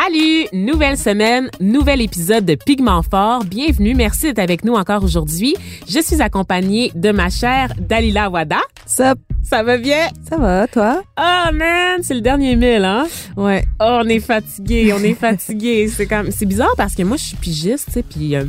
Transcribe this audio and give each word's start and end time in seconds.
Salut! 0.00 0.46
Nouvelle 0.52 0.96
semaine, 0.96 1.50
nouvel 1.60 2.00
épisode 2.00 2.44
de 2.44 2.54
Pigment 2.54 3.02
Fort. 3.02 3.42
Bienvenue, 3.44 3.96
merci 3.96 4.26
d'être 4.26 4.38
avec 4.38 4.64
nous 4.64 4.74
encore 4.74 5.02
aujourd'hui. 5.02 5.56
Je 5.88 5.98
suis 5.98 6.22
accompagnée 6.22 6.92
de 6.94 7.10
ma 7.10 7.30
chère 7.30 7.72
Dalila 7.80 8.30
Wada. 8.30 8.60
Sup? 8.86 9.18
Ça 9.42 9.64
va 9.64 9.76
bien? 9.76 10.06
Ça 10.28 10.36
va, 10.36 10.68
toi? 10.68 11.02
Oh 11.18 11.52
man, 11.52 12.00
c'est 12.02 12.14
le 12.14 12.20
dernier 12.20 12.54
mille, 12.54 12.84
hein? 12.84 13.08
Ouais. 13.36 13.64
Oh, 13.80 14.02
on 14.04 14.08
est 14.08 14.20
fatigué, 14.20 14.92
on 14.92 15.02
est 15.02 15.14
fatigué. 15.14 15.88
c'est 15.92 16.06
comme, 16.06 16.30
c'est 16.30 16.46
bizarre 16.46 16.74
parce 16.76 16.94
que 16.94 17.02
moi, 17.02 17.16
je 17.16 17.24
suis 17.24 17.36
pigiste, 17.36 17.86
tu 17.86 17.94
sais, 17.94 18.02
puis 18.04 18.36
euh, 18.36 18.44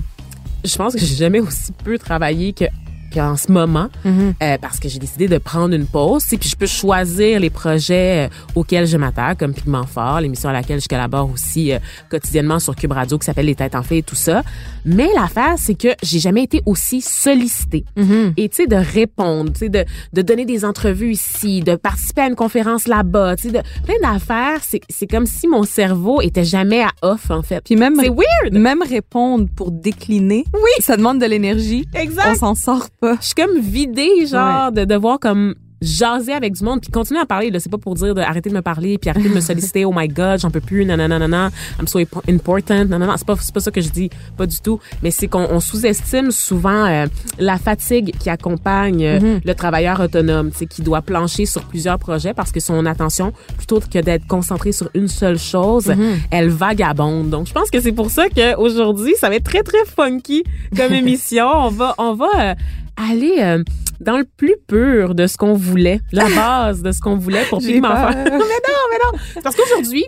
je 0.64 0.76
pense 0.76 0.94
que 0.94 1.00
j'ai 1.00 1.16
jamais 1.16 1.40
aussi 1.40 1.72
peu 1.84 1.98
travaillé 1.98 2.54
que 2.54 2.66
qu'en 3.14 3.36
ce 3.38 3.52
moment 3.52 3.88
Mhm. 4.06 4.34
euh, 4.42 4.58
parce 4.62 4.80
que 4.80 4.88
j'ai 4.90 5.00
décidé 5.00 5.28
de 5.28 5.38
prendre 5.38 5.74
une 5.76 5.86
pause 5.86 6.24
et 6.32 6.38
puis 6.38 6.50
je 6.50 6.56
peux 6.56 6.66
choisir 6.68 7.40
les 7.40 7.50
projets 7.50 8.28
euh, 8.28 8.30
auxquels 8.56 8.86
je 8.88 8.98
m'attaque 8.98 9.40
comme 9.40 9.54
Pigment 9.54 9.86
Fort 9.86 10.22
l'émission 10.22 10.50
à 10.50 10.54
laquelle 10.54 10.82
je 10.82 10.88
collabore 10.88 11.30
aussi 11.32 11.72
euh, 11.74 11.80
quotidiennement 12.10 12.60
sur 12.60 12.76
Cube 12.76 12.92
Radio 12.92 13.18
qui 13.18 13.26
s'appelle 13.26 13.46
Les 13.48 13.56
Têtes 13.56 13.76
en 13.76 13.84
fait 13.84 13.98
et 14.00 14.04
tout 14.04 14.16
ça 14.16 14.44
mais 14.86 15.10
l'affaire 15.16 15.56
c'est 15.58 15.76
que 15.76 15.90
j'ai 16.04 16.20
jamais 16.20 16.44
été 16.44 16.62
aussi 16.66 17.02
sollicitée 17.02 17.86
Mhm. 17.96 18.34
et 18.38 18.50
tu 18.50 18.56
sais 18.58 18.68
de 18.68 18.76
répondre 18.76 19.52
tu 19.54 19.60
sais 19.60 19.70
de, 19.70 19.86
de 20.14 20.22
donner 20.22 20.46
des 20.46 20.66
entrevues 20.66 21.12
ici 21.12 21.62
de 21.62 21.76
participer 21.76 22.22
à 22.22 22.28
une 22.28 22.36
conférence 22.36 22.88
là-bas 22.88 23.36
tu 23.36 23.44
sais 23.50 23.52
de 23.54 23.62
plein 23.86 23.96
d'affaires 24.12 24.60
c'est 24.62 24.82
c'est 24.90 25.08
comme 25.08 25.26
si 25.26 25.48
mon 25.48 25.64
cerveau 25.64 26.22
était 26.22 26.44
jamais 26.44 26.82
à 26.84 26.90
off 27.02 27.30
en 27.32 27.42
fait 27.42 27.62
Puis 27.64 27.76
même, 27.76 27.96
c'est 28.00 28.10
weird 28.10 28.54
même 28.54 28.82
répondre 28.82 29.48
pour 29.56 29.72
décliner, 29.72 30.44
Oui. 30.54 30.72
ça 30.82 30.98
demande 30.98 31.20
de 31.20 31.26
l'énergie. 31.26 31.86
exact 31.94 32.30
On 32.32 32.36
s'en 32.36 32.56
sort 32.56 32.88
pas. 33.00 33.16
je 33.22 33.26
suis 33.28 33.36
comme 33.36 33.60
vidée, 33.60 34.26
genre, 34.28 34.72
de 34.72 34.86
devoir 34.86 35.20
comme 35.20 35.56
jaser 35.82 36.34
avec 36.34 36.52
du 36.56 36.64
monde 36.66 36.82
puis 36.82 36.92
continuer 36.92 37.22
à 37.22 37.26
parler. 37.26 37.50
Là 37.52 37.62
c'est 37.62 37.72
pas 37.72 37.78
pour 37.78 37.96
dire 37.96 38.14
de 38.14 38.20
arrêter 38.20 38.50
de 38.50 38.54
me 38.54 38.62
parler 38.62 38.98
puis 38.98 39.10
arrêter 39.10 39.30
de 39.30 39.34
me 39.34 39.40
solliciter. 39.40 39.86
Oh 39.86 39.94
my 39.96 40.10
god 40.10 40.38
j'en 40.42 40.52
peux 40.52 40.60
plus. 40.60 40.84
Nanana 40.84 41.18
nanana 41.20 41.52
I'm 41.80 41.88
so 41.88 42.00
impo- 42.02 42.22
important. 42.30 42.84
Nanana. 42.84 43.16
C'est 43.18 43.26
pas 43.26 43.38
c'est 43.40 43.54
pas 43.54 43.62
ça 43.62 43.72
que 43.72 43.80
je 43.80 43.88
dis. 43.88 44.10
Pas 44.36 44.46
du 44.46 44.58
tout. 44.60 44.82
Mais 45.02 45.10
c'est 45.10 45.30
qu'on 45.30 45.48
on 45.50 45.62
sous-estime 45.62 46.32
souvent 46.32 46.86
euh, 46.86 47.06
la 47.38 47.58
fatigue 47.58 48.14
qui 48.20 48.30
accompagne 48.30 49.06
euh, 49.06 49.20
Mhm. 49.22 49.40
le 49.46 49.56
travailleur 49.56 50.02
autonome 50.02 50.52
sais 50.52 50.66
qui 50.66 50.82
doit 50.82 51.02
plancher 51.02 51.46
sur 51.46 51.64
plusieurs 51.64 51.98
projets 51.98 52.34
parce 52.34 52.52
que 52.52 52.60
son 52.60 52.86
attention 52.86 53.32
plutôt 53.58 53.80
que 53.80 54.00
d'être 54.00 54.28
concentré 54.28 54.74
sur 54.74 54.90
une 54.96 55.08
seule 55.08 55.40
chose 55.40 55.88
Mhm. 55.88 56.18
elle 56.32 56.50
vagabonde. 56.50 57.30
Donc 57.30 57.48
je 57.48 57.54
pense 57.54 57.70
que 57.72 57.80
c'est 57.80 57.94
pour 57.94 58.10
ça 58.10 58.28
que 58.28 58.58
aujourd'hui 58.58 59.14
ça 59.18 59.30
va 59.30 59.36
être 59.36 59.46
très 59.46 59.64
très 59.64 59.86
funky 59.86 60.44
comme 60.76 60.92
émission. 61.04 61.48
On 61.48 61.70
va 61.70 61.96
on 62.00 62.16
va 62.16 62.28
euh, 62.38 62.56
aller 63.00 63.36
euh, 63.40 63.64
dans 64.02 64.18
le 64.18 64.26
plus 64.26 64.56
pur 64.68 65.16
de 65.16 65.28
ce 65.28 65.38
qu'on 65.38 65.54
voulait, 65.54 66.02
la 66.12 66.26
base 66.36 66.82
de 66.82 66.92
ce 66.92 67.00
qu'on 67.00 67.16
voulait 67.16 67.44
pour 67.50 67.60
Pigment. 67.60 67.90
Fort. 67.96 68.12
mais 68.16 68.30
non, 68.30 68.40
mais 68.40 68.98
non. 69.12 69.20
Parce 69.44 69.56
qu'aujourd'hui, 69.56 70.06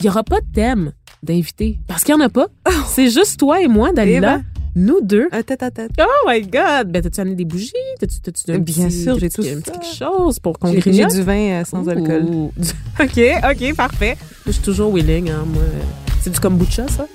il 0.00 0.06
y 0.06 0.08
aura 0.08 0.22
pas 0.24 0.40
de 0.40 0.46
thème 0.54 0.92
d'invité. 1.22 1.78
Parce 1.88 2.04
qu'il 2.04 2.14
y 2.14 2.18
en 2.18 2.20
a 2.20 2.28
pas. 2.28 2.46
C'est 2.86 3.10
juste 3.10 3.38
toi 3.40 3.60
et 3.60 3.68
moi, 3.68 3.92
Dalila. 3.92 4.36
Oh. 4.36 4.40
Eh 4.40 4.42
ben. 4.42 4.44
Nous 4.78 5.00
deux. 5.00 5.26
Un 5.32 5.40
tête 5.42 5.62
à 5.62 5.70
tête. 5.70 5.90
Oh 5.98 6.28
my 6.28 6.42
God! 6.42 6.92
Ben, 6.92 7.00
t'as-tu 7.00 7.18
amené 7.22 7.34
des 7.34 7.46
bougies? 7.46 7.72
T'as-tu, 7.98 8.20
t'as-tu 8.20 8.50
un 8.50 8.58
Bien 8.58 8.88
petit- 8.88 9.02
sûr, 9.04 9.18
j'ai 9.18 9.30
tout 9.30 9.40
un 9.40 9.44
ça. 9.44 9.50
petit 9.56 9.70
quelque 9.70 9.86
chose 9.96 10.38
pour 10.38 10.58
qu'on 10.58 10.70
J'ai 10.70 11.06
du 11.06 11.22
vin 11.22 11.60
euh, 11.62 11.64
sans 11.64 11.88
alcool. 11.88 12.24
OK, 13.00 13.20
OK, 13.50 13.74
parfait. 13.74 14.18
Je 14.44 14.50
suis 14.52 14.62
toujours 14.62 14.92
willing, 14.92 15.30
hein, 15.30 15.44
moi. 15.46 15.62
C'est 16.20 16.28
du 16.28 16.38
kombucha, 16.38 16.84
ça? 16.88 17.06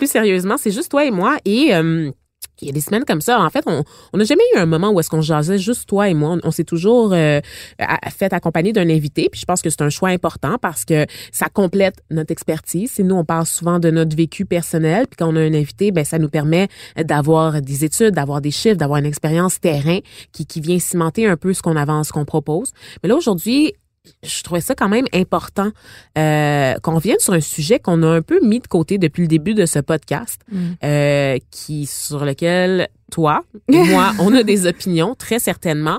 Plus 0.00 0.10
sérieusement, 0.10 0.56
c'est 0.56 0.70
juste 0.70 0.90
toi 0.90 1.04
et 1.04 1.10
moi 1.10 1.36
et 1.44 1.74
euh, 1.74 2.10
il 2.62 2.68
y 2.68 2.70
a 2.70 2.72
des 2.72 2.80
semaines 2.80 3.04
comme 3.04 3.20
ça. 3.20 3.38
En 3.38 3.50
fait, 3.50 3.66
on 3.66 4.16
n'a 4.16 4.24
jamais 4.24 4.42
eu 4.54 4.58
un 4.58 4.64
moment 4.64 4.88
où 4.88 4.98
est-ce 4.98 5.10
qu'on 5.10 5.20
jasait 5.20 5.58
juste 5.58 5.86
toi 5.86 6.08
et 6.08 6.14
moi. 6.14 6.38
On, 6.42 6.50
s'est 6.50 6.64
toujours 6.64 7.12
euh, 7.12 7.42
fait 8.16 8.32
accompagner 8.32 8.72
d'un 8.72 8.88
invité. 8.88 9.28
Puis 9.30 9.42
je 9.42 9.44
pense 9.44 9.60
que 9.60 9.68
c'est 9.68 9.82
un 9.82 9.90
choix 9.90 10.08
important 10.08 10.56
parce 10.56 10.86
que 10.86 11.04
ça 11.32 11.50
complète 11.50 12.02
notre 12.10 12.32
expertise. 12.32 12.98
Et 12.98 13.02
nous, 13.02 13.14
on 13.14 13.26
parle 13.26 13.44
souvent 13.44 13.78
de 13.78 13.90
notre 13.90 14.16
vécu 14.16 14.46
personnel. 14.46 15.06
Puis 15.06 15.16
quand 15.18 15.30
on 15.30 15.36
a 15.36 15.40
un 15.40 15.52
invité, 15.52 15.92
ben 15.92 16.06
ça 16.06 16.18
nous 16.18 16.30
permet 16.30 16.68
d'avoir 16.96 17.60
des 17.60 17.84
études, 17.84 18.14
d'avoir 18.14 18.40
des 18.40 18.50
chiffres, 18.50 18.76
d'avoir 18.76 19.00
une 19.00 19.06
expérience 19.06 19.60
terrain 19.60 19.98
qui, 20.32 20.46
qui 20.46 20.62
vient 20.62 20.78
cimenter 20.78 21.26
un 21.26 21.36
peu 21.36 21.52
ce 21.52 21.60
qu'on 21.60 21.76
avance, 21.76 22.08
ce 22.08 22.12
qu'on 22.14 22.24
propose. 22.24 22.72
Mais 23.02 23.10
là, 23.10 23.16
aujourd'hui, 23.16 23.74
je 24.22 24.42
trouvais 24.42 24.60
ça 24.60 24.74
quand 24.74 24.88
même 24.88 25.04
important 25.12 25.70
euh, 26.16 26.74
qu'on 26.82 26.94
revienne 26.94 27.18
sur 27.18 27.32
un 27.34 27.40
sujet 27.40 27.78
qu'on 27.78 28.02
a 28.02 28.06
un 28.08 28.22
peu 28.22 28.40
mis 28.42 28.60
de 28.60 28.66
côté 28.66 28.96
depuis 28.98 29.22
le 29.22 29.28
début 29.28 29.54
de 29.54 29.66
ce 29.66 29.78
podcast, 29.78 30.40
Mm. 30.50 30.58
euh, 30.84 31.38
qui 31.50 31.86
sur 31.86 32.24
lequel 32.24 32.88
toi 33.12 33.42
et 33.68 33.76
moi 33.84 34.12
on 34.20 34.34
a 34.34 34.42
des 34.42 34.66
opinions 34.66 35.14
très 35.14 35.38
certainement, 35.38 35.98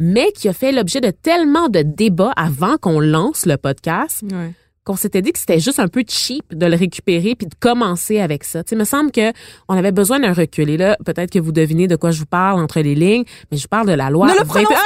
mais 0.00 0.30
qui 0.32 0.48
a 0.48 0.52
fait 0.52 0.72
l'objet 0.72 1.00
de 1.00 1.10
tellement 1.10 1.68
de 1.68 1.80
débats 1.82 2.32
avant 2.36 2.76
qu'on 2.76 3.00
lance 3.00 3.46
le 3.46 3.56
podcast 3.56 4.22
Ouais. 4.30 4.52
qu'on 4.84 4.96
s'était 4.96 5.22
dit 5.22 5.32
que 5.32 5.38
c'était 5.38 5.60
juste 5.60 5.80
un 5.80 5.88
peu 5.88 6.02
cheap 6.06 6.54
de 6.54 6.66
le 6.66 6.76
récupérer 6.76 7.34
puis 7.34 7.46
de 7.46 7.54
commencer 7.60 8.20
avec 8.20 8.44
ça. 8.44 8.62
Tu 8.64 8.70
sais, 8.70 8.74
il 8.76 8.78
me 8.78 8.84
semble 8.84 9.10
que 9.12 9.32
on 9.68 9.74
avait 9.76 9.92
besoin 9.92 10.18
d'un 10.20 10.32
recul. 10.32 10.70
Et 10.70 10.76
là, 10.78 10.96
peut-être 11.04 11.30
que 11.30 11.38
vous 11.38 11.52
devinez 11.52 11.88
de 11.88 11.96
quoi 11.96 12.10
je 12.10 12.20
vous 12.20 12.26
parle 12.26 12.58
entre 12.60 12.80
les 12.80 12.94
lignes, 12.94 13.24
mais 13.50 13.58
je 13.58 13.62
vous 13.64 13.68
parle 13.68 13.86
de 13.86 13.92
la 13.92 14.08
loi. 14.10 14.26
Ne 14.28 14.32
le 14.32 14.38
21. 14.38 14.46
prononce 14.64 14.78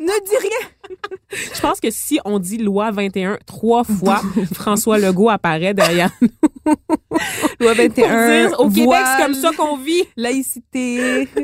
Ne 0.00 0.24
dis 0.26 0.36
rien! 0.40 0.98
Je 1.54 1.60
pense 1.60 1.80
que 1.80 1.90
si 1.90 2.18
on 2.24 2.38
dit 2.38 2.58
loi 2.58 2.90
21 2.90 3.38
trois 3.46 3.84
fois, 3.84 4.20
François 4.52 4.98
Legault 4.98 5.30
apparaît 5.30 5.74
derrière 5.74 6.10
nous. 6.20 6.28
Loi 7.60 7.74
21. 7.74 8.08
Pour 8.08 8.26
dire, 8.28 8.60
au 8.60 8.70
Québec, 8.70 8.98
c'est 9.16 9.22
comme 9.22 9.34
ça 9.34 9.50
qu'on 9.56 9.76
vit. 9.76 10.02
Laïcité. 10.16 11.28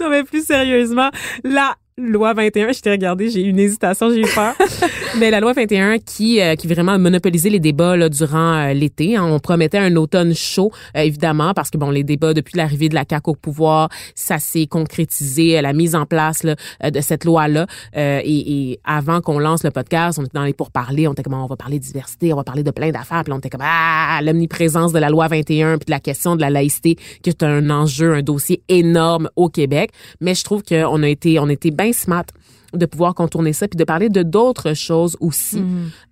Non, 0.00 0.10
mais 0.10 0.24
plus 0.24 0.44
sérieusement, 0.44 1.10
la 1.44 1.76
loi 1.98 2.32
21, 2.32 2.72
je 2.72 2.80
t'ai 2.80 2.90
regardé, 2.90 3.28
j'ai 3.28 3.42
eu 3.42 3.50
une 3.50 3.58
hésitation, 3.58 4.10
j'ai 4.10 4.20
eu 4.20 4.34
peur. 4.34 4.54
mais 5.18 5.30
la 5.30 5.40
loi 5.40 5.52
21 5.52 5.98
qui, 5.98 6.40
euh, 6.40 6.54
qui 6.54 6.66
vraiment 6.66 6.92
a 6.92 6.98
monopolisé 6.98 7.50
les 7.50 7.60
débats 7.60 7.96
là, 7.98 8.08
durant 8.08 8.54
euh, 8.54 8.72
l'été. 8.72 9.16
hein. 9.16 9.24
On 9.24 9.38
promettait 9.38 9.76
un 9.76 9.94
automne 9.96 10.34
chaud, 10.34 10.72
euh, 10.96 11.00
évidemment, 11.00 11.52
parce 11.52 11.68
que 11.68 11.76
bon, 11.76 11.90
les 11.90 12.02
débats 12.02 12.32
depuis 12.32 12.56
l'arrivée 12.56 12.88
de 12.88 12.94
la 12.94 13.04
CAQ 13.08 13.30
au 13.30 13.34
pouvoir, 13.34 13.90
ça 14.14 14.38
s'est 14.38 14.66
concrétisé, 14.66 15.58
euh, 15.58 15.60
la 15.60 15.74
mise 15.74 15.94
en 15.94 16.06
place 16.06 16.44
là, 16.44 16.56
euh, 16.82 16.90
de 16.90 17.00
cette 17.02 17.26
loi-là. 17.26 17.66
Euh, 17.96 18.20
et, 18.24 18.70
et 18.70 18.80
avant 18.84 19.20
qu'on 19.20 19.38
lance 19.38 19.62
le 19.62 19.70
podcast, 19.70 20.18
on 20.18 20.22
était 20.22 20.38
dans 20.38 20.44
les 20.44 20.54
pourparlers, 20.54 21.08
on 21.08 21.12
était 21.12 21.22
comme, 21.22 21.34
on 21.34 21.46
va 21.46 21.56
parler 21.56 21.78
de 21.78 21.84
diversité, 21.84 22.32
on 22.32 22.36
va 22.36 22.44
parler 22.44 22.62
de 22.62 22.70
plein 22.70 22.90
d'affaires, 22.90 23.22
puis 23.22 23.34
on 23.34 23.38
était 23.38 23.50
comme, 23.50 23.60
ah, 23.62 24.18
l'omniprésence 24.22 24.94
de 24.94 24.98
la 24.98 25.10
loi 25.10 25.28
21, 25.28 25.76
puis 25.76 25.86
de 25.86 25.90
la 25.90 26.00
question 26.00 26.36
de 26.36 26.40
la 26.40 26.48
laïcité, 26.48 26.96
qui 27.22 27.28
est 27.28 27.42
un 27.42 27.68
enjeu, 27.68 28.14
un 28.14 28.22
dossier 28.22 28.62
énorme 28.70 29.28
au 29.36 29.50
Québec. 29.50 29.90
Mais 30.22 30.34
je 30.34 30.42
trouve 30.42 30.62
qu'on 30.62 31.02
a 31.02 31.08
été, 31.08 31.38
on 31.38 31.48
a 31.48 31.52
été 31.52 31.70
bien 31.82 31.92
smart 31.92 32.24
de 32.72 32.86
pouvoir 32.86 33.14
contourner 33.14 33.52
ça 33.52 33.68
puis 33.68 33.76
de 33.76 33.84
parler 33.84 34.08
de 34.08 34.22
d'autres 34.22 34.72
choses 34.72 35.16
aussi 35.20 35.62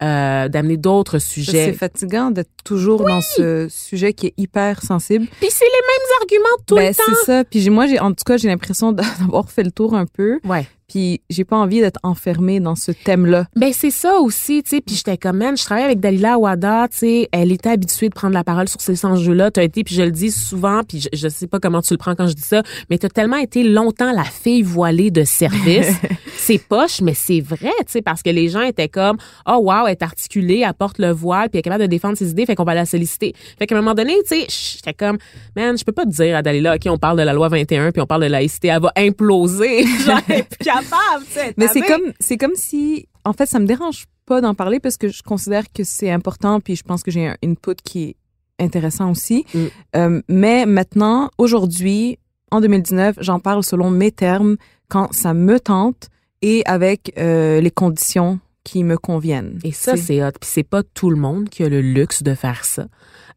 euh, 0.03 0.49
d'amener 0.49 0.77
d'autres 0.77 1.19
C'est 1.19 1.33
sujets 1.41 1.73
fatigant 1.73 2.31
d'être 2.31 2.51
toujours 2.65 3.03
dans 3.05 3.23
ce 3.23 3.67
sujet 3.71 4.13
qui 4.13 4.27
est 4.27 4.35
hyper 4.37 4.83
sensible. 4.83 5.27
puis 5.41 5.49
c'est 5.51 5.65
les 5.65 5.71
mêmes 5.71 6.21
arguments 6.21 6.65
tout 6.67 6.75
ben, 6.75 6.89
le 6.89 6.95
temps 6.95 7.03
c'est 7.21 7.25
ça. 7.25 7.45
Puis 7.45 7.71
moi, 7.71 7.87
j'ai, 7.87 7.99
en 7.99 8.11
tout 8.11 8.25
cas, 8.27 8.37
j'ai 8.37 8.49
l'impression 8.49 8.93
d'avoir 9.21 9.51
fait 9.51 9.63
le 9.63 9.71
tour 9.71 9.95
un 9.95 10.07
peu. 10.07 10.39
ouais 10.45 10.67
Puis 10.91 11.23
j'ai 11.31 11.45
pas 11.45 11.57
envie 11.57 11.81
d'être 11.81 12.01
enfermée 12.03 12.59
dans 12.59 12.75
ce 12.75 12.91
thème-là. 12.91 13.47
Ben 13.55 13.73
c'est 13.73 13.93
ça 13.93 14.19
aussi, 14.19 14.65
tu 14.65 14.71
sais. 14.71 14.81
Puis 14.81 14.97
j'étais 14.97 15.17
comme, 15.17 15.37
man, 15.37 15.57
je 15.57 15.65
travaille 15.65 15.85
avec 15.85 16.01
Dalila 16.01 16.35
Awada, 16.35 16.89
tu 16.91 16.99
sais. 16.99 17.29
Elle 17.31 17.53
était 17.53 17.71
habituée 17.71 18.09
de 18.09 18.15
prendre 18.15 18.35
la 18.35 18.43
parole 18.43 18.69
sur 18.69 18.81
ces 18.81 19.05
enjeux-là. 19.07 19.53
T'as 19.53 19.63
été, 19.63 19.85
puis 19.85 19.95
je 19.95 20.03
le 20.03 20.11
dis 20.11 20.33
souvent, 20.33 20.83
puis 20.83 21.01
je, 21.01 21.09
je 21.13 21.29
sais 21.29 21.47
pas 21.47 21.61
comment 21.61 21.81
tu 21.81 21.95
le 21.95 21.99
prends 21.99 22.17
quand 22.17 22.27
je 22.27 22.35
dis 22.35 22.43
ça, 22.43 22.65
mais 22.91 22.99
t'as 22.99 23.09
tellement 23.09 23.37
été 23.37 23.63
longtemps 23.63 24.13
la 24.13 24.25
fille 24.25 24.63
voilée 24.63 25.13
de 25.13 25.23
service. 25.23 25.95
c'est 26.37 26.59
poche, 26.59 27.01
mais 27.03 27.15
c'est 27.15 27.41
vrai, 27.41 27.71
tu 27.81 27.93
sais, 27.93 28.03
parce 28.03 28.23
que 28.23 28.31
les 28.31 28.49
gens 28.49 28.63
étaient 28.63 28.89
comme, 28.89 29.17
oh 29.47 29.61
wow, 29.63 29.87
elle 29.87 29.93
est 29.93 30.03
articulée, 30.03 30.65
elle 30.67 30.75
porte 30.75 30.99
le 30.99 31.13
voile, 31.13 31.51
puis 31.51 31.59
elle 31.59 31.61
est 31.61 31.63
capable 31.63 31.83
de 31.83 31.89
défendre 31.89 32.17
ses 32.17 32.31
idées, 32.31 32.47
fait 32.47 32.57
qu'on 32.57 32.65
va 32.65 32.75
la 32.75 32.87
solliciter. 32.87 33.35
Fait 33.59 33.67
qu'à 33.69 33.77
un 33.77 33.79
moment 33.81 33.95
donné, 33.95 34.15
tu 34.29 34.41
sais, 34.41 34.47
j'étais 34.49 34.95
comme, 34.95 35.19
man, 35.55 35.79
je 35.79 35.85
peux 35.85 35.93
pas 35.93 36.05
te 36.05 36.11
dire 36.11 36.37
à 36.37 36.43
Dalila, 36.43 36.75
ok, 36.75 36.83
on 36.87 36.99
parle 36.99 37.19
de 37.19 37.23
la 37.23 37.33
loi 37.33 37.49
21, 37.49 37.93
puis 37.93 38.03
on 38.03 38.07
parle 38.07 38.23
de 38.23 38.29
laïcité, 38.29 38.69
elle 38.69 38.83
va 38.83 38.93
imploser. 38.97 39.85
Genre, 40.05 40.80
capable, 40.83 41.25
tu 41.27 41.33
sais. 41.33 41.55
Mais 41.57 41.69
c'est 41.69 41.81
comme, 41.83 42.13
c'est 42.21 42.37
comme 42.37 42.55
si, 42.55 43.07
en 43.25 43.33
fait, 43.33 43.47
ça 43.47 43.59
me 43.59 43.67
dérange 43.67 44.05
pas 44.27 44.41
d'en 44.41 44.55
parler 44.55 44.81
parce 44.81 44.97
que 44.97 45.09
je 45.09 45.23
considère 45.23 45.65
que 45.73 45.83
c'est 45.85 46.11
important 46.11 46.61
puis 46.61 46.77
je 46.77 46.83
pense 46.85 47.03
que 47.03 47.11
j'ai 47.11 47.27
un 47.27 47.37
input 47.45 47.75
qui 47.83 48.03
est 48.11 48.17
intéressant 48.65 49.11
aussi. 49.11 49.45
Mm. 49.55 49.59
Euh, 49.97 50.23
mais 50.29 50.67
maintenant, 50.67 51.31
aujourd'hui, 51.39 52.19
en 52.51 52.61
2019, 52.61 53.17
j'en 53.21 53.41
parle 53.41 53.63
selon 53.65 53.91
mes 53.91 54.13
termes 54.13 54.57
quand 54.89 55.13
ça 55.13 55.35
me 55.35 55.59
tente 55.61 56.09
et 56.43 56.63
avec 56.67 57.13
euh, 57.19 57.61
les 57.61 57.71
conditions 57.71 58.39
qui 58.65 58.85
me 58.85 58.97
conviennent. 58.99 59.59
Et 59.65 59.73
ça, 59.73 59.97
C'est- 59.97 60.03
c'est 60.03 60.23
hot. 60.23 60.33
Puis 60.41 60.51
c'est 60.53 60.63
pas 60.63 60.83
tout 60.83 61.11
le 61.11 61.17
monde 61.17 61.49
qui 61.49 61.63
a 61.65 61.69
le 61.69 61.81
luxe 61.81 62.23
de 62.23 62.35
faire 62.35 62.65
ça. 62.65 62.87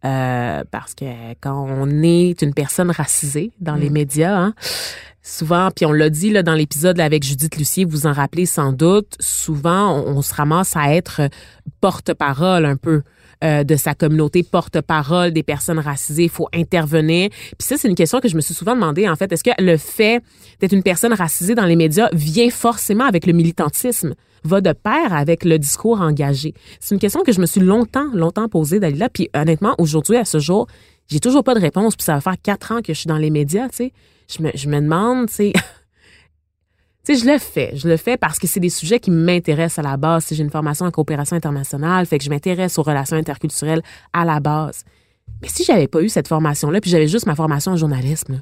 Euh, 0.06 0.63
parce 0.69 0.94
que 0.95 1.06
quand 1.40 1.66
on 1.69 2.04
est 2.04 2.42
une 2.42 2.54
personne 2.54 2.92
racisée 2.92 3.51
dans 3.62 3.75
les 3.75 3.90
Mm. 3.90 3.94
médias, 3.94 4.36
hein, 4.38 4.54
souvent, 5.24 5.70
puis 5.74 5.86
on 5.86 5.92
l'a 5.92 6.10
dit 6.10 6.30
là, 6.30 6.44
dans 6.44 6.54
l'épisode 6.54 7.00
avec 7.00 7.24
Judith 7.24 7.56
Lucier, 7.56 7.86
vous 7.86 8.06
en 8.06 8.12
rappelez 8.12 8.46
sans 8.46 8.74
doute, 8.74 9.16
souvent 9.20 10.04
on, 10.06 10.22
se 10.22 10.34
ramasse 10.36 10.75
à 10.75 10.94
être 10.94 11.22
porte-parole 11.80 12.66
un 12.66 12.75
peu 12.75 13.02
euh, 13.44 13.64
de 13.64 13.75
sa 13.75 13.96
communauté, 13.96 14.44
porte-parole 14.44 15.31
des 15.31 15.44
personnes 15.44 15.80
racisées. 15.80 16.25
Il 16.25 16.30
faut 16.30 16.50
intervenir. 16.54 17.30
Puis 17.58 17.68
ça, 17.68 17.78
c'est 17.78 17.88
une 17.88 17.96
question 17.96 18.20
que 18.20 18.28
je 18.28 18.36
me 18.36 18.42
suis 18.42 18.54
souvent 18.54 18.75
demandé, 18.75 19.10
en 19.10 19.16
fait. 19.16 19.31
Est-ce 19.31 19.44
que 19.44 19.52
le 19.60 19.78
fait 19.78 20.22
d'être 20.60 20.74
une 20.74 20.84
personne 20.84 21.14
racisée 21.14 21.56
dans 21.56 21.66
les 21.66 21.76
médias 21.76 22.10
vient 22.14 22.50
forcément 22.50 23.06
avec 23.06 23.26
le 23.26 23.34
militantisme? 23.34 24.14
va 24.46 24.60
de 24.60 24.74
pair 24.74 25.14
avec 25.14 25.46
le 25.46 25.58
discours 25.58 26.02
engagé? 26.02 26.54
C'est 26.81 26.94
une 26.94 27.00
question 27.00 27.22
que 27.24 27.31
je 27.31 27.40
me 27.40 27.46
suis 27.46 27.62
longtemps, 27.62 28.08
longtemps 28.14 28.50
posée, 28.50 28.81
Dalila. 28.81 29.08
Puis 29.08 29.30
honnêtement, 29.34 29.74
aujourd'hui, 29.78 30.18
à 30.18 30.26
ce 30.26 30.40
jour, 30.40 30.68
j'ai 31.08 31.22
toujours 31.22 31.46
pas 31.46 31.56
de 31.56 31.62
réponse. 31.62 31.96
Puis 31.96 32.04
ça 32.04 32.16
va 32.16 32.19
faire 32.19 32.36
quatre 32.42 32.74
ans 32.74 32.81
que 32.81 32.94
je 32.94 33.00
suis 33.00 33.08
dans 33.08 33.18
les 33.18 33.30
médias, 33.30 33.69
tu 33.69 33.76
sais. 33.76 33.94
Je 34.28 34.44
me, 34.44 34.52
je 34.54 34.68
me 34.68 34.80
demande, 34.80 35.28
tu 35.28 35.36
sais... 35.36 35.54
Tu 37.06 37.18
sais, 37.18 37.22
je 37.22 37.30
le 37.30 37.38
fais. 37.38 37.75
Je 37.75 37.90
le 37.90 37.98
fais 37.98 38.16
parce 38.16 38.40
que 38.40 38.48
c'est 38.48 38.62
des 38.62 38.70
sujets 38.70 38.98
qui 38.98 39.12
m'intéressent 39.12 39.86
à 39.86 39.90
la 39.90 39.98
base. 39.98 40.24
Si 40.24 40.36
j'ai 40.36 40.44
une 40.44 40.50
formation 40.50 40.86
en 40.86 40.92
coopération 40.92 41.36
internationale, 41.36 42.06
fait 42.06 42.18
que 42.18 42.24
je 42.24 42.30
m'intéresse 42.30 42.78
aux 42.78 42.84
relations 42.84 43.18
interculturelles 43.18 43.81
à 44.14 44.24
la 44.24 44.40
base. 44.40 44.86
Mais 45.42 45.50
si 45.50 45.66
j'avais 45.66 45.90
pas 45.90 46.02
eu 46.02 46.08
cette 46.08 46.30
formation-là, 46.30 46.80
puis 46.80 46.90
j'avais 46.90 47.10
juste 47.10 47.25
ma 47.25 47.36
formation 47.36 47.74
en 47.74 47.75
journalisme, 47.75 48.36
là, 48.36 48.40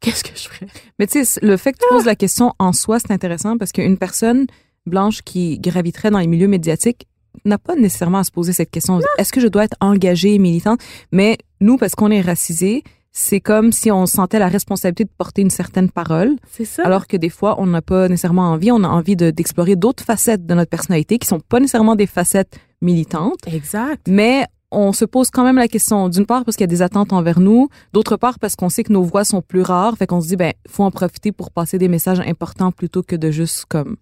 qu'est-ce 0.00 0.24
que 0.24 0.30
je 0.34 0.48
ferais? 0.48 0.66
Mais 0.98 1.06
tu 1.06 1.22
sais, 1.22 1.40
le 1.42 1.58
fait 1.58 1.74
que 1.74 1.78
tu 1.78 1.84
poses 1.90 2.06
la 2.06 2.16
question 2.16 2.54
en 2.58 2.72
soi, 2.72 2.98
c'est 3.00 3.10
intéressant 3.10 3.58
parce 3.58 3.70
qu'une 3.70 3.98
personne 3.98 4.46
blanche 4.86 5.20
qui 5.20 5.58
graviterait 5.58 6.10
dans 6.10 6.20
les 6.20 6.26
milieux 6.26 6.48
médiatiques 6.48 7.06
n'a 7.44 7.58
pas 7.58 7.76
nécessairement 7.76 8.18
à 8.18 8.24
se 8.24 8.30
poser 8.30 8.54
cette 8.54 8.70
question. 8.70 9.00
Est-ce 9.18 9.32
que 9.32 9.40
je 9.40 9.48
dois 9.48 9.64
être 9.64 9.76
engagée 9.80 10.34
et 10.34 10.38
militante? 10.38 10.80
Mais 11.12 11.36
nous, 11.60 11.76
parce 11.76 11.94
qu'on 11.94 12.10
est 12.10 12.22
racisés, 12.22 12.82
c'est 13.12 13.40
comme 13.40 13.72
si 13.72 13.90
on 13.90 14.06
sentait 14.06 14.38
la 14.38 14.48
responsabilité 14.48 15.04
de 15.04 15.10
porter 15.16 15.42
une 15.42 15.50
certaine 15.50 15.90
parole, 15.90 16.36
C'est 16.52 16.64
ça. 16.64 16.84
alors 16.84 17.06
que 17.06 17.16
des 17.16 17.28
fois, 17.28 17.56
on 17.60 17.66
n'a 17.66 17.82
pas 17.82 18.08
nécessairement 18.08 18.50
envie. 18.50 18.70
On 18.70 18.84
a 18.84 18.88
envie 18.88 19.16
de- 19.16 19.30
d'explorer 19.30 19.74
d'autres 19.76 20.04
facettes 20.04 20.46
de 20.46 20.54
notre 20.54 20.70
personnalité 20.70 21.18
qui 21.18 21.26
sont 21.26 21.40
pas 21.40 21.58
nécessairement 21.60 21.96
des 21.96 22.06
facettes 22.06 22.58
militantes. 22.80 23.40
exact. 23.46 24.06
Mais 24.08 24.46
on 24.70 24.92
se 24.92 25.04
pose 25.04 25.30
quand 25.30 25.42
même 25.42 25.56
la 25.56 25.66
question, 25.66 26.08
d'une 26.08 26.24
part 26.26 26.44
parce 26.44 26.56
qu'il 26.56 26.62
y 26.62 26.70
a 26.70 26.74
des 26.74 26.82
attentes 26.82 27.12
envers 27.12 27.40
nous, 27.40 27.68
d'autre 27.92 28.16
part 28.16 28.38
parce 28.38 28.54
qu'on 28.54 28.68
sait 28.68 28.84
que 28.84 28.92
nos 28.92 29.02
voix 29.02 29.24
sont 29.24 29.42
plus 29.42 29.62
rares, 29.62 29.96
fait 29.96 30.06
qu'on 30.06 30.20
se 30.20 30.28
dit, 30.28 30.36
ben, 30.36 30.52
faut 30.68 30.84
en 30.84 30.92
profiter 30.92 31.32
pour 31.32 31.50
passer 31.50 31.76
des 31.78 31.88
messages 31.88 32.20
importants 32.20 32.70
plutôt 32.70 33.02
que 33.02 33.16
de 33.16 33.32
juste, 33.32 33.64
comme, 33.68 33.96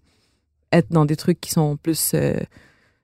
être 0.71 0.91
dans 0.91 1.05
des 1.05 1.15
trucs 1.15 1.41
qui 1.41 1.49
sont 1.49 1.77
plus 1.77 2.11
euh, 2.13 2.35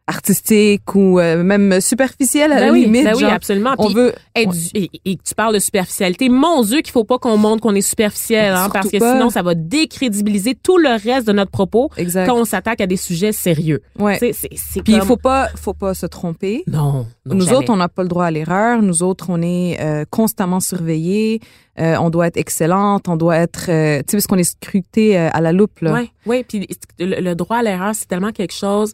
artistiques 0.08 0.94
ou 0.96 1.20
euh, 1.20 1.44
même 1.44 1.82
superficiels 1.82 2.52
à 2.52 2.56
Ben 2.56 2.66
la 2.68 2.72
oui, 2.72 2.86
limite. 2.86 3.04
ben 3.06 3.16
oui, 3.16 3.24
absolument. 3.26 3.74
on 3.78 3.86
Puis 3.88 3.96
veut... 3.96 4.14
être 4.36 4.54
et, 4.74 4.90
et 5.06 5.18
tu 5.18 5.34
parles 5.36 5.54
de 5.56 5.60
superficialité. 5.60 6.30
Mon 6.30 6.62
Dieu, 6.64 6.82
qu'il 6.82 6.92
faut 6.92 7.04
pas 7.04 7.18
qu'on 7.18 7.38
montre 7.38 7.62
qu'on 7.62 7.74
est 7.76 7.82
superficiel, 7.82 8.54
hein, 8.54 8.70
parce 8.72 8.90
que 8.90 8.98
pas. 8.98 9.14
sinon, 9.14 9.30
ça 9.30 9.42
va 9.42 9.56
décrédibiliser 9.56 10.56
tout 10.56 10.78
le 10.78 10.90
reste 10.90 11.28
de 11.28 11.34
notre 11.34 11.52
propos 11.52 11.90
Exact. 11.98 12.28
quand 12.28 12.36
on 12.40 12.46
s'attaque 12.46 12.82
à 12.82 12.88
des 12.88 12.98
sujets 12.98 13.32
sérieux. 13.32 13.82
Ouais. 14.00 14.18
C'est- 14.20 14.34
c'est 14.34 14.82
Puis 14.84 14.94
il 14.94 15.00
comme- 15.00 15.08
faut 15.08 15.18
pas, 15.18 15.50
faut 15.56 15.74
pas 15.74 15.94
se 15.94 16.06
tromper. 16.06 16.64
Non, 16.68 17.06
non, 17.26 17.36
Nous 17.36 17.42
jamais. 17.46 17.58
autres, 17.58 17.74
on 17.74 17.78
n'a 17.78 17.90
pas 17.90 18.04
le 18.04 18.10
droit 18.10 18.26
à 18.26 18.32
l'erreur. 18.32 18.82
Nous 18.82 19.04
autres, 19.04 19.26
on 19.30 19.42
est 19.42 19.78
euh, 19.82 20.06
constamment 20.10 20.60
surveillés. 20.60 21.40
Euh, 21.80 21.96
on 22.00 22.10
doit 22.10 22.28
être 22.28 22.38
excellente. 22.38 23.10
On 23.10 23.18
doit 23.18 23.38
être, 23.38 23.66
euh, 23.70 23.98
tu 24.00 24.04
sais, 24.12 24.18
parce 24.18 24.28
qu'on 24.28 24.38
est 24.38 24.44
scruté 24.44 25.18
euh, 25.18 25.30
à 25.34 25.42
la 25.42 25.52
loupe 25.52 25.80
là. 25.82 25.94
Oui, 25.94 26.12
oui. 26.26 26.46
Puis 26.48 26.68
le, 27.00 27.20
le 27.22 27.36
droit 27.36 27.58
à 27.58 27.64
l'erreur, 27.64 27.94
c'est 27.96 28.08
tellement 28.08 28.32
quelque 28.32 28.54
chose 28.54 28.94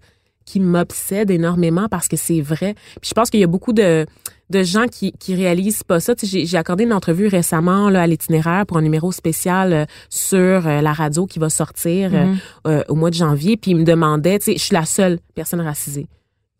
qui 0.52 0.60
m'obsède 0.60 1.30
énormément 1.32 1.88
parce 1.90 2.08
que 2.08 2.18
c'est 2.18 2.42
vrai. 2.42 2.74
Puis 3.02 3.10
je 3.10 3.14
pense 3.14 3.30
qu'il 3.30 3.40
y 3.40 3.44
a 3.44 3.48
beaucoup 3.48 3.74
de, 3.74 4.06
de 4.50 4.64
gens 4.64 4.88
qui, 4.88 5.12
qui 5.14 5.34
réalisent 5.36 5.84
pas 5.84 6.00
ça. 6.00 6.14
Tu 6.16 6.28
sais, 6.28 6.46
J'ai 6.46 6.58
accordé 6.58 6.84
une 6.84 6.94
entrevue 6.94 7.28
récemment 7.28 7.90
là, 7.90 8.02
à 8.02 8.08
l'itinéraire 8.08 8.66
pour 8.66 8.78
un 8.78 8.82
numéro 8.82 9.12
spécial 9.12 9.74
euh, 9.74 9.86
sur 10.10 10.68
euh, 10.68 10.82
la 10.82 10.94
radio 10.94 11.26
qui 11.26 11.40
va 11.40 11.50
sortir 11.50 12.12
euh, 12.14 12.26
Mhm. 12.66 12.84
au 12.90 12.96
mois 12.96 13.10
de 13.10 13.16
janvier. 13.16 13.56
Puis 13.58 13.72
ils 13.72 13.78
me 13.78 13.84
demandaient, 13.86 14.40
tu 14.40 14.46
sais, 14.46 14.54
je 14.58 14.64
suis 14.64 14.74
la 14.76 14.86
seule 14.86 15.20
personne 15.36 15.62
racisée 15.62 16.08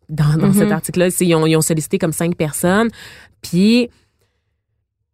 dans, 0.08 0.36
dans 0.38 0.48
Mhm. 0.48 0.54
cet 0.54 0.72
article-là. 0.72 1.10
Tu 1.10 1.16
sais, 1.18 1.26
Ils 1.26 1.34
ont, 1.34 1.46
ils 1.46 1.56
ont 1.56 1.60
sollicité 1.60 1.98
comme 1.98 2.12
cinq 2.12 2.34
personnes. 2.36 2.88
Puis 3.42 3.88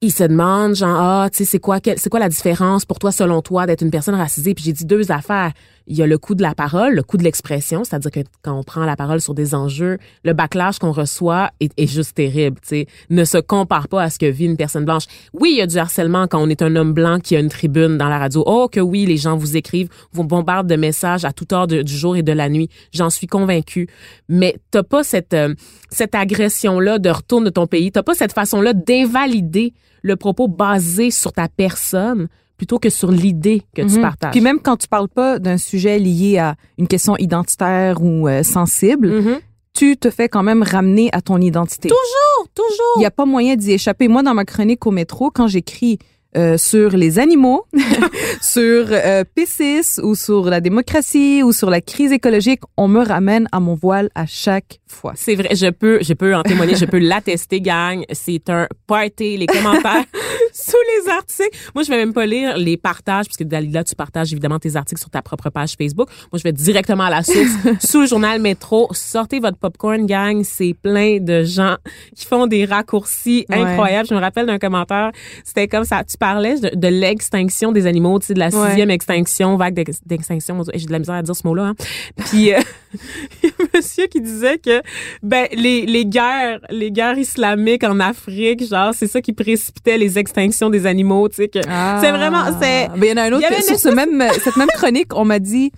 ils 0.01 0.13
se 0.13 0.23
demandent 0.23 0.77
genre 0.77 0.97
ah 1.01 1.29
tu 1.31 1.39
sais 1.39 1.45
c'est 1.45 1.59
quoi 1.59 1.81
quel- 1.81 1.99
c'est 1.99 2.09
quoi 2.09 2.21
la 2.21 2.29
différence 2.29 2.85
pour 2.85 3.01
toi 3.01 3.11
selon 3.11 3.43
toi 3.43 3.67
d'être 3.67 3.83
une 3.83 3.91
personne 3.91 4.15
racisée? 4.15 4.55
Puis 4.55 4.63
j'ai 4.65 4.73
dit 4.73 4.85
deux 4.85 5.11
affaires 5.11 5.53
il 5.89 5.97
y 5.97 6.03
a 6.03 6.07
le 6.07 6.19
coût 6.19 6.35
de 6.35 6.43
la 6.43 6.55
parole 6.55 6.95
le 6.95 7.03
coût 7.03 7.17
de 7.17 7.25
l'expression 7.25 7.83
c'est-à-dire 7.85 8.11
que 8.11 8.21
quand 8.43 8.59
on 8.59 8.63
prend 8.63 8.85
la 8.85 8.97
parole 8.97 9.21
sur 9.21 9.35
des 9.35 9.55
enjeux 9.55 9.99
le 10.25 10.33
backlash 10.33 10.79
qu'on 10.79 10.93
reçoit 10.93 11.51
est, 11.61 11.87
juste 11.87 12.15
terrible 12.15 12.59
tu 12.61 12.69
sais. 12.69 12.87
Ne 13.11 13.25
se 13.25 13.39
compare 13.39 13.89
pas 13.89 14.03
à 14.03 14.11
ce 14.11 14.19
que 14.19 14.27
vit 14.27 14.45
une 14.45 14.57
personne 14.57 14.85
blanche. 14.85 15.05
Oui 15.33 15.51
il 15.53 15.59
y 15.59 15.63
a 15.63 15.67
du 15.67 15.79
harcèlement 15.79 16.27
quand 16.27 16.41
on 16.41 16.49
est 16.49 16.63
un 16.63 16.77
homme 16.77 16.93
blanc 16.93 17.19
qui 17.19 17.37
a 17.37 17.41
une 17.41 17.49
tribune 17.49 17.99
dans 17.99 18.09
la 18.09 18.19
radio. 18.19 18.45
Oh 18.47 18.69
que 18.71 18.81
oui 18.81 19.07
les 19.07 19.17
gens 19.17 19.37
vous 19.37 19.57
écrivent 19.57 19.89
vous 20.13 20.25
bombardent 20.25 20.69
de 20.69 20.77
messages 20.77 21.25
à 21.25 21.33
toute 21.33 21.53
heure 21.53 21.67
du 21.67 21.83
jour 21.87 22.17
et 22.17 22.23
de 22.23 22.33
la 22.33 22.49
nuit. 22.49 22.69
J'en 22.93 23.11
suis 23.11 23.27
convaincue. 23.27 23.89
Mais 24.29 24.57
t'as 24.71 24.83
pas 24.83 25.03
cette 25.03 25.35
euh, 25.35 25.55
cette 25.91 26.15
agression 26.15 26.81
là 26.81 26.99
de 26.99 27.11
retour 27.11 27.41
de 27.43 27.51
ton 27.51 27.67
pays. 27.67 27.91
T'as 27.91 28.03
pas 28.03 28.15
cette 28.15 28.33
façon 28.33 28.61
là 28.61 28.73
d'invalider 28.73 29.73
le 30.03 30.17
propos 30.17 30.49
basé 30.49 31.11
sur 31.11 31.33
ta 31.33 31.49
personne 31.49 32.29
plutôt 32.59 32.79
que 32.79 32.91
sur 32.91 33.11
l'idée 33.11 33.63
que 33.75 33.81
tu 33.83 33.95
Mhm. 33.97 34.03
partages. 34.03 34.33
Puis 34.33 34.43
même 34.43 34.59
quand 34.61 34.77
tu 34.77 34.89
parles 34.89 35.09
pas 35.09 35.39
d'un 35.39 35.57
sujet 35.57 35.99
lié 35.99 36.37
à 36.39 36.57
une 36.77 36.89
question 36.89 37.17
identitaire 37.17 38.03
ou 38.03 38.29
euh, 38.29 38.43
sensible, 38.43 39.09
Mhm. 39.09 39.39
tu 39.73 39.97
te 39.97 40.11
fais 40.11 40.29
quand 40.29 40.43
même 40.43 40.63
ramener 40.63 41.09
à 41.13 41.23
ton 41.23 41.41
identité. 41.41 41.89
Toujours, 41.89 42.47
Il 42.47 42.51
toujours. 42.55 42.99
n'y 42.99 43.07
a 43.07 43.11
pas 43.13 43.25
moyen 43.25 43.55
d'y 43.57 43.73
échapper. 43.73 44.09
Moi, 44.09 44.23
dans 44.23 44.35
ma 44.35 44.45
chronique 44.45 44.85
au 44.87 44.91
métro, 44.91 45.31
quand 45.31 45.47
j'écris 45.47 45.99
euh, 46.37 46.57
sur 46.59 46.91
les 46.91 47.19
animaux, 47.19 47.65
sur 48.41 48.87
euh, 48.91 49.25
P6 49.37 50.01
ou 50.03 50.15
sur 50.15 50.45
la 50.45 50.61
démocratie 50.61 51.43
ou 51.43 51.53
sur 51.53 51.71
la 51.71 51.81
crise 51.81 52.13
écologique, 52.13 52.61
on 52.77 52.87
me 52.89 53.03
ramène 53.05 53.49
à 53.53 53.61
mon 53.61 53.75
voile 53.75 54.11
à 54.15 54.27
chaque 54.27 54.79
fois. 54.87 55.13
C'est 55.17 55.35
vrai, 55.35 55.55
je 55.55 55.71
peux, 55.71 55.99
je 56.03 56.13
peux 56.13 56.35
en 56.35 56.43
témoigner, 56.43 56.75
je 56.77 56.85
peux 56.85 56.99
l'attester, 56.99 57.61
gang. 57.61 58.05
C'est 58.13 58.49
un 58.51 58.67
party, 58.87 59.37
les 59.39 59.47
commentaires 59.47 60.05
sous 60.53 60.77
les 61.05 61.11
articles. 61.11 61.57
Moi, 61.75 61.83
je 61.85 61.89
vais 61.91 61.97
même 61.97 62.13
pas 62.13 62.27
lire 62.27 62.57
les 62.59 62.77
partages, 62.77 63.27
parce 63.27 63.37
que 63.37 63.45
Dalila, 63.45 63.85
tu 63.85 63.95
partages 63.95 64.33
évidemment 64.33 64.59
tes 64.59 64.77
articles 64.77 65.01
sur 65.01 65.11
ta 65.11 65.23
propre 65.23 65.51
page 65.51 65.75
Facebook. 65.79 66.09
Moi, 66.33 66.39
je 66.39 66.43
vais 66.43 66.53
directement 66.53 67.05
à 67.05 67.11
la 67.11 67.23
source, 67.23 67.51
sous 67.81 68.03
le 68.03 68.07
journal 68.07 68.41
Métro. 68.41 68.89
Sortez 68.93 69.41
votre 69.41 69.57
popcorn, 69.59 70.05
gang. 70.07 70.43
C'est 70.45 70.75
plein 70.75 71.19
de 71.21 71.43
gens 71.45 71.77
qui 72.15 72.27
font 72.27 72.47
des 72.47 72.65
raccourcis 72.67 73.47
Ouais. 73.49 73.57
incroyables. 73.61 74.09
Je 74.09 74.15
me 74.15 74.21
rappelle 74.21 74.47
d'un 74.47 74.59
commentaire, 74.59 75.11
c'était 75.45 75.69
comme 75.69 75.85
ça. 75.85 76.03
Tu 76.05 76.17
parlais 76.19 76.59
de, 76.61 76.71
de 76.75 76.89
l'extinction 76.89 77.73
des 77.73 77.87
animaux, 77.87 78.19
tu 78.19 78.27
sais, 78.27 78.35
de 78.35 78.39
la 78.39 78.49
Ouais. 78.49 78.69
sixième 78.69 78.91
extinction, 78.91 79.57
vague 79.57 79.75
d'ex- 79.75 80.01
d'extinction. 80.07 80.63
J'ai 80.75 80.87
de 80.87 80.93
la 80.93 80.99
misère 80.99 81.15
à 81.17 81.23
dire 81.23 81.35
ce 81.37 81.47
mot-là. 81.47 81.65
Hein. 81.65 81.75
Puis, 82.17 82.53
euh, 82.53 82.59
il 83.43 83.49
y 83.49 83.53
a 83.53 83.55
un 83.63 83.67
monsieur 83.75 84.07
qui 84.07 84.21
disait 84.21 84.59
que 84.59 84.83
ben 85.23 85.47
les, 85.53 85.87
les 85.87 86.05
guerres 86.07 86.61
les 86.71 86.91
guerres 86.91 87.19
islamiques 87.19 87.85
en 87.85 88.01
Afrique 88.01 88.67
genre 88.67 88.93
c'est 88.95 89.07
ça 89.07 89.21
qui 89.21 89.33
précipitait 89.35 89.99
les 89.99 90.19
extinctions 90.19 90.71
des 90.71 90.87
animaux 90.87 91.29
tu 91.29 91.37
sais 91.37 91.49
que 91.49 91.61
c'est 91.63 92.11
vraiment 92.13 92.47
c'est 92.61 92.89
Ben, 92.89 93.03
il 93.03 93.09
y 93.09 93.13
en 93.13 93.17
a 93.19 93.23
un 93.25 93.33
autre. 93.33 93.63
sur 93.63 93.79
ce 93.79 93.89
même, 93.91 94.25
cette 94.43 94.57
même 94.57 94.69
chronique, 94.69 95.15
on 95.15 95.27
m'a 95.27 95.39
dit 95.39 95.71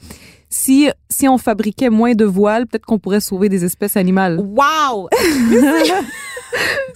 si, 0.49 0.89
si 1.09 1.29
on 1.29 1.39
fabriquait 1.39 1.91
moins 1.91 2.15
de 2.15 2.25
voiles, 2.25 2.67
peut-être 2.67 2.85
qu'on 2.87 2.99
pourrait 2.99 3.21
sauver 3.21 3.49
des 3.49 3.65
espèces 3.65 3.97
animales. 3.97 4.39
wow 4.41 5.09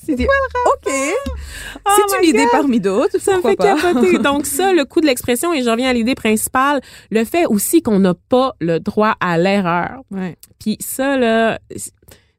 C'est 0.04 0.14
dit, 0.14 0.24
OK. 0.24 0.92
Oh 1.86 1.90
C'est 1.96 2.18
une 2.22 2.28
idée 2.28 2.44
God. 2.44 2.50
parmi 2.52 2.80
d'autres. 2.80 3.18
Ça 3.20 3.36
me 3.36 3.42
fait 3.42 3.56
pas. 3.56 3.76
capoter. 3.76 4.18
Donc 4.22 4.46
ça, 4.46 4.72
le 4.72 4.84
coup 4.84 5.00
de 5.00 5.06
l'expression, 5.06 5.52
et 5.52 5.62
je 5.62 5.70
reviens 5.70 5.90
à 5.90 5.92
l'idée 5.92 6.14
principale, 6.14 6.80
le 7.10 7.24
fait 7.24 7.46
aussi 7.46 7.82
qu'on 7.82 7.98
n'a 7.98 8.14
pas 8.14 8.54
le 8.60 8.80
droit 8.80 9.14
à 9.20 9.38
l'erreur. 9.38 10.00
Ouais. 10.10 10.36
Puis 10.58 10.76
ça, 10.80 11.16
là, 11.16 11.58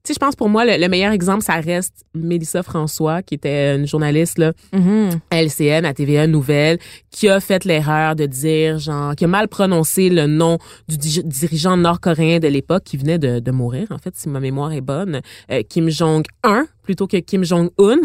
sais, 0.07 0.13
je 0.13 0.19
pense 0.19 0.35
pour 0.35 0.49
moi, 0.49 0.65
le, 0.65 0.77
le 0.81 0.87
meilleur 0.87 1.11
exemple, 1.11 1.43
ça 1.43 1.55
reste 1.55 2.03
Mélissa 2.13 2.63
François, 2.63 3.21
qui 3.23 3.35
était 3.35 3.75
une 3.75 3.87
journaliste 3.87 4.37
là, 4.37 4.53
Mhm. 4.73 5.09
à 5.31 5.41
LCN, 5.43 5.85
à 5.85 5.93
TVA 5.93 6.27
Nouvelle, 6.27 6.77
qui 7.11 7.29
a 7.29 7.39
fait 7.39 7.65
l'erreur 7.65 8.15
de 8.15 8.25
dire, 8.25 8.79
genre, 8.79 9.15
qui 9.15 9.25
a 9.25 9.27
mal 9.27 9.47
prononcé 9.47 10.09
le 10.09 10.27
nom 10.27 10.57
du 10.87 10.97
di- 10.97 11.23
dirigeant 11.23 11.77
nord-coréen 11.77 12.39
de 12.39 12.47
l'époque 12.47 12.83
qui 12.83 12.97
venait 12.97 13.17
de, 13.19 13.39
de 13.39 13.51
mourir, 13.51 13.87
en 13.91 13.97
fait, 13.97 14.15
si 14.15 14.29
ma 14.29 14.39
mémoire 14.39 14.71
est 14.73 14.81
bonne, 14.81 15.21
euh, 15.51 15.61
Kim 15.67 15.89
Jong-un 15.89 16.67
plutôt 16.83 17.07
que 17.07 17.17
Kim 17.17 17.43
Jong-un. 17.43 17.97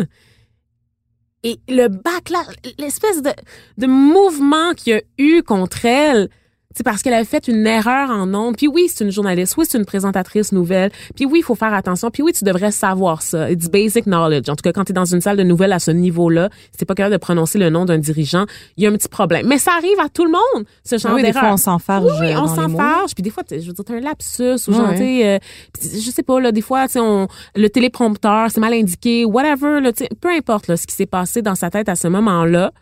Et 1.42 1.59
le 1.69 1.88
backlash, 1.88 2.54
l'espèce 2.78 3.23
de, 3.23 3.30
de 3.78 3.87
mouvement 3.87 4.73
qu'il 4.76 4.92
y 4.92 4.97
a 4.97 5.02
eu 5.19 5.42
contre 5.42 5.87
elle, 5.87 6.28
c'est 6.75 6.85
parce 6.85 7.03
qu'elle 7.03 7.15
avait 7.15 7.25
fait 7.25 7.49
une 7.49 7.67
erreur 7.67 8.11
en 8.11 8.33
ondes. 8.33 8.57
Puis 8.57 8.69
oui, 8.69 8.87
c'est 8.89 9.05
une 9.05 9.11
journaliste. 9.11 9.57
Oui, 9.57 9.67
c'est 9.69 9.77
une 9.77 9.85
présentatrice 9.85 10.53
nouvelle. 10.53 10.93
Puis 11.17 11.27
oui, 11.27 11.41
il 11.41 11.43
faut 11.43 11.57
faire 11.57 11.75
attention. 11.75 12.11
Puis 12.11 12.23
oui, 12.23 12.33
tu 12.33 12.45
devrais 12.45 12.71
savoir 12.71 13.23
ça. 13.23 13.50
It's 13.50 13.69
basic 13.69 14.05
knowledge. 14.05 14.49
En 14.49 14.55
tout 14.55 14.62
cas, 14.62 14.73
quand 14.73 14.85
tu 14.85 14.93
es 14.93 14.95
dans 14.95 15.05
une 15.05 15.21
salle 15.21 15.37
de 15.37 15.43
nouvelles 15.43 15.73
à 15.73 15.81
ce 15.81 15.91
niveau-là, 15.91 16.49
t'es 16.79 16.85
pas 16.85 16.95
capable 16.95 17.15
de 17.15 17.19
prononcer 17.19 17.59
le 17.59 17.71
nom 17.71 17.85
d'un 17.87 17.99
dirigeant, 17.99 18.47
il 18.77 18.85
y 18.85 18.87
a 18.87 18.91
un 18.91 18.93
petit 18.93 19.09
problème. 19.09 19.47
Mais 19.49 19.59
ça 19.59 19.73
arrive 19.73 19.99
à 19.99 20.09
tout 20.09 20.25
le 20.25 20.31
monde, 20.31 20.65
ce 20.85 20.97
genre 20.97 21.15
oui, 21.15 21.23
des 21.23 21.29
d'erreur. 21.33 21.43
fois, 21.43 21.53
on 21.55 21.57
s'enfarge 21.57 22.21
Oui, 22.21 22.33
euh, 22.33 22.41
on 22.41 22.47
s'en 22.47 22.69
fâche. 22.69 23.15
Puis 23.15 23.23
des 23.23 23.31
fois, 23.31 23.43
je 23.50 23.57
veux 23.57 23.73
dire, 23.73 23.85
t'as 23.85 23.95
un 23.95 24.00
lapsus 24.00 24.69
ou 24.69 24.73
genre, 24.73 24.97
sais, 24.97 25.27
euh, 25.27 25.39
je 25.83 26.11
sais 26.11 26.23
pas, 26.23 26.41
là, 26.41 26.53
des 26.53 26.62
fois, 26.62 26.87
tu 26.87 26.93
sais, 26.93 27.00
on, 27.00 27.27
le 27.57 27.69
téléprompteur, 27.69 28.49
c'est 28.50 28.61
mal 28.61 28.75
indiqué, 28.75 29.25
whatever, 29.25 29.81
là, 29.81 29.91
peu 30.21 30.29
importe, 30.31 30.69
là, 30.69 30.77
ce 30.77 30.87
qui 30.87 30.95
s'est 30.95 31.07
passé 31.07 31.43
dans 31.43 31.57
sa 31.57 31.69
tête 31.69 31.89
à 31.89 31.97
ce 31.97 32.07
moment-là, 32.07 32.73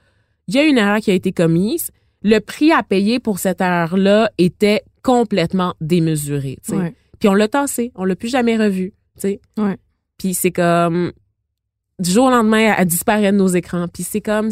il 0.46 0.54
y 0.54 0.58
a 0.58 0.64
une 0.64 0.78
erreur 0.78 0.98
qui 0.98 1.10
a 1.10 1.14
été 1.14 1.32
commise. 1.32 1.90
Le 2.22 2.38
prix 2.40 2.72
à 2.72 2.82
payer 2.82 3.20
pour 3.20 3.38
cette 3.38 3.60
erreur-là 3.60 4.30
était 4.38 4.82
complètement 5.02 5.74
démesuré. 5.80 6.58
Ouais. 6.68 6.94
Puis 7.18 7.28
on 7.28 7.34
l'a 7.34 7.48
tassé, 7.48 7.92
on 7.94 8.04
l'a 8.04 8.16
plus 8.16 8.28
jamais 8.28 8.56
revu. 8.56 8.92
Ouais. 9.24 9.40
Puis 10.18 10.34
c'est 10.34 10.50
comme 10.50 11.12
du 11.98 12.10
jour 12.10 12.26
au 12.26 12.30
lendemain, 12.30 12.74
elle 12.76 12.86
disparaît 12.86 13.32
de 13.32 13.36
nos 13.36 13.48
écrans. 13.48 13.86
Puis 13.88 14.02
c'est 14.02 14.20
comme 14.20 14.50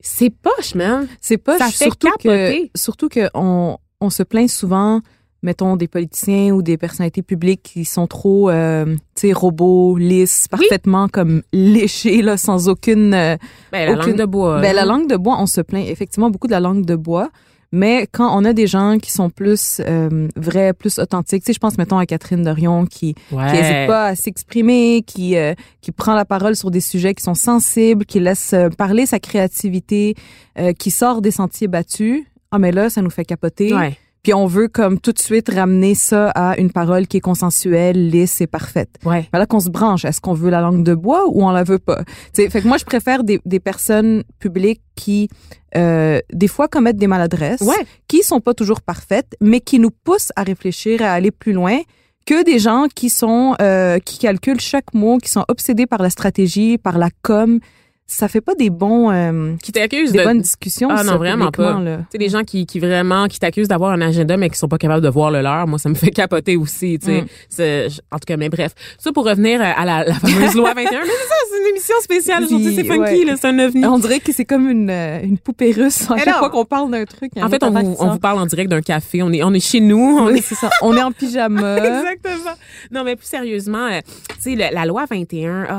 c'est 0.00 0.30
poche, 0.30 0.74
man. 0.74 1.06
C'est 1.20 1.38
pas 1.38 1.58
Ça 1.58 1.68
fait 1.68 1.84
surtout 1.84 2.08
capoter. 2.08 2.70
que 2.74 2.78
surtout 2.78 3.08
que 3.08 3.28
on, 3.34 3.78
on 4.00 4.10
se 4.10 4.22
plaint 4.22 4.48
souvent 4.50 5.00
mettons 5.44 5.76
des 5.76 5.86
politiciens 5.86 6.50
ou 6.52 6.62
des 6.62 6.76
personnalités 6.76 7.22
publiques 7.22 7.62
qui 7.62 7.84
sont 7.84 8.08
trop 8.08 8.50
euh, 8.50 8.96
tu 9.14 9.28
sais 9.28 9.32
robots 9.32 9.96
lisses 9.96 10.48
parfaitement 10.48 11.06
comme 11.06 11.42
léchés 11.52 12.20
là 12.22 12.36
sans 12.36 12.68
aucune 12.68 13.14
euh, 13.14 13.36
Ben, 13.70 13.86
la 13.86 13.92
Aucune- 13.92 14.10
langue 14.12 14.18
de 14.18 14.24
bois. 14.24 14.60
ben, 14.60 14.74
la 14.74 14.84
langue 14.84 15.08
de 15.08 15.16
bois 15.16 15.36
on 15.38 15.46
se 15.46 15.60
plaint 15.60 15.86
effectivement 15.88 16.30
beaucoup 16.30 16.46
de 16.48 16.52
la 16.52 16.60
langue 16.60 16.84
de 16.84 16.96
bois 16.96 17.30
mais 17.72 18.06
quand 18.12 18.30
on 18.38 18.44
a 18.44 18.52
des 18.52 18.68
gens 18.68 18.98
qui 19.02 19.10
sont 19.10 19.30
plus 19.30 19.80
euh, 19.84 20.28
vrais, 20.36 20.72
plus 20.74 21.00
authentiques, 21.00 21.42
tu 21.42 21.46
sais, 21.46 21.52
je 21.54 21.58
pense 21.58 21.76
mettons 21.76 21.98
à 21.98 22.06
Catherine 22.06 22.44
Dorion 22.44 22.86
qui 22.86 23.16
Ouais. 23.32 23.46
qui 23.50 23.52
n'hésite 23.56 23.88
pas 23.88 24.06
à 24.06 24.14
s'exprimer, 24.14 25.02
qui 25.04 25.36
euh, 25.36 25.54
qui 25.80 25.90
prend 25.90 26.14
la 26.14 26.24
parole 26.24 26.54
sur 26.54 26.70
des 26.70 26.80
sujets 26.80 27.14
qui 27.14 27.24
sont 27.24 27.34
sensibles, 27.34 28.04
qui 28.04 28.20
laisse 28.20 28.52
euh, 28.52 28.68
parler 28.68 29.06
sa 29.06 29.18
créativité, 29.18 30.14
euh, 30.58 30.72
qui 30.72 30.92
sort 30.92 31.20
des 31.20 31.32
sentiers 31.32 31.66
battus. 31.66 32.22
Ah 32.52 32.60
mais 32.60 32.70
là, 32.70 32.90
ça 32.90 33.02
nous 33.02 33.10
fait 33.10 33.24
capoter. 33.24 33.74
Ouais. 33.74 33.98
Puis 34.24 34.34
on 34.34 34.46
veut 34.46 34.66
comme 34.68 34.98
tout 34.98 35.12
de 35.12 35.18
suite 35.20 35.48
ramener 35.50 35.94
ça 35.94 36.30
à 36.30 36.58
une 36.58 36.72
parole 36.72 37.06
qui 37.06 37.18
est 37.18 37.20
consensuelle, 37.20 38.08
lisse 38.08 38.40
et 38.40 38.46
parfaite. 38.48 38.88
Ouais. 39.04 39.28
Ben 39.32 39.38
là 39.38 39.46
qu'on 39.46 39.60
se 39.60 39.68
branche, 39.70 40.04
est-ce 40.04 40.20
qu'on 40.20 40.32
veut 40.32 40.50
la 40.50 40.60
langue 40.62 40.82
de 40.82 40.94
bois 40.94 41.24
ou 41.28 41.44
on 41.44 41.50
la 41.50 41.62
veut 41.62 41.78
pas? 41.78 42.02
Tu 42.32 42.42
sais, 42.42 42.50
fait 42.50 42.62
que 42.62 42.66
moi 42.66 42.78
je 42.78 42.84
préfère 42.84 43.22
des, 43.22 43.38
des 43.44 43.60
personnes 43.60 44.24
publiques 44.40 44.80
qui 44.96 45.28
euh, 45.76 46.20
des 46.32 46.48
fois 46.48 46.66
commettent 46.68 46.96
des 46.96 47.06
maladresses, 47.06 47.60
Ouais. 47.60 47.86
qui 48.08 48.22
sont 48.22 48.40
pas 48.40 48.54
toujours 48.54 48.80
parfaites, 48.80 49.36
mais 49.40 49.60
qui 49.60 49.78
nous 49.78 49.90
poussent 49.90 50.32
à 50.36 50.42
réfléchir, 50.42 51.02
à 51.02 51.12
aller 51.12 51.30
plus 51.30 51.52
loin 51.52 51.78
que 52.26 52.42
des 52.44 52.58
gens 52.58 52.86
qui 52.94 53.10
sont 53.10 53.54
euh, 53.60 53.98
qui 53.98 54.18
calculent 54.18 54.60
chaque 54.60 54.94
mot, 54.94 55.18
qui 55.18 55.28
sont 55.30 55.44
obsédés 55.48 55.84
par 55.86 56.00
la 56.00 56.08
stratégie, 56.08 56.78
par 56.78 56.96
la 56.96 57.10
com. 57.22 57.60
Ça 58.06 58.28
fait 58.28 58.42
pas 58.42 58.54
des 58.54 58.68
bons 58.68 59.10
euh, 59.10 59.54
Qui 59.62 59.72
t'accusent 59.72 60.12
des 60.12 60.18
de. 60.18 60.24
bonnes 60.24 60.42
discussions. 60.42 60.88
Ah 60.90 60.98
ça, 60.98 61.04
non, 61.04 61.16
vraiment 61.16 61.50
pas. 61.50 61.74
Tu 61.74 61.88
sais, 62.12 62.18
des 62.18 62.28
gens 62.28 62.42
qui, 62.44 62.66
qui 62.66 62.78
vraiment, 62.78 63.28
qui 63.28 63.38
t'accusent 63.38 63.68
d'avoir 63.68 63.92
un 63.92 64.00
agenda, 64.02 64.36
mais 64.36 64.50
qui 64.50 64.58
sont 64.58 64.68
pas 64.68 64.76
capables 64.76 65.02
de 65.02 65.08
voir 65.08 65.30
le 65.30 65.40
leur. 65.40 65.66
Moi, 65.66 65.78
ça 65.78 65.88
me 65.88 65.94
fait 65.94 66.10
capoter 66.10 66.56
aussi, 66.56 66.98
tu 66.98 67.24
sais. 67.48 67.88
Mm. 67.88 67.92
En 68.14 68.18
tout 68.18 68.26
cas, 68.26 68.36
mais 68.36 68.50
bref. 68.50 68.72
Ça, 68.98 69.10
pour 69.10 69.24
revenir 69.24 69.62
à 69.62 69.84
la, 69.86 70.04
la 70.04 70.14
fameuse 70.14 70.54
loi 70.54 70.74
21. 70.76 70.84
Mais 70.90 71.06
c'est 71.06 71.28
ça, 71.28 71.34
c'est 71.50 71.60
une 71.62 71.66
émission 71.70 71.94
spéciale 72.02 72.44
aujourd'hui. 72.44 72.74
C'est 72.74 72.84
funky, 72.84 73.00
ouais. 73.00 73.24
là. 73.24 73.36
C'est 73.40 73.48
un 73.48 73.58
ovni. 73.58 73.86
On 73.86 73.98
dirait 73.98 74.20
que 74.20 74.32
c'est 74.32 74.44
comme 74.44 74.68
une, 74.68 74.90
euh, 74.90 75.22
une 75.22 75.38
poupée 75.38 75.72
russe. 75.72 76.10
À 76.10 76.18
chaque 76.18 76.36
fois 76.36 76.50
qu'on 76.50 76.66
parle 76.66 76.90
d'un 76.90 77.06
truc, 77.06 77.32
En 77.40 77.48
fait, 77.48 77.62
on 77.62 77.70
vous, 77.70 77.96
on 78.00 78.10
vous 78.10 78.18
parle 78.18 78.38
en 78.38 78.44
direct 78.46 78.70
d'un 78.70 78.82
café. 78.82 79.22
On 79.22 79.32
est, 79.32 79.42
on 79.42 79.54
est 79.54 79.60
chez 79.64 79.80
nous. 79.80 80.18
On 80.20 80.26
Oui, 80.26 80.38
est 80.38 80.42
c'est 80.42 80.56
ça. 80.56 80.68
On 80.82 80.94
est 80.94 81.02
en 81.02 81.10
pyjama. 81.10 81.76
Exactement. 81.78 82.52
Non, 82.92 83.02
mais 83.02 83.16
plus 83.16 83.26
sérieusement, 83.26 83.86
euh, 83.86 84.00
tu 84.42 84.56
sais, 84.56 84.70
la 84.70 84.84
loi 84.84 85.06
21, 85.10 85.68
oh, 85.72 85.76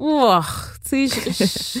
oh, 0.00 0.40
tu 0.88 1.08
sais, 1.08 1.80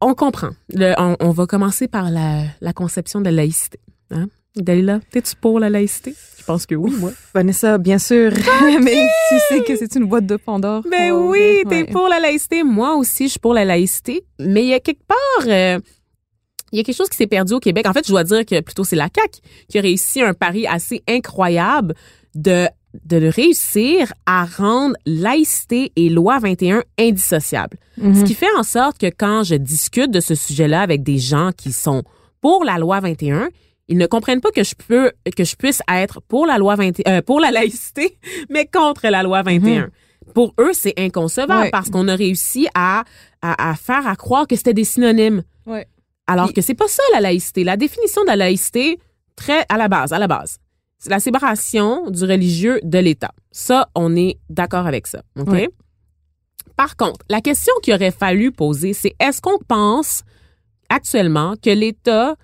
on 0.00 0.14
comprend. 0.14 0.50
Le- 0.72 0.94
on, 0.98 1.16
on 1.20 1.30
va 1.30 1.46
commencer 1.46 1.88
par 1.88 2.10
la, 2.10 2.44
la 2.60 2.72
conception 2.72 3.20
de 3.20 3.26
la 3.26 3.32
laïcité. 3.32 3.78
Hein? 4.10 4.26
Dalila, 4.56 5.00
t'es-tu 5.12 5.36
pour 5.36 5.60
la 5.60 5.70
laïcité? 5.70 6.14
Je 6.38 6.44
pense 6.44 6.66
que 6.66 6.74
oui, 6.74 6.90
moi. 6.98 7.12
Vanessa, 7.34 7.78
bien 7.78 7.98
sûr. 7.98 8.32
Mais 8.82 9.06
tu 9.28 9.36
sais 9.48 9.62
que 9.62 9.76
c'est 9.76 9.94
une 9.94 10.06
boîte 10.06 10.26
de 10.26 10.36
Pandore. 10.36 10.82
Ben 10.90 11.10
qu'on 11.10 11.28
oui, 11.30 11.62
t'es 11.68 11.82
Ouais. 11.82 11.84
pour 11.92 12.08
la 12.08 12.18
laïcité. 12.18 12.64
Moi 12.64 12.94
aussi, 12.96 13.24
je 13.26 13.32
suis 13.32 13.38
pour 13.40 13.54
la 13.54 13.64
laïcité. 13.64 14.24
Mais 14.40 14.62
il 14.64 14.68
y 14.68 14.74
a 14.74 14.80
quelque 14.80 15.04
part, 15.06 15.46
euh, 15.46 15.78
il 16.72 16.78
y 16.78 16.80
a 16.80 16.82
quelque 16.84 16.96
chose 16.96 17.08
qui 17.08 17.16
s'est 17.16 17.26
perdu 17.28 17.52
au 17.52 17.60
Québec. 17.60 17.86
En 17.86 17.92
fait, 17.92 18.04
je 18.04 18.10
dois 18.10 18.24
dire 18.24 18.44
que 18.44 18.60
plutôt 18.60 18.82
c'est 18.84 18.96
la 18.96 19.08
CAQ 19.14 19.38
qui 19.68 19.78
a 19.78 19.82
réussi 19.82 20.22
un 20.22 20.34
pari 20.34 20.66
assez 20.66 21.02
incroyable 21.08 21.94
de 22.34 22.66
de 23.04 23.26
réussir 23.28 24.12
à 24.26 24.44
rendre 24.44 24.96
laïcité 25.06 25.92
et 25.96 26.08
loi 26.08 26.38
21 26.38 26.82
indissociables. 26.98 27.76
Mhm. 27.98 28.14
Ce 28.16 28.24
qui 28.24 28.34
fait 28.34 28.50
en 28.58 28.62
sorte 28.62 28.98
que 28.98 29.06
quand 29.06 29.44
je 29.44 29.54
discute 29.54 30.10
de 30.10 30.20
ce 30.20 30.34
sujet-là 30.34 30.80
avec 30.80 31.02
des 31.02 31.18
gens 31.18 31.50
qui 31.56 31.72
sont 31.72 32.02
pour 32.40 32.64
la 32.64 32.78
loi 32.78 33.00
21, 33.00 33.48
ils 33.88 33.98
ne 33.98 34.06
comprennent 34.06 34.40
pas 34.40 34.50
que 34.50 34.64
je 34.64 34.74
peux 34.74 35.12
que 35.36 35.44
je 35.44 35.56
puisse 35.56 35.82
être 35.92 36.20
pour 36.22 36.46
la 36.46 36.58
loi 36.58 36.74
21 36.76 37.10
euh, 37.18 37.22
pour 37.22 37.40
la 37.40 37.50
laïcité 37.50 38.18
mais 38.50 38.66
contre 38.66 39.06
la 39.08 39.22
loi 39.22 39.42
21. 39.42 39.90
Pour 40.34 40.54
eux, 40.60 40.70
c'est 40.72 40.94
inconcevable 40.98 41.62
Ouais. 41.64 41.70
parce 41.70 41.90
qu'on 41.90 42.06
a 42.06 42.14
réussi 42.14 42.68
à, 42.74 43.02
à, 43.42 43.70
à 43.70 43.74
faire 43.74 44.06
à 44.06 44.14
croire 44.16 44.46
que 44.46 44.54
c'était 44.54 44.74
des 44.74 44.84
synonymes. 44.84 45.42
Ouais. 45.66 45.86
Alors 46.26 46.46
Puis- 46.46 46.54
que 46.54 46.60
c'est 46.62 46.74
pas 46.74 46.86
ça 46.88 47.02
la 47.12 47.20
laïcité. 47.20 47.64
La 47.64 47.76
définition 47.76 48.22
de 48.22 48.28
la 48.28 48.36
laïcité, 48.36 49.00
très 49.34 49.64
à 49.68 49.76
la 49.76 49.88
base, 49.88 50.12
à 50.12 50.18
la 50.20 50.28
base, 50.28 50.58
la 51.08 51.20
séparation 51.20 52.10
du 52.10 52.24
religieux 52.24 52.80
de 52.82 52.98
l'État. 52.98 53.32
Ça, 53.52 53.88
on 53.94 54.14
est 54.16 54.38
d'accord 54.50 54.86
avec 54.86 55.06
ça. 55.06 55.22
OK? 55.38 55.68
Par 56.76 56.96
contre, 56.96 57.20
la 57.28 57.40
question 57.40 57.72
qu'il 57.82 57.94
aurait 57.94 58.10
fallu 58.10 58.52
poser, 58.52 58.92
c'est 58.92 59.14
est-ce 59.20 59.40
qu'on 59.40 59.58
pense 59.68 60.22
actuellement 60.88 61.54
que 61.62 61.70
l'État 61.70 62.36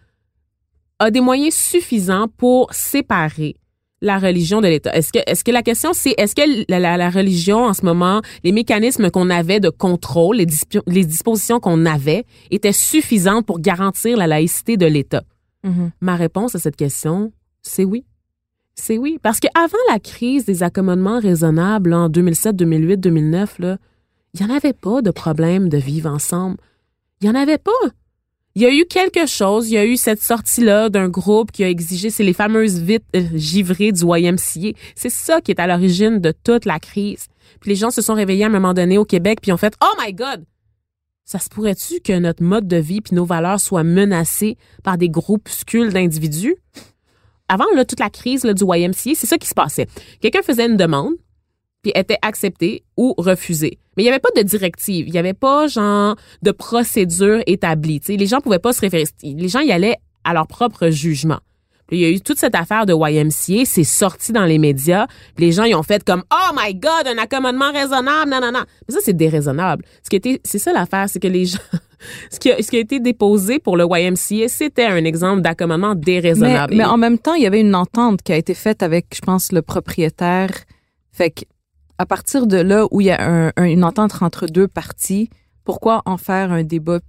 a 0.99 1.11
des 1.11 1.21
moyens 1.21 1.55
suffisants 1.55 2.29
pour 2.37 2.73
séparer 2.73 3.57
la 4.03 4.19
religion 4.19 4.61
de 4.61 4.69
l'État? 4.69 4.95
Est-ce 4.95 5.13
que, 5.13 5.19
est-ce 5.27 5.43
que 5.43 5.51
la 5.51 5.63
question 5.63 5.93
c'est 5.95 6.15
est-ce 6.19 6.35
que 6.35 6.65
la, 6.71 6.79
la- 6.79 6.97
la 6.97 7.11
religion 7.11 7.65
en 7.65 7.73
ce 7.75 7.85
moment, 7.85 8.21
les 8.45 8.53
mécanismes 8.53 9.11
qu'on 9.11 9.31
avait 9.31 9.61
de 9.61 9.71
contrôle, 9.71 10.37
les, 10.37 10.47
les 10.87 11.05
dispositions 11.05 11.61
qu'on 11.61 11.87
avait 11.87 12.25
étaient 12.51 12.73
suffisants 12.73 13.43
pour 13.43 13.59
garantir 13.61 14.17
la 14.19 14.27
laïcité 14.27 14.77
de 14.77 14.87
l'État? 14.87 15.23
Mhm. 15.65 15.91
Ma 16.01 16.17
réponse 16.17 16.55
à 16.55 16.59
cette 16.59 16.77
question, 16.77 17.33
c'est 17.63 17.85
oui. 17.85 18.05
C'est 18.77 18.99
oui. 18.99 19.19
Parce 19.23 19.41
qu'avant 19.41 19.77
la 19.91 19.99
crise 19.99 20.45
des 20.45 20.63
accommodements 20.63 21.19
raisonnables 21.19 21.93
en 21.93 22.09
2007, 22.09 22.55
2008, 22.55 22.99
2009, 22.99 23.59
là, 23.59 23.79
il 24.35 24.45
n'y 24.45 24.53
en 24.53 24.55
avait 24.55 24.75
pas 24.75 25.03
de 25.03 25.11
problème 25.11 25.69
de 25.69 25.79
vivre 25.79 26.11
ensemble. 26.11 26.59
Il 27.21 27.29
n'y 27.29 27.37
en 27.37 27.41
avait 27.41 27.59
pas. 27.59 27.73
Il 28.55 28.63
y 28.63 28.67
a 28.67 28.73
eu 28.73 28.87
quelque 28.87 29.27
chose, 29.27 29.69
il 29.69 29.75
y 29.75 29.79
a 29.79 29.85
eu 29.85 29.97
cette 29.97 30.23
sortie-là 30.23 30.89
d'un 30.89 31.09
groupe 31.09 31.53
qui 31.53 31.63
a 31.63 31.69
exigé, 31.69 32.09
c'est 32.09 32.23
les 32.23 32.33
fameuses 32.33 32.81
vites 32.81 33.05
euh, 33.15 33.23
givrées 33.35 33.93
du 33.93 34.03
YMCA. 34.03 34.79
C'est 34.95 35.11
ça 35.11 35.43
qui 35.43 35.51
est 35.51 35.61
à 35.61 35.67
l'origine 35.67 36.21
de 36.21 36.33
toute 36.43 36.65
la 36.65 36.79
crise. 36.79 37.27
Puis 37.61 37.71
les 37.71 37.77
gens 37.77 37.91
se 37.91 38.01
sont 38.01 38.15
réveillés 38.15 38.45
à 38.45 38.47
un 38.47 38.51
moment 38.51 38.73
donné 38.73 38.97
au 38.97 39.05
Québec, 39.05 39.41
puis 39.43 39.53
ont 39.53 39.59
fait 39.59 39.75
«Oh 39.83 40.01
my 40.03 40.13
God! 40.15 40.45
Ça 41.25 41.39
se 41.39 41.51
pourrait-tu 41.51 42.01
que 42.01 42.19
notre 42.19 42.43
mode 42.43 42.67
de 42.67 42.77
vie 42.77 43.03
puis 43.03 43.15
nos 43.15 43.27
valeurs 43.27 43.61
soient 43.61 43.85
menacés 43.85 44.57
par 44.83 44.97
des 44.97 45.11
groupuscules 45.11 45.93
d'individus?» 45.93 46.57
Avant 47.49 47.67
là, 47.75 47.85
toute 47.85 48.01
la 48.01 48.11
crise 48.11 48.45
là, 48.45 48.55
du 48.55 48.65
YMCA, 48.65 49.15
c'est 49.15 49.27
ça 49.27 49.39
qui 49.39 49.49
se 49.49 49.55
passait. 49.55 49.87
Quelqu'un 50.21 50.43
faisait 50.43 50.67
une 50.67 50.77
demande, 50.77 51.15
puis 51.83 51.93
était 51.95 52.19
accepté 52.23 52.83
ou 52.97 53.15
refusé. 53.17 53.79
Mais 53.97 54.03
il 54.03 54.07
n'y 54.07 54.11
avait 54.11 54.19
pas 54.19 54.31
de 54.37 54.43
directive, 54.43 55.07
il 55.07 55.13
n'y 55.13 55.19
avait 55.19 55.35
pas 55.35 55.69
genre 55.69 56.17
de 56.43 56.51
procédure 56.51 57.41
établie. 57.47 58.01
Tu 58.01 58.07
sais, 58.07 58.17
les 58.17 58.27
gens 58.27 58.41
pouvaient 58.41 58.59
pas 58.59 58.73
se 58.73 58.81
référer. 58.81 59.05
Les 59.23 59.49
gens 59.49 59.61
y 59.61 59.71
allaient 59.71 59.97
à 60.25 60.35
leur 60.35 60.47
propre 60.47 60.91
jugement. 60.91 61.39
Il 61.93 62.01
y 62.01 62.05
a 62.05 62.11
eu 62.11 62.21
toute 62.21 62.39
cette 62.39 62.57
affaire 62.57 62.85
de 62.85 62.93
YMCA, 62.93 63.65
c'est 63.65 63.85
sorti 63.85 64.33
dans 64.33 64.45
les 64.45 64.59
médias. 64.59 65.07
Les 65.39 65.53
gens, 65.53 65.63
ils 65.63 65.77
ont 65.77 65.85
fait 65.85 66.03
comme 66.03 66.25
Oh 66.33 66.53
my 66.57 66.75
God, 66.75 67.07
un 67.07 67.19
accommodement 67.19 67.71
raisonnable, 67.71 68.31
non. 68.31 68.51
Mais 68.53 68.95
ça, 68.95 68.99
c'est 69.05 69.17
déraisonnable. 69.17 69.85
C'est 70.03 70.59
ça 70.59 70.73
l'affaire, 70.73 71.09
c'est 71.09 71.21
que 71.21 71.29
les 71.29 71.45
gens, 71.45 71.59
ce 72.31 72.39
qui, 72.39 72.51
a, 72.51 72.63
ce 72.63 72.69
qui 72.71 72.77
a 72.77 72.81
été 72.81 73.01
déposé 73.01 73.59
pour 73.59 73.77
le 73.77 73.85
YMCA, 73.89 74.49
c'était 74.49 74.85
un 74.87 75.05
exemple 75.05 75.43
d'accommodement 75.43 75.95
déraisonnable. 75.95 76.75
mais 76.77 76.85
en 76.85 76.97
même 76.97 77.19
temps, 77.19 77.35
il 77.35 77.43
y 77.43 77.47
avait 77.47 77.61
une 77.61 77.75
entente 77.75 78.23
qui 78.23 78.33
a 78.33 78.37
été 78.37 78.55
faite 78.55 78.83
avec, 78.83 79.07
je 79.15 79.21
pense, 79.21 79.53
le 79.53 79.63
propriétaire. 79.63 80.51
Fait 81.13 81.31
que, 81.31 81.43
à 81.99 82.07
partir 82.07 82.47
de 82.47 82.59
là 82.59 82.87
où 82.91 83.01
il 83.01 83.07
y 83.07 83.11
a 83.11 83.21
un- 83.23 83.53
un- 83.57 83.65
une 83.65 83.85
entente 83.85 84.23
entre 84.23 84.47
deux 84.47 84.69
parties, 84.69 85.31
pourquoi 85.65 86.03
en 86.07 86.17
faire 86.17 86.53
un 86.53 86.63
débat 86.63 87.01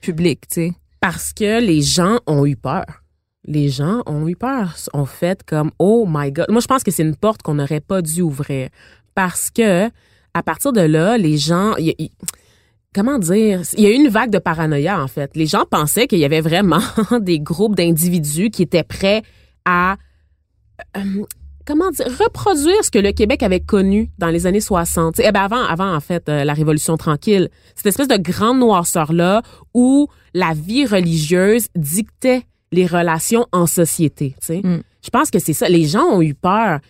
public, 0.00 0.40
tu 0.48 0.54
sais? 0.54 0.72
Parce 1.00 1.32
que 1.32 1.60
les 1.60 1.82
gens 1.82 2.18
ont 2.26 2.44
eu 2.46 2.56
peur. 2.56 2.84
Les 3.46 3.68
gens 3.68 4.02
ont 4.06 4.26
eu 4.28 4.36
peur. 4.36 4.74
Ont 4.94 5.04
fait 5.06 5.42
comme 5.44 5.70
oh 5.78 6.06
my 6.08 6.30
god. 6.32 6.46
Moi, 6.50 6.60
je 6.60 6.66
pense 6.66 6.82
que 6.82 6.90
c'est 6.90 7.02
une 7.02 7.16
porte 7.16 7.42
qu'on 7.42 7.54
n'aurait 7.54 7.80
pas 7.80 8.00
dû 8.02 8.22
ouvrir 8.22 8.68
parce 9.14 9.50
que 9.50 9.88
à 10.32 10.42
partir 10.42 10.72
de 10.72 10.80
là, 10.80 11.16
les 11.18 11.36
gens, 11.36 11.76
y 11.78 12.10
comment 12.94 13.18
dire, 13.18 13.62
il 13.76 13.84
y 13.84 13.86
a 13.86 13.90
eu 13.90 13.94
une 13.94 14.08
vague 14.08 14.30
de 14.30 14.38
paranoïa 14.38 15.02
en 15.02 15.08
fait. 15.08 15.32
Les 15.34 15.46
gens 15.46 15.64
pensaient 15.68 16.06
qu'il 16.06 16.20
y 16.20 16.24
avait 16.24 16.40
vraiment 16.40 16.82
des 17.20 17.40
groupes 17.40 17.74
d'individus 17.74 18.50
qui 18.50 18.62
étaient 18.62 18.84
prêts 18.84 19.22
à 19.64 19.96
euh, 20.96 21.24
comment 21.66 21.90
dire, 21.90 22.06
reproduire 22.06 22.84
ce 22.84 22.90
que 22.90 22.98
le 22.98 23.12
Québec 23.12 23.42
avait 23.42 23.60
connu 23.60 24.10
dans 24.18 24.28
les 24.28 24.46
années 24.46 24.60
60. 24.60 25.18
Eh 25.18 25.32
ben 25.32 25.40
avant, 25.40 25.62
avant 25.62 25.94
en 25.94 26.00
fait, 26.00 26.28
euh, 26.28 26.44
la 26.44 26.54
Révolution 26.54 26.96
tranquille, 26.96 27.48
cette 27.74 27.86
espèce 27.86 28.08
de 28.08 28.16
grande 28.16 28.58
noirceur 28.58 29.12
là 29.12 29.42
où 29.72 30.08
la 30.32 30.52
vie 30.54 30.86
religieuse 30.86 31.66
dictait 31.74 32.42
les 32.72 32.86
relations 32.86 33.46
en 33.52 33.66
société. 33.66 34.34
Mm. 34.48 34.78
je 35.02 35.10
pense 35.10 35.30
que 35.30 35.38
c'est 35.38 35.52
ça. 35.52 35.68
Les 35.68 35.84
gens 35.84 36.04
ont 36.04 36.22
eu 36.22 36.34
peur. 36.34 36.80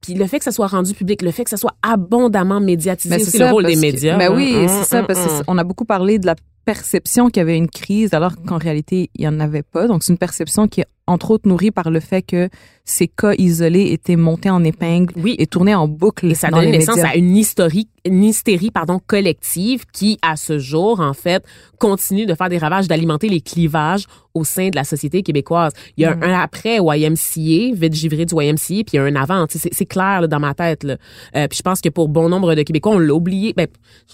Puis 0.00 0.14
le 0.14 0.26
fait 0.26 0.38
que 0.38 0.44
ça 0.44 0.52
soit 0.52 0.66
rendu 0.68 0.94
public, 0.94 1.22
le 1.22 1.30
fait 1.30 1.44
que 1.44 1.50
ça 1.50 1.56
soit 1.56 1.74
abondamment 1.82 2.60
médiatisé, 2.60 3.16
Mais 3.16 3.22
c'est 3.24 3.38
le 3.38 3.50
rôle 3.50 3.66
des 3.66 3.74
que- 3.74 3.80
médias. 3.80 4.16
Mais 4.16 4.26
hein. 4.26 4.34
oui, 4.34 4.54
Hum, 4.56 4.68
c'est 4.68 4.84
ça, 4.84 5.00
hum, 5.00 5.06
parce 5.06 5.18
hum. 5.26 5.44
qu'on 5.44 5.58
a 5.58 5.64
beaucoup 5.64 5.84
parlé 5.84 6.18
de 6.18 6.26
la 6.26 6.36
perception 6.64 7.28
qu'il 7.30 7.40
y 7.40 7.42
avait 7.42 7.56
une 7.56 7.68
crise, 7.68 8.12
alors 8.14 8.34
qu'en 8.46 8.58
réalité, 8.58 9.10
il 9.16 9.22
n'y 9.22 9.28
en 9.28 9.40
avait 9.40 9.62
pas. 9.62 9.86
Donc, 9.88 10.02
c'est 10.04 10.12
une 10.12 10.18
perception 10.18 10.68
qui 10.68 10.82
est, 10.82 10.86
entre 11.06 11.30
autres, 11.30 11.48
nourrie 11.48 11.70
par 11.70 11.90
le 11.90 11.98
fait 12.00 12.22
que 12.22 12.48
ces 12.90 13.06
cas 13.06 13.34
isolés 13.36 13.92
étaient 13.92 14.16
montés 14.16 14.48
en 14.48 14.64
épingle 14.64 15.12
Oui. 15.18 15.36
et 15.38 15.46
tournés 15.46 15.74
en 15.74 15.86
boucle 15.86 16.30
Et 16.30 16.34
ça 16.34 16.48
dans 16.48 16.58
donne 16.62 16.70
naissance 16.70 16.96
médias. 16.96 17.10
à 17.10 17.16
une 17.16 17.36
hystérie, 17.36 17.86
une 18.06 18.24
hystérie 18.24 18.70
pardon, 18.70 18.98
collective 19.06 19.84
qui, 19.92 20.18
à 20.22 20.36
ce 20.36 20.58
jour, 20.58 21.00
en 21.00 21.12
fait, 21.12 21.44
continue 21.78 22.24
de 22.24 22.34
faire 22.34 22.48
des 22.48 22.56
ravages, 22.56 22.88
d'alimenter 22.88 23.28
les 23.28 23.42
clivages 23.42 24.06
au 24.32 24.42
sein 24.44 24.68
de 24.70 24.76
la 24.76 24.84
société 24.84 25.22
québécoise. 25.22 25.72
Il 25.98 26.02
y 26.02 26.06
a 26.06 26.14
Mm. 26.14 26.22
un 26.22 26.40
après 26.40 26.78
YMCA, 26.80 27.74
vite 27.74 27.92
givré 27.94 28.24
du 28.24 28.34
YMCA, 28.34 28.84
puis 28.84 28.92
il 28.92 28.96
y 28.96 28.98
a 28.98 29.02
un 29.02 29.16
avant. 29.16 29.44
C'est 29.50 29.84
clair 29.86 30.22
là, 30.22 30.26
dans 30.26 30.40
ma 30.40 30.54
tête. 30.54 30.82
Là. 30.84 30.96
Euh, 31.36 31.46
puis 31.46 31.58
je 31.58 31.62
pense 31.62 31.80
que 31.82 31.90
pour 31.90 32.08
bon 32.08 32.28
nombre 32.30 32.54
de 32.54 32.62
Québécois, 32.62 32.92
on 32.94 32.98
l'a 32.98 33.12
oublié. 33.14 33.52
Ben, 33.54 33.66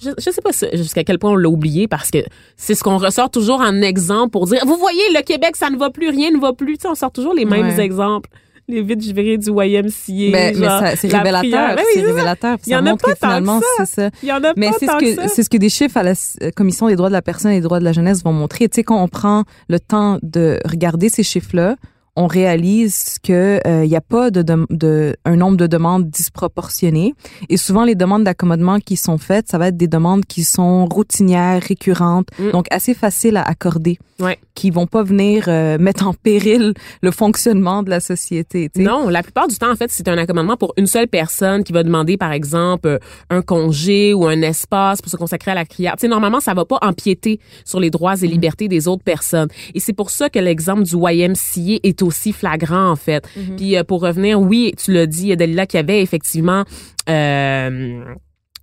je, 0.03 0.11
je 0.19 0.31
sais 0.31 0.41
pas 0.43 0.51
jusqu'à 0.77 1.05
quel 1.05 1.19
point 1.21 1.31
on 1.33 1.37
l'a 1.37 1.49
oublié 1.49 1.87
parce 1.87 2.11
que 2.11 2.19
c'est 2.57 2.75
ce 2.75 2.83
qu'on 2.83 2.99
ressort 2.99 3.31
toujours 3.31 3.61
en 3.61 3.83
exemple 3.83 4.31
pour 4.33 4.47
dire, 4.47 4.61
vous 4.67 4.77
voyez, 4.77 5.03
le 5.15 5.23
Québec, 5.23 5.55
ça 5.55 5.71
ne 5.71 5.77
va 5.77 5.91
plus, 5.91 6.09
rien 6.09 6.31
ne 6.33 6.41
va 6.41 6.53
plus. 6.53 6.77
Tu 6.79 6.83
sais, 6.83 6.89
on 6.89 6.95
sort 6.97 7.13
toujours 7.13 7.35
les 7.35 7.45
mêmes 7.45 7.67
Ouais. 7.69 7.81
exemples. 7.85 8.31
Les 8.67 8.81
vite 8.83 9.03
givrés 9.03 9.37
du 9.37 9.51
YMCA. 9.51 9.91
Mais, 10.09 10.31
mais 10.31 10.55
genre, 10.55 10.81
ça- 10.81 10.97
c'est 10.97 11.09
la 11.09 11.19
révélateur. 11.19 11.77
Ben 11.77 11.83
oui, 11.83 11.85
c'est 11.95 12.01
ça. 12.01 12.07
révélateur. 12.07 12.57
Il 12.67 12.73
y 12.73 12.77
en 12.77 12.87
a 12.87 12.97
pas 12.97 13.13
que 13.13 13.19
tant 13.19 13.59
que 13.59 13.85
ça. 13.87 14.11
Il 14.23 14.29
y 14.29 14.33
en 14.33 14.43
a 14.43 14.53
Mais 14.57 14.71
c'est 14.79 14.87
ce 14.87 14.93
que 14.93 15.23
que 15.23 15.29
c'est 15.29 15.43
ce 15.43 15.51
que 15.51 15.57
des 15.59 15.69
chiffres 15.69 15.97
à 15.99 16.03
la 16.03 16.13
euh, 16.43 16.51
commission 16.51 16.89
des 16.89 16.97
droits 16.97 17.09
de 17.09 17.13
la 17.13 17.21
personne 17.23 17.53
et 17.53 17.57
des 17.57 17.61
droits 17.61 17.79
de 17.79 17.85
la 17.85 17.93
jeunesse 17.93 18.25
vont 18.25 18.33
montrer. 18.33 18.69
Tu 18.69 18.77
sais, 18.77 18.83
quand 18.85 19.03
on 19.03 19.09
prend 19.09 19.45
le 19.69 19.79
temps 19.81 20.19
de 20.23 20.59
regarder 20.65 21.09
ces 21.11 21.23
chiffres-là, 21.23 21.77
on 22.17 22.27
réalise 22.27 23.17
que 23.23 23.61
euh, 23.67 23.85
il 23.85 23.91
y 23.91 23.97
a 23.97 24.01
pas 24.01 24.31
de, 24.31 24.43
dem- 24.43 24.67
de 24.71 25.17
un 25.25 25.37
nombre 25.37 25.57
de 25.57 25.67
demandes 25.67 26.09
disproportionné 26.11 27.15
et 27.49 27.57
souvent 27.57 27.85
les 27.85 27.95
demandes 27.95 28.25
d'accommodement 28.25 28.79
qui 28.79 28.97
sont 28.97 29.19
faites, 29.19 29.49
ça 29.49 29.59
va 29.59 29.69
être 29.69 29.77
des 29.77 29.89
demandes 29.89 30.25
qui 30.25 30.45
sont 30.45 30.87
routinières, 30.87 31.63
récurrentes, 31.63 32.29
Mm. 32.39 32.51
donc 32.53 32.67
assez 32.71 32.95
faciles 32.95 33.37
à 33.37 33.43
accorder, 33.43 33.99
Ouais. 34.21 34.39
qui 34.55 34.71
vont 34.71 34.87
pas 34.87 35.03
venir 35.03 35.45
euh, 35.49 35.77
mettre 35.79 36.07
en 36.07 36.15
péril 36.15 36.75
le 37.03 37.11
fonctionnement 37.11 37.83
de 37.83 37.91
la 37.91 37.99
société. 38.01 38.71
tu 38.73 38.81
sais. 38.83 38.87
Non, 38.87 39.09
la 39.09 39.23
plupart 39.23 39.49
du 39.49 39.57
temps, 39.57 39.71
en 39.73 39.77
fait, 39.77 39.91
c'est 39.91 40.07
un 40.09 40.17
accommodement 40.19 40.57
pour 40.57 40.73
une 40.77 40.87
seule 40.87 41.09
personne 41.09 41.65
qui 41.65 41.73
va 41.73 41.83
demander, 41.83 42.17
par 42.17 42.31
exemple, 42.33 42.87
euh, 42.87 42.99
un 43.31 43.43
congé 43.43 44.15
ou 44.15 44.27
un 44.27 44.41
espace 44.43 45.03
pour 45.03 45.11
se 45.11 45.17
consacrer 45.17 45.51
à 45.51 45.55
la 45.55 45.65
crière. 45.65 45.95
Tu 45.97 46.03
sais, 46.03 46.09
normalement, 46.09 46.39
ça 46.41 46.55
va 46.55 46.65
pas 46.65 46.79
empiéter 46.83 47.41
sur 47.65 47.81
les 47.81 47.91
droits 47.91 48.15
et 48.23 48.27
libertés 48.29 48.69
des 48.69 48.87
autres 48.87 49.03
personnes. 49.03 49.49
Et 49.75 49.81
c'est 49.81 49.93
pour 49.93 50.11
ça 50.11 50.31
que 50.31 50.39
l'exemple 50.39 50.83
du 50.85 50.95
YMCA 50.97 51.81
est 51.83 52.03
aussi 52.05 52.33
flagrant, 52.33 52.91
en 52.91 52.97
fait. 52.97 53.27
Puis 53.57 53.77
euh, 53.77 53.85
pour 53.85 54.03
revenir, 54.03 54.41
oui, 54.41 54.73
tu 54.83 54.93
l'as 54.93 55.07
dit, 55.07 55.37
Dalila, 55.37 55.67
qu'il 55.67 55.79
y 55.79 55.81
avait 55.83 56.03
effectivement... 56.03 56.65
Euh, 57.09 58.03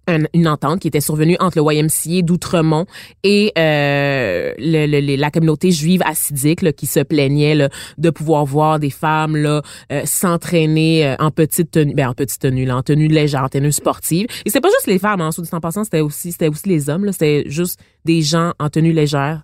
un- 0.08 0.24
une 0.34 0.48
entente 0.48 0.80
qui 0.80 0.88
était 0.88 1.00
survenue 1.00 1.38
entre 1.40 1.60
le 1.62 1.74
YMCA 1.74 2.24
d'Outremont 2.24 2.88
et 3.24 3.52
euh, 3.56 4.52
le- 4.58 4.88
le- 4.88 5.00
le- 5.00 5.16
la 5.16 5.30
communauté 5.30 5.70
juive 5.72 6.02
assidique 6.04 6.64
là, 6.64 6.74
qui 6.74 6.88
se 6.88 7.02
plaignait 7.02 7.54
là, 7.54 7.70
de 8.00 8.10
pouvoir 8.10 8.44
voir 8.46 8.80
des 8.80 8.90
femmes 8.90 9.38
là 9.38 9.62
euh, 9.92 10.02
s'entraîner 10.06 11.16
en 11.20 11.30
petite 11.30 11.70
tenue, 11.70 11.94
ben 11.94 12.08
en 12.10 12.14
petite 12.16 12.42
tenue, 12.42 12.66
là, 12.66 12.78
en 12.78 12.82
tenue 12.82 13.10
légère, 13.10 13.44
en 13.44 13.50
tenue 13.50 13.72
sportive. 13.72 14.26
Et 14.44 14.50
c'était 14.50 14.60
pas 14.62 14.70
juste 14.70 14.88
les 14.88 14.98
femmes, 15.00 15.22
en 15.22 15.32
sous 15.32 15.44
en 15.54 15.60
passant, 15.60 15.84
c'était 15.84 16.02
aussi 16.02 16.32
c'était 16.32 16.48
aussi 16.50 16.68
les 16.68 16.90
hommes. 16.90 17.12
C'était 17.12 17.44
juste 17.46 17.80
des 18.04 18.24
gens 18.24 18.54
en 18.60 18.70
tenue 18.70 18.94
légère. 18.94 19.44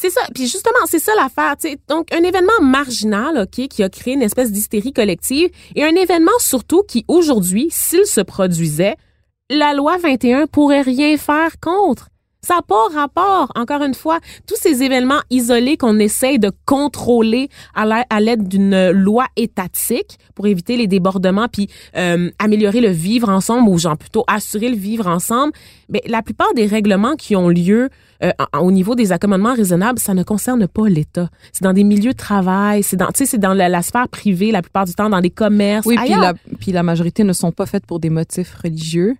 C'est 0.00 0.10
ça. 0.10 0.20
Puis 0.34 0.46
justement, 0.46 0.78
c'est 0.86 0.98
ça 1.00 1.12
l'affaire. 1.16 1.56
Donc, 1.88 2.12
un 2.14 2.22
événement 2.22 2.60
marginal, 2.62 3.38
OK, 3.38 3.66
qui 3.68 3.82
a 3.82 3.88
créé 3.88 4.14
une 4.14 4.22
espèce 4.22 4.52
d'hystérie 4.52 4.92
collective 4.92 5.50
et 5.74 5.84
un 5.84 5.94
événement 5.94 6.30
surtout 6.38 6.82
qui, 6.86 7.04
aujourd'hui, 7.08 7.68
s'il 7.70 8.06
se 8.06 8.20
produisait, 8.20 8.96
la 9.50 9.74
loi 9.74 9.96
21 9.98 10.46
pourrait 10.46 10.82
rien 10.82 11.16
faire 11.16 11.58
contre. 11.60 12.08
Ça 12.40 12.54
n'a 12.54 12.62
pas 12.62 12.86
rapport, 12.94 13.50
encore 13.56 13.82
une 13.82 13.94
fois, 13.94 14.20
tous 14.46 14.54
ces 14.56 14.84
événements 14.84 15.20
isolés 15.28 15.76
qu'on 15.76 15.98
essaye 15.98 16.38
de 16.38 16.52
contrôler 16.66 17.48
à 17.74 17.84
l'a- 17.84 18.06
à 18.10 18.20
l'aide 18.20 18.46
d'une 18.46 18.90
loi 18.92 19.26
étatique 19.36 20.18
pour 20.36 20.46
éviter 20.46 20.76
les 20.76 20.86
débordements 20.86 21.48
puis 21.48 21.68
euh, 21.96 22.30
améliorer 22.38 22.80
le 22.80 22.90
vivre 22.90 23.28
ensemble 23.28 23.68
ou 23.68 23.76
genre 23.78 23.98
plutôt 23.98 24.22
assurer 24.28 24.68
le 24.68 24.76
vivre 24.76 25.08
ensemble. 25.08 25.52
Mais 25.88 26.00
la 26.06 26.22
plupart 26.22 26.54
des 26.54 26.66
règlements 26.66 27.16
qui 27.16 27.34
ont 27.34 27.48
lieu 27.48 27.88
euh, 28.24 28.30
au 28.60 28.72
niveau 28.72 28.94
des 28.94 29.12
accommodements 29.12 29.54
raisonnables, 29.54 29.98
ça 29.98 30.12
ne 30.14 30.22
concerne 30.22 30.66
pas 30.66 30.88
l'État. 30.88 31.28
C'est 31.52 31.62
dans 31.64 31.72
des 31.72 31.84
milieux 31.84 32.12
de 32.12 32.16
travail, 32.16 32.82
c'est 32.82 32.96
dans, 32.96 33.06
tu 33.08 33.18
sais, 33.18 33.26
c'est 33.26 33.38
dans 33.38 33.54
la, 33.54 33.68
la 33.68 33.82
sphère 33.82 34.08
privée 34.08 34.50
la 34.50 34.62
plupart 34.62 34.84
du 34.86 34.92
temps, 34.94 35.08
dans 35.10 35.20
des 35.20 35.30
commerces. 35.30 35.86
Oui, 35.86 35.96
puis 35.96 36.08
la, 36.20 36.34
puis 36.58 36.72
la 36.72 36.82
majorité 36.82 37.22
ne 37.24 37.32
sont 37.32 37.52
pas 37.52 37.66
faites 37.66 37.86
pour 37.86 38.00
des 38.00 38.10
motifs 38.10 38.54
religieux. 38.62 39.14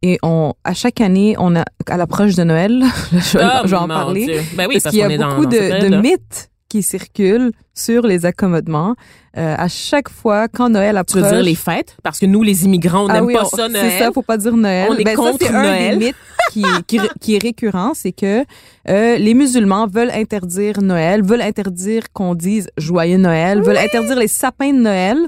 Et 0.00 0.18
on, 0.22 0.54
à 0.64 0.74
chaque 0.74 1.00
année, 1.00 1.34
on 1.38 1.56
a, 1.56 1.64
à 1.88 1.96
l'approche 1.96 2.36
de 2.36 2.44
Noël, 2.44 2.84
je, 3.12 3.36
vais- 3.38 3.44
Oh, 3.44 3.60
je 3.64 3.70
vais 3.70 3.76
en 3.76 3.88
parler. 3.88 4.40
Ben 4.56 4.66
oui, 4.68 4.74
parce 4.74 4.84
parce 4.84 4.94
qu'il 4.94 5.00
y 5.00 5.02
a 5.02 5.18
dans- 5.18 5.30
beaucoup 5.30 5.46
dans 5.46 5.50
de, 5.90 5.96
mythes 6.00 6.50
qui 6.68 6.82
circulent 6.82 7.52
sur 7.74 8.06
les 8.06 8.26
accommodements. 8.26 8.94
Euh, 9.36 9.54
à 9.56 9.68
chaque 9.68 10.08
fois, 10.08 10.48
quand 10.48 10.68
Noël 10.68 10.92
Tu 10.94 10.98
approche... 10.98 11.22
veux 11.22 11.36
dire 11.36 11.42
les 11.42 11.54
fêtes? 11.54 11.96
Parce 12.02 12.18
que 12.18 12.26
nous, 12.26 12.42
les 12.42 12.64
immigrants, 12.64 13.04
on 13.04 13.08
Ah 13.08 13.14
n'aime 13.14 13.24
oui, 13.26 13.34
pas 13.34 13.44
on- 13.44 13.56
ça, 13.56 13.68
Noël. 13.68 13.90
C'est 13.90 13.98
ça, 13.98 14.10
faut 14.12 14.22
pas 14.22 14.36
dire 14.36 14.56
Noël. 14.56 14.88
On 14.90 14.96
est 14.96 15.04
Ben, 15.04 15.16
ça, 15.16 15.22
contre 15.22 15.38
c'est 15.46 15.54
un 15.54 15.62
Noël. 15.62 15.98
des 15.98 16.06
mythes 16.06 16.16
qui, 16.52 16.64
qui, 16.86 17.00
qui 17.20 17.34
est 17.36 17.42
récurrent, 17.42 17.92
c'est 17.94 18.12
que 18.12 18.44
euh, 18.88 19.16
les 19.16 19.34
musulmans 19.34 19.86
veulent 19.86 20.10
interdire 20.10 20.80
Noël, 20.82 21.22
veulent 21.22 21.42
interdire 21.42 22.04
qu'on 22.12 22.34
dise 22.34 22.68
joyeux 22.76 23.18
Noël, 23.18 23.62
veulent 23.62 23.76
interdire 23.78 24.18
les 24.18 24.28
sapins 24.28 24.72
de 24.72 24.78
Noël. 24.80 25.18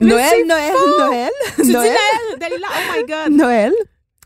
Mais 0.00 0.08
Noël, 0.08 0.24
c'est 0.30 0.44
Noël, 0.46 0.72
Noël, 0.98 1.30
Tu 1.56 1.62
dis 1.62 1.72
Noël, 1.72 1.90
Noël, 1.90 2.38
Dalila, 2.40 2.66
oh 2.70 2.96
my 2.96 3.04
God. 3.30 3.38
Noël, 3.38 3.72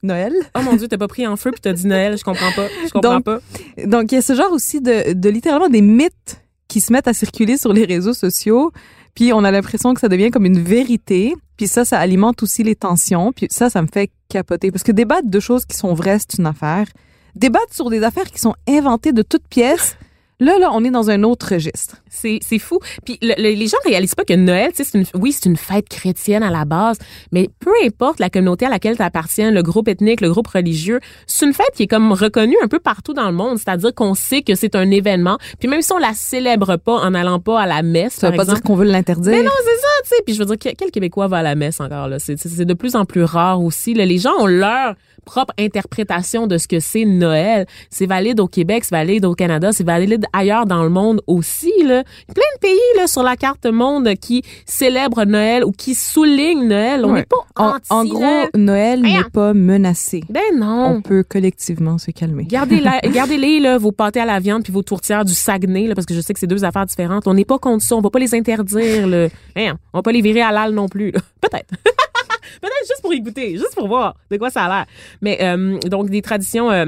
Noël. 0.03 0.33
Oh 0.57 0.63
mon 0.63 0.77
Dieu, 0.77 0.89
t'as 0.89 0.99
pas 0.99 1.09
pris 1.09 1.27
en 1.27 1.37
feu 1.37 1.51
puis 1.51 1.61
t'as 1.61 1.73
dit 1.73 1.87
Noël, 1.87 2.17
je 2.19 2.25
comprends 2.25 2.53
pas. 2.53 2.67
Je 2.85 2.91
comprends 2.91 3.15
Donc, 3.17 3.25
pas. 3.25 3.39
Donc, 3.85 4.13
il 4.13 4.17
y 4.17 4.19
a 4.19 4.23
ce 4.23 4.35
genre 4.35 4.53
aussi 4.53 4.81
de, 4.81 5.13
de 5.13 5.29
littéralement 5.29 5.69
des 5.69 5.83
mythes 5.83 6.41
qui 6.69 6.81
se 6.81 6.93
mettent 6.93 7.09
à 7.09 7.13
circuler 7.13 7.57
sur 7.57 7.73
les 7.73 7.85
réseaux 7.85 8.15
sociaux. 8.15 8.73
Puis 9.15 9.33
on 9.33 9.45
a 9.45 9.51
l'impression 9.51 9.95
que 9.95 10.01
ça 10.01 10.09
devient 10.09 10.31
comme 10.31 10.47
une 10.47 10.61
vérité. 10.61 11.35
Puis 11.57 11.69
ça, 11.69 11.85
ça 11.85 11.99
alimente 11.99 12.43
aussi 12.43 12.63
les 12.63 12.77
tensions. 12.77 13.33
Puis 13.33 13.49
ça, 13.51 13.71
ça 13.71 13.83
me 13.83 13.89
fait 13.93 14.11
capoter. 14.29 14.71
Parce 14.71 14.83
que 14.83 14.93
débattre 14.93 15.29
de 15.29 15.41
choses 15.41 15.65
qui 15.65 15.77
sont 15.77 15.95
vraies, 15.95 16.19
c'est 16.19 16.39
une 16.39 16.47
affaire. 16.47 16.87
Débattre 17.35 17.73
sur 17.73 17.91
des 17.91 18.03
affaires 18.03 18.31
qui 18.31 18.41
sont 18.41 18.55
inventées 18.69 19.13
de 19.13 19.23
toutes 19.23 19.47
pièces, 19.49 19.97
là, 20.41 20.59
là, 20.59 20.71
on 20.73 20.85
est 20.85 20.91
dans 20.91 21.11
un 21.11 21.23
autre 21.23 21.55
registre. 21.55 22.03
C'est, 22.17 22.39
c'est 22.43 22.59
fou. 22.59 22.79
Puis 23.05 23.19
le- 23.23 23.35
le- 23.37 23.55
les 23.55 23.67
gens 23.67 23.77
réalisent 23.85 24.15
pas 24.15 24.25
que 24.25 24.35
Noël, 24.35 24.71
tu 24.71 24.83
sais, 24.83 24.85
c'est 24.85 24.99
une, 24.99 25.05
oui, 25.21 25.33
c'est 25.33 25.47
une 25.49 25.57
fête 25.57 25.89
chrétienne 25.89 26.43
à 26.43 26.51
la 26.51 26.65
base, 26.65 26.99
mais 27.33 27.49
peu 27.61 27.73
importe 27.85 28.19
la 28.21 28.31
communauté 28.31 28.67
à 28.67 28.71
laquelle 28.71 28.97
tu 28.97 29.03
appartiens, 29.03 29.51
le 29.51 29.63
groupe 29.63 29.89
ethnique, 29.89 30.21
le 30.21 30.31
groupe 30.31 30.47
religieux, 30.49 31.01
c'est 31.27 31.47
une 31.47 31.53
fête 31.53 31.71
qui 31.75 31.85
est 31.85 31.87
comme 31.87 32.13
reconnue 32.13 32.57
un 32.63 32.69
peu 32.69 32.79
partout 32.79 33.13
dans 33.13 33.27
le 33.27 33.33
monde. 33.37 33.59
C'est-à-dire 33.59 33.95
qu'on 33.95 34.15
sait 34.15 34.43
que 34.43 34.55
c'est 34.55 34.75
un 34.77 34.91
événement. 34.91 35.39
Puis 35.59 35.69
même 35.69 35.83
si 35.83 35.93
on 35.93 35.99
la 35.99 36.13
célèbre 36.15 36.77
pas 36.77 36.95
en 36.97 37.15
allant 37.15 37.39
pas 37.41 37.61
à 37.61 37.67
la 37.67 37.83
messe, 37.83 38.15
Ça 38.15 38.31
veut 38.31 38.37
pas 38.37 38.43
exemple, 38.45 38.61
dire 38.61 38.67
qu'on 38.67 38.77
veut 38.77 38.85
l'interdire. 38.87 39.33
Mais 39.33 39.43
non, 39.43 39.51
c'est 39.59 39.81
ça, 39.81 39.89
tu 40.05 40.09
sais. 40.09 40.23
Puis 40.25 40.35
je 40.35 40.39
veux 40.41 40.47
dire, 40.57 40.75
quel, 40.77 40.91
Québécois 40.91 41.29
va 41.29 41.39
à 41.39 41.43
la 41.43 41.55
messe 41.55 41.81
encore 41.81 42.09
là? 42.09 42.19
C'est, 42.19 42.39
c'est- 42.39 42.49
c'est 42.49 42.65
de 42.65 42.75
plus 42.75 42.97
en 42.97 43.05
plus 43.05 43.25
rare 43.25 43.63
aussi. 43.63 43.93
Là. 43.95 44.05
Les 44.07 44.19
gens 44.19 44.33
ont 44.39 44.47
leur 44.47 44.95
propre 45.25 45.53
interprétation 45.59 46.47
de 46.47 46.57
ce 46.57 46.69
que 46.69 46.79
c'est 46.81 47.05
Noël. 47.05 47.67
C'est 47.91 48.07
valide 48.07 48.39
au 48.41 48.47
Québec, 48.47 48.85
c'est 48.85 48.95
valide 48.95 49.25
au 49.25 49.35
Canada, 49.35 49.73
c'est 49.73 49.85
valide 49.85 50.25
ailleurs 50.33 50.67
dans 50.67 50.83
le 50.85 50.89
monde 50.89 51.21
aussi. 51.27 51.73
Là. 51.85 52.05
Plein 52.27 52.43
de 52.57 52.61
pays 52.61 52.79
là, 52.97 53.07
sur 53.07 53.23
la 53.23 53.37
carte 53.37 53.67
monde 53.67 54.09
qui 54.21 54.43
célèbrent 54.67 55.25
Noël 55.25 55.65
ou 55.65 55.73
qui 55.73 55.95
soulignent 55.95 56.67
Noël. 56.69 57.05
On 57.05 57.13
Ouais. 57.13 57.21
n'est 57.21 57.27
pas 57.27 57.37
En, 57.57 57.69
anti 57.77 57.87
en 57.91 58.05
gros, 58.05 58.49
Noël 58.55 59.01
n'est 59.01 59.25
pas 59.33 59.55
menacé. 59.55 60.23
Ben 60.29 60.43
non. 60.57 60.97
On 60.97 61.03
peut 61.03 61.23
collectivement 61.23 61.99
se 61.99 62.11
calmer. 62.11 62.45
Gardez 62.45 62.81
la- 62.81 63.01
là, 63.61 63.79
vos 63.79 63.93
pâtés 63.93 64.21
à 64.21 64.25
la 64.27 64.39
viande 64.41 64.63
puis 64.63 64.73
vos 64.73 64.83
tourtières 64.83 65.25
du 65.25 65.35
Saguenay, 65.35 65.87
là, 65.87 65.95
parce 65.95 66.07
que 66.07 66.15
je 66.15 66.21
sais 66.21 66.33
que 66.35 66.41
c'est 66.41 66.47
deux 66.47 66.65
affaires 66.65 66.87
différentes. 66.87 67.27
On 67.27 67.35
n'est 67.35 67.45
pas 67.45 67.59
contre 67.59 67.83
ça. 67.85 67.97
On 67.97 68.01
va 68.01 68.11
pas 68.11 68.19
les 68.19 68.35
interdire. 68.35 69.07
Là. 69.07 69.29
Hein, 69.57 69.75
on 69.93 69.99
va 69.99 70.03
pas 70.03 70.13
les 70.13 70.21
virer 70.21 70.43
à 70.43 70.53
l'al 70.53 70.73
non 70.73 70.89
plus. 70.89 71.13
Peut-être. 71.41 71.69
Peut-être 72.61 72.87
juste 72.89 73.03
pour 73.03 73.13
y 73.13 73.21
goûter, 73.21 73.53
juste 73.53 73.75
pour 73.75 73.89
voir 73.89 74.15
de 74.31 74.37
quoi 74.37 74.51
ça 74.51 74.65
a 74.65 74.69
l'air. 74.69 74.87
Mais 75.21 75.39
euh, 75.43 75.79
donc, 75.89 76.11
des 76.11 76.23
traditions... 76.23 76.71
euh, 76.71 76.87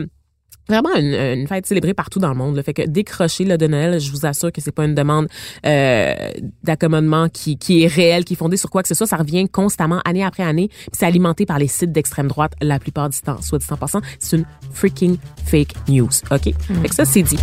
Vraiment 0.68 0.94
une, 0.96 1.14
une 1.14 1.46
fête 1.46 1.66
célébrée 1.66 1.94
partout 1.94 2.18
dans 2.18 2.28
le 2.28 2.34
monde. 2.34 2.56
Là. 2.56 2.62
Fait 2.62 2.74
que 2.74 2.82
décrocher 2.82 3.44
le 3.44 3.56
de 3.56 3.66
Noël, 3.66 3.98
je 4.00 4.10
vous 4.10 4.26
assure 4.26 4.52
que 4.52 4.60
c'est 4.60 4.72
pas 4.72 4.84
une 4.84 4.94
demande 4.94 5.28
euh, 5.64 6.30
d'accommodement 6.62 7.28
qui, 7.28 7.56
qui 7.56 7.84
est 7.84 7.86
réelle, 7.86 8.24
qui 8.24 8.34
est 8.34 8.36
fondée 8.36 8.58
sur 8.58 8.70
quoi 8.70 8.82
que 8.82 8.88
ce 8.88 8.94
soit. 8.94 9.06
Ça 9.06 9.16
revient 9.16 9.48
constamment, 9.48 10.00
année 10.04 10.24
après 10.24 10.42
année. 10.42 10.68
Puis 10.68 10.90
c'est 10.92 11.06
alimenté 11.06 11.46
par 11.46 11.58
les 11.58 11.68
sites 11.68 11.92
d'extrême 11.92 12.28
droite 12.28 12.52
la 12.60 12.78
plupart 12.78 13.08
du 13.08 13.18
temps. 13.18 13.40
Soit 13.40 13.58
dit 13.58 13.66
en 13.70 13.76
passant, 13.76 14.00
c'est 14.18 14.36
une 14.36 14.44
freaking 14.72 15.16
fake 15.46 15.72
news. 15.88 16.10
OK? 16.30 16.42
Fait 16.42 16.88
que 16.88 16.94
ça, 16.94 17.04
c'est 17.04 17.22
dit. 17.22 17.38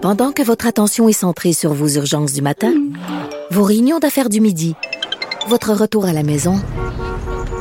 Pendant 0.00 0.32
que 0.32 0.42
votre 0.42 0.66
attention 0.66 1.10
est 1.10 1.12
centrée 1.12 1.52
sur 1.52 1.74
vos 1.74 1.88
urgences 1.88 2.32
du 2.32 2.40
matin, 2.40 2.72
vos 3.50 3.64
réunions 3.64 3.98
d'affaires 3.98 4.30
du 4.30 4.40
midi, 4.40 4.74
votre 5.46 5.74
retour 5.74 6.06
à 6.06 6.14
la 6.14 6.22
maison 6.22 6.58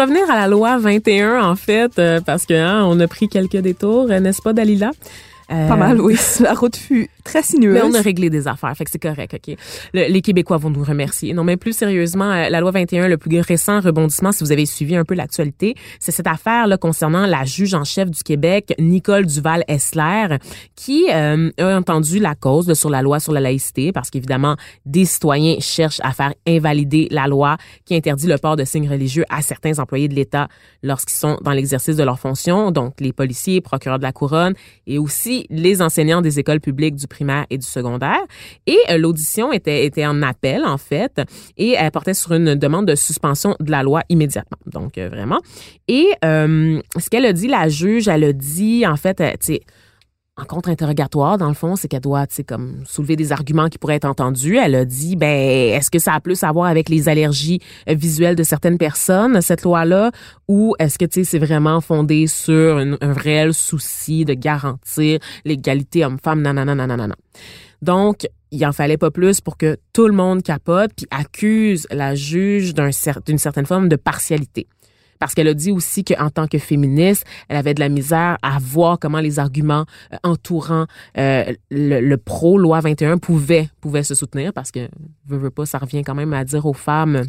Revenir 0.00 0.30
à 0.30 0.36
la 0.36 0.48
loi 0.48 0.78
21, 0.78 1.42
en 1.42 1.56
fait, 1.56 1.98
euh, 1.98 2.20
parce 2.20 2.46
que 2.46 2.54
hein, 2.54 2.84
on 2.86 2.98
a 3.00 3.06
pris 3.06 3.28
quelques 3.28 3.58
détours, 3.58 4.10
euh, 4.10 4.20
n'est-ce 4.20 4.40
pas, 4.40 4.52
Dalila? 4.52 4.90
Euh, 5.52 5.68
Pas 5.68 5.76
mal, 5.76 6.00
oui. 6.00 6.16
La 6.40 6.54
route 6.54 6.76
fut 6.76 7.08
très 7.24 7.42
sinueuse. 7.42 7.74
Mais 7.74 7.82
on 7.82 7.94
a 7.94 8.00
réglé 8.00 8.30
des 8.30 8.46
affaires, 8.48 8.74
fait 8.76 8.84
que 8.84 8.90
c'est 8.90 8.98
correct, 9.02 9.34
OK? 9.34 9.56
Le- 9.92 10.08
les 10.10 10.20
Québécois 10.22 10.56
vont 10.58 10.70
nous 10.70 10.84
remercier. 10.84 11.32
Non, 11.34 11.44
mais 11.44 11.56
plus 11.56 11.72
sérieusement, 11.76 12.30
euh, 12.30 12.48
la 12.48 12.60
loi 12.60 12.70
21, 12.70 13.08
le 13.08 13.16
plus 13.18 13.40
récent 13.40 13.80
rebondissement, 13.80 14.32
si 14.32 14.44
vous 14.44 14.52
avez 14.52 14.64
suivi 14.66 14.96
un 14.96 15.04
peu 15.04 15.14
l'actualité, 15.14 15.74
c'est 15.98 16.12
cette 16.12 16.26
affaire-là 16.26 16.76
concernant 16.78 17.26
la 17.26 17.44
juge 17.44 17.74
en 17.74 17.84
chef 17.84 18.10
du 18.10 18.22
Québec, 18.22 18.74
Nicole 18.78 19.26
Duval-Essler, 19.26 20.36
qui 20.76 21.06
euh, 21.12 21.50
a 21.58 21.76
entendu 21.76 22.18
la 22.20 22.34
cause 22.34 22.68
là, 22.68 22.74
sur 22.74 22.90
la 22.90 23.02
loi 23.02 23.20
sur 23.20 23.32
la 23.32 23.40
laïcité, 23.40 23.92
parce 23.92 24.10
qu'évidemment, 24.10 24.56
des 24.86 25.04
citoyens 25.04 25.56
cherchent 25.60 26.00
à 26.02 26.12
faire 26.12 26.32
invalider 26.46 27.08
la 27.10 27.26
loi 27.26 27.56
qui 27.84 27.94
interdit 27.94 28.26
le 28.26 28.38
port 28.38 28.56
de 28.56 28.64
signes 28.64 28.88
religieux 28.88 29.24
à 29.30 29.42
certains 29.42 29.78
employés 29.78 30.08
de 30.08 30.14
l'État 30.14 30.48
lorsqu'ils 30.82 31.16
sont 31.18 31.38
dans 31.42 31.52
l'exercice 31.52 31.96
de 31.96 32.04
leurs 32.04 32.18
fonctions, 32.20 32.70
donc 32.70 32.94
les 33.00 33.12
policiers, 33.12 33.60
procureurs 33.60 33.98
de 33.98 34.04
la 34.04 34.12
couronne 34.12 34.54
et 34.86 34.98
aussi 34.98 35.39
les 35.50 35.82
enseignants 35.82 36.20
des 36.20 36.38
écoles 36.38 36.60
publiques 36.60 36.96
du 36.96 37.06
primaire 37.06 37.46
et 37.50 37.58
du 37.58 37.66
secondaire. 37.66 38.20
Et 38.66 38.78
euh, 38.90 38.98
l'audition 38.98 39.52
était, 39.52 39.84
était 39.84 40.06
en 40.06 40.22
appel, 40.22 40.64
en 40.64 40.78
fait, 40.78 41.20
et 41.56 41.74
elle 41.78 41.90
portait 41.90 42.14
sur 42.14 42.32
une 42.32 42.54
demande 42.54 42.86
de 42.86 42.94
suspension 42.94 43.56
de 43.60 43.70
la 43.70 43.82
loi 43.82 44.02
immédiatement. 44.08 44.58
Donc, 44.66 44.98
euh, 44.98 45.08
vraiment. 45.08 45.40
Et 45.88 46.06
euh, 46.24 46.80
ce 46.98 47.10
qu'elle 47.10 47.26
a 47.26 47.32
dit, 47.32 47.48
la 47.48 47.68
juge, 47.68 48.08
elle 48.08 48.24
a 48.24 48.32
dit, 48.32 48.86
en 48.86 48.96
fait, 48.96 49.16
tu 49.16 49.54
sais, 49.54 49.60
en 50.40 50.44
contre-interrogatoire, 50.44 51.38
dans 51.38 51.48
le 51.48 51.54
fond, 51.54 51.76
c'est 51.76 51.88
qu'elle 51.88 52.00
doit, 52.00 52.26
tu 52.26 52.36
sais, 52.36 52.44
comme 52.44 52.82
soulever 52.86 53.16
des 53.16 53.32
arguments 53.32 53.68
qui 53.68 53.78
pourraient 53.78 53.96
être 53.96 54.06
entendus. 54.06 54.56
Elle 54.56 54.74
a 54.74 54.84
dit, 54.84 55.16
ben, 55.16 55.26
est-ce 55.28 55.90
que 55.90 55.98
ça 55.98 56.14
a 56.14 56.20
plus 56.20 56.42
à 56.42 56.52
voir 56.52 56.66
avec 56.66 56.88
les 56.88 57.08
allergies 57.08 57.60
euh, 57.88 57.94
visuelles 57.94 58.36
de 58.36 58.42
certaines 58.42 58.78
personnes, 58.78 59.40
cette 59.40 59.62
loi-là, 59.62 60.10
ou 60.48 60.74
est-ce 60.78 60.98
que, 60.98 61.04
tu 61.04 61.20
sais, 61.20 61.24
c'est 61.24 61.38
vraiment 61.38 61.80
fondé 61.80 62.26
sur 62.26 62.78
un 62.78 63.12
réel 63.12 63.54
souci 63.54 64.24
de 64.24 64.34
garantir 64.34 65.18
l'égalité 65.44 66.04
homme-femme, 66.04 66.42
nanana, 66.42 66.74
nanana. 66.74 67.14
Donc, 67.82 68.26
il 68.50 68.64
en 68.66 68.72
fallait 68.72 68.96
pas 68.96 69.10
plus 69.10 69.40
pour 69.40 69.56
que 69.56 69.76
tout 69.92 70.06
le 70.06 70.12
monde 70.12 70.42
capote 70.42 70.90
puis 70.96 71.06
accuse 71.10 71.86
la 71.90 72.14
juge 72.14 72.74
d'une 72.74 73.38
certaine 73.38 73.66
forme 73.66 73.88
de 73.88 73.96
partialité. 73.96 74.66
Parce 75.20 75.34
qu'elle 75.34 75.48
a 75.48 75.54
dit 75.54 75.70
aussi 75.70 76.02
qu'en 76.02 76.30
tant 76.30 76.48
que 76.48 76.58
féministe, 76.58 77.24
elle 77.48 77.56
avait 77.56 77.74
de 77.74 77.80
la 77.80 77.88
misère 77.88 78.38
à 78.42 78.58
voir 78.58 78.98
comment 78.98 79.20
les 79.20 79.38
arguments 79.38 79.84
euh, 80.12 80.16
entourant 80.24 80.86
euh, 81.16 81.52
le, 81.70 82.16
pro-loi 82.16 82.80
21 82.80 83.18
pouvaient, 83.18 83.68
pouvaient 83.80 84.02
se 84.02 84.16
soutenir 84.16 84.52
parce 84.52 84.72
que, 84.72 84.88
veux, 85.26 85.38
veux 85.38 85.50
pas, 85.50 85.66
ça 85.66 85.78
revient 85.78 86.02
quand 86.02 86.16
même 86.16 86.32
à 86.32 86.44
dire 86.44 86.66
aux 86.66 86.72
femmes 86.72 87.24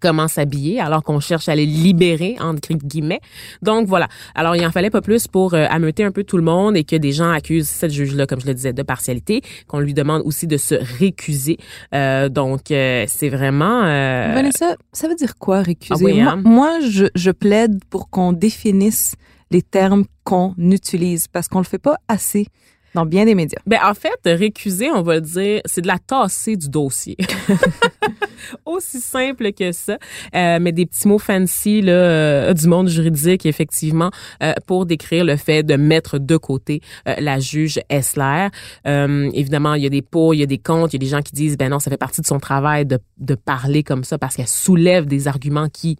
comment 0.00 0.28
s'habiller 0.28 0.80
alors 0.80 1.02
qu'on 1.02 1.20
cherche 1.20 1.48
à 1.48 1.54
les 1.54 1.66
libérer 1.66 2.36
entre 2.40 2.72
guillemets. 2.74 3.20
Donc 3.62 3.86
voilà. 3.86 4.08
Alors 4.34 4.56
il 4.56 4.66
en 4.66 4.70
fallait 4.70 4.90
pas 4.90 5.02
plus 5.02 5.28
pour 5.28 5.54
euh, 5.54 5.66
ameuter 5.70 6.04
un 6.04 6.12
peu 6.12 6.24
tout 6.24 6.36
le 6.36 6.42
monde 6.42 6.76
et 6.76 6.84
que 6.84 6.96
des 6.96 7.12
gens 7.12 7.30
accusent 7.30 7.68
cette 7.68 7.92
juge 7.92 8.14
là 8.14 8.26
comme 8.26 8.40
je 8.40 8.46
le 8.46 8.54
disais 8.54 8.72
de 8.72 8.82
partialité, 8.82 9.42
qu'on 9.68 9.80
lui 9.80 9.94
demande 9.94 10.22
aussi 10.24 10.46
de 10.46 10.56
se 10.56 10.74
récuser. 10.98 11.58
Euh, 11.94 12.28
donc 12.28 12.70
euh, 12.70 13.04
c'est 13.08 13.28
vraiment 13.28 13.84
euh, 13.84 14.32
Vanessa, 14.34 14.76
ça 14.92 15.08
veut 15.08 15.14
dire 15.14 15.36
quoi 15.36 15.62
récuser? 15.62 15.94
Ah 15.94 16.04
oui, 16.04 16.20
moi, 16.20 16.32
hein? 16.32 16.42
moi, 16.44 16.80
je, 16.80 17.06
je 17.14 17.30
plaide 17.30 17.80
pour 17.90 18.10
qu'on 18.10 18.32
définisse 18.32 19.14
les 19.50 19.62
termes 19.62 20.04
qu'on 20.24 20.54
utilise 20.58 21.28
parce 21.28 21.48
qu'on 21.48 21.58
le 21.58 21.64
fait 21.64 21.78
pas 21.78 21.96
assez 22.08 22.46
dans 22.94 23.06
bien 23.06 23.24
des 23.24 23.34
médias. 23.34 23.60
Ben, 23.66 23.78
en 23.84 23.94
fait, 23.94 24.18
récuser, 24.24 24.90
on 24.90 25.02
va 25.02 25.16
le 25.16 25.20
dire, 25.20 25.60
c'est 25.64 25.82
de 25.82 25.86
la 25.86 25.98
tasser 25.98 26.56
du 26.56 26.68
dossier. 26.68 27.16
Aussi 28.66 29.00
simple 29.00 29.52
que 29.52 29.72
ça. 29.72 29.98
Euh, 30.34 30.58
mais 30.60 30.72
des 30.72 30.86
petits 30.86 31.06
mots 31.06 31.18
fancy 31.18 31.82
là, 31.82 31.92
euh, 31.92 32.52
du 32.52 32.66
monde 32.66 32.88
juridique, 32.88 33.46
effectivement, 33.46 34.10
euh, 34.42 34.54
pour 34.66 34.86
décrire 34.86 35.24
le 35.24 35.36
fait 35.36 35.62
de 35.62 35.76
mettre 35.76 36.18
de 36.18 36.36
côté 36.36 36.80
euh, 37.06 37.14
la 37.18 37.38
juge 37.38 37.80
Essler. 37.88 38.48
Euh, 38.86 39.30
évidemment, 39.34 39.74
il 39.74 39.82
y 39.82 39.86
a 39.86 39.90
des 39.90 40.02
pour, 40.02 40.34
il 40.34 40.38
y 40.38 40.42
a 40.42 40.46
des 40.46 40.58
contre, 40.58 40.94
il 40.94 40.96
y 40.96 41.04
a 41.04 41.06
des 41.06 41.10
gens 41.10 41.22
qui 41.22 41.32
disent, 41.32 41.56
ben 41.56 41.70
non, 41.70 41.78
ça 41.78 41.90
fait 41.90 41.96
partie 41.96 42.20
de 42.20 42.26
son 42.26 42.40
travail 42.40 42.86
de, 42.86 42.98
de 43.18 43.34
parler 43.34 43.82
comme 43.82 44.04
ça 44.04 44.18
parce 44.18 44.36
qu'elle 44.36 44.48
soulève 44.48 45.06
des 45.06 45.28
arguments 45.28 45.68
qui 45.68 45.96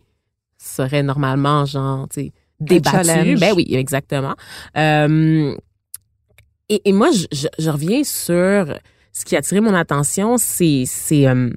seraient 0.59 1.03
normalement, 1.03 1.65
genre, 1.65 2.09
tu 2.09 2.21
sais, 2.21 2.33
débattus. 2.61 3.41
Ben 3.41 3.53
oui, 3.55 3.67
exactement. 3.71 4.35
Euh, 4.77 5.55
et, 6.71 6.93
moi, 6.93 7.11
je, 7.11 7.71
reviens 7.71 8.05
sur 8.05 8.79
ce 9.13 9.25
qui 9.25 9.35
a 9.35 9.41
attiré 9.41 9.61
mon 9.61 9.75
attention, 9.75 10.37
c'est 10.39 10.85
euh, 11.13 11.51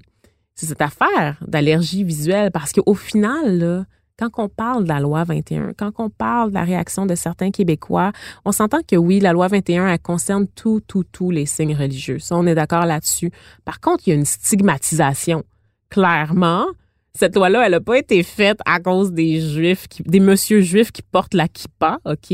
cette 0.55 0.81
affaire 0.81 1.37
d'allergie 1.45 2.03
visuelle 2.03 2.49
parce 2.51 2.71
qu'au 2.71 2.95
final, 2.95 3.85
quand 4.17 4.29
on 4.37 4.49
parle 4.49 4.83
de 4.83 4.89
la 4.89 4.99
loi 4.99 5.23
21, 5.23 5.73
quand 5.77 5.91
on 5.97 6.09
parle 6.09 6.49
de 6.49 6.55
la 6.55 6.63
réaction 6.63 7.05
de 7.05 7.15
certains 7.15 7.51
Québécois, 7.51 8.11
on 8.45 8.51
s'entend 8.51 8.79
que 8.87 8.95
oui, 8.95 9.19
la 9.19 9.33
loi 9.33 9.47
21, 9.47 9.87
elle 9.87 9.99
concerne 9.99 10.47
tout, 10.47 10.81
tout, 10.87 11.03
tous 11.03 11.31
les 11.31 11.45
signes 11.45 11.75
religieux. 11.75 12.19
Ça, 12.19 12.35
on 12.35 12.45
est 12.45 12.55
d'accord 12.55 12.85
là-dessus. 12.85 13.31
Par 13.65 13.79
contre, 13.79 14.07
il 14.07 14.11
y 14.11 14.13
a 14.13 14.15
une 14.15 14.25
stigmatisation. 14.25 15.43
Clairement, 15.89 16.65
cette 17.15 17.35
loi-là, 17.35 17.65
elle 17.65 17.73
n'a 17.73 17.81
pas 17.81 17.97
été 17.97 18.23
faite 18.23 18.59
à 18.65 18.79
cause 18.79 19.11
des 19.11 19.39
juifs, 19.39 19.87
des 20.05 20.19
monsieur 20.19 20.61
juifs 20.61 20.91
qui 20.91 21.03
portent 21.03 21.35
la 21.35 21.47
kippa, 21.47 21.99
OK, 22.05 22.33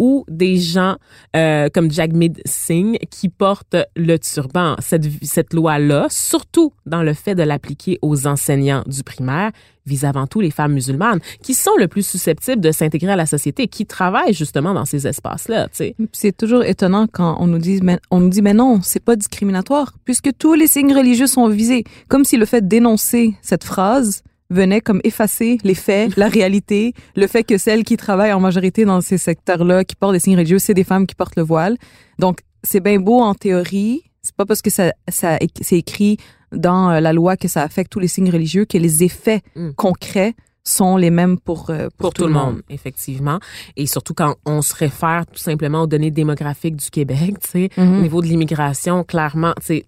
ou 0.00 0.24
des 0.28 0.56
gens 0.56 0.96
euh, 1.36 1.68
comme 1.72 1.90
Jagmeet 1.92 2.32
Singh 2.46 2.98
qui 3.10 3.28
portent 3.28 3.76
le 3.94 4.16
turban. 4.16 4.74
Cette, 4.80 5.06
cette 5.22 5.52
loi-là, 5.52 6.06
surtout 6.10 6.72
dans 6.86 7.02
le 7.02 7.14
fait 7.14 7.36
de 7.36 7.42
l'appliquer 7.44 7.98
aux 8.02 8.26
enseignants 8.26 8.82
du 8.86 9.04
primaire, 9.04 9.52
vise 9.86 10.04
avant 10.04 10.26
tout 10.26 10.40
les 10.40 10.50
femmes 10.50 10.72
musulmanes 10.72 11.20
qui 11.42 11.54
sont 11.54 11.76
le 11.78 11.86
plus 11.86 12.06
susceptibles 12.06 12.60
de 12.60 12.72
s'intégrer 12.72 13.12
à 13.12 13.16
la 13.16 13.26
société, 13.26 13.68
qui 13.68 13.86
travaillent 13.86 14.32
justement 14.32 14.72
dans 14.72 14.84
ces 14.84 15.06
espaces-là, 15.06 15.68
C'est 16.12 16.36
toujours 16.36 16.64
étonnant 16.64 17.06
quand 17.10 17.36
on 17.40 17.46
nous 17.46 17.58
dit, 17.58 17.80
mais, 17.82 17.98
on 18.10 18.20
nous 18.20 18.30
dit, 18.30 18.42
mais 18.42 18.54
non, 18.54 18.80
c'est 18.82 19.04
pas 19.04 19.16
discriminatoire, 19.16 19.92
puisque 20.04 20.30
tous 20.38 20.54
les 20.54 20.66
signes 20.66 20.94
religieux 20.94 21.26
sont 21.26 21.48
visés. 21.48 21.84
Comme 22.08 22.24
si 22.24 22.36
le 22.36 22.46
fait 22.46 22.66
d'énoncer 22.66 23.34
cette 23.42 23.64
phrase 23.64 24.22
venait 24.50 24.80
comme 24.80 25.00
effacer 25.04 25.58
les 25.64 25.74
faits, 25.74 26.16
la 26.16 26.28
réalité, 26.28 26.92
le 27.16 27.26
fait 27.26 27.44
que 27.44 27.56
celles 27.58 27.84
qui 27.84 27.96
travaillent 27.96 28.32
en 28.32 28.40
majorité 28.40 28.84
dans 28.84 29.00
ces 29.00 29.18
secteurs-là, 29.18 29.84
qui 29.84 29.94
portent 29.96 30.14
des 30.14 30.18
signes 30.20 30.36
religieux, 30.36 30.58
c'est 30.58 30.74
des 30.74 30.84
femmes 30.84 31.06
qui 31.06 31.14
portent 31.14 31.36
le 31.36 31.42
voile. 31.42 31.76
Donc, 32.18 32.40
c'est 32.62 32.80
bien 32.80 32.98
beau 32.98 33.20
en 33.20 33.34
théorie. 33.34 34.02
C'est 34.22 34.34
pas 34.34 34.44
parce 34.44 34.60
que 34.60 34.70
ça, 34.70 34.92
ça 35.08 35.38
c'est 35.62 35.78
écrit 35.78 36.18
dans 36.52 36.90
euh, 36.90 37.00
la 37.00 37.12
loi 37.12 37.36
que 37.36 37.48
ça 37.48 37.62
affecte 37.62 37.90
tous 37.92 38.00
les 38.00 38.08
signes 38.08 38.30
religieux 38.30 38.64
que 38.64 38.76
les 38.76 39.02
effets 39.04 39.40
Mm. 39.54 39.70
concrets 39.76 40.34
sont 40.62 40.96
les 40.98 41.10
mêmes 41.10 41.38
pour, 41.38 41.70
euh, 41.70 41.84
pour, 41.96 42.08
pour 42.10 42.14
tout, 42.14 42.26
le 42.26 42.32
monde. 42.34 42.60
effectivement. 42.68 43.38
Et 43.76 43.86
surtout 43.86 44.12
quand 44.14 44.34
on 44.44 44.60
se 44.60 44.74
réfère 44.74 45.24
tout 45.32 45.38
simplement 45.38 45.82
aux 45.82 45.86
données 45.86 46.10
démographiques 46.10 46.76
du 46.76 46.90
Québec, 46.90 47.36
tu 47.42 47.48
sais, 47.50 47.68
Mhm. 47.78 47.98
au 47.98 48.00
niveau 48.02 48.20
de 48.20 48.26
l'immigration, 48.26 49.02
clairement, 49.04 49.54
tu 49.60 49.66
sais, 49.66 49.86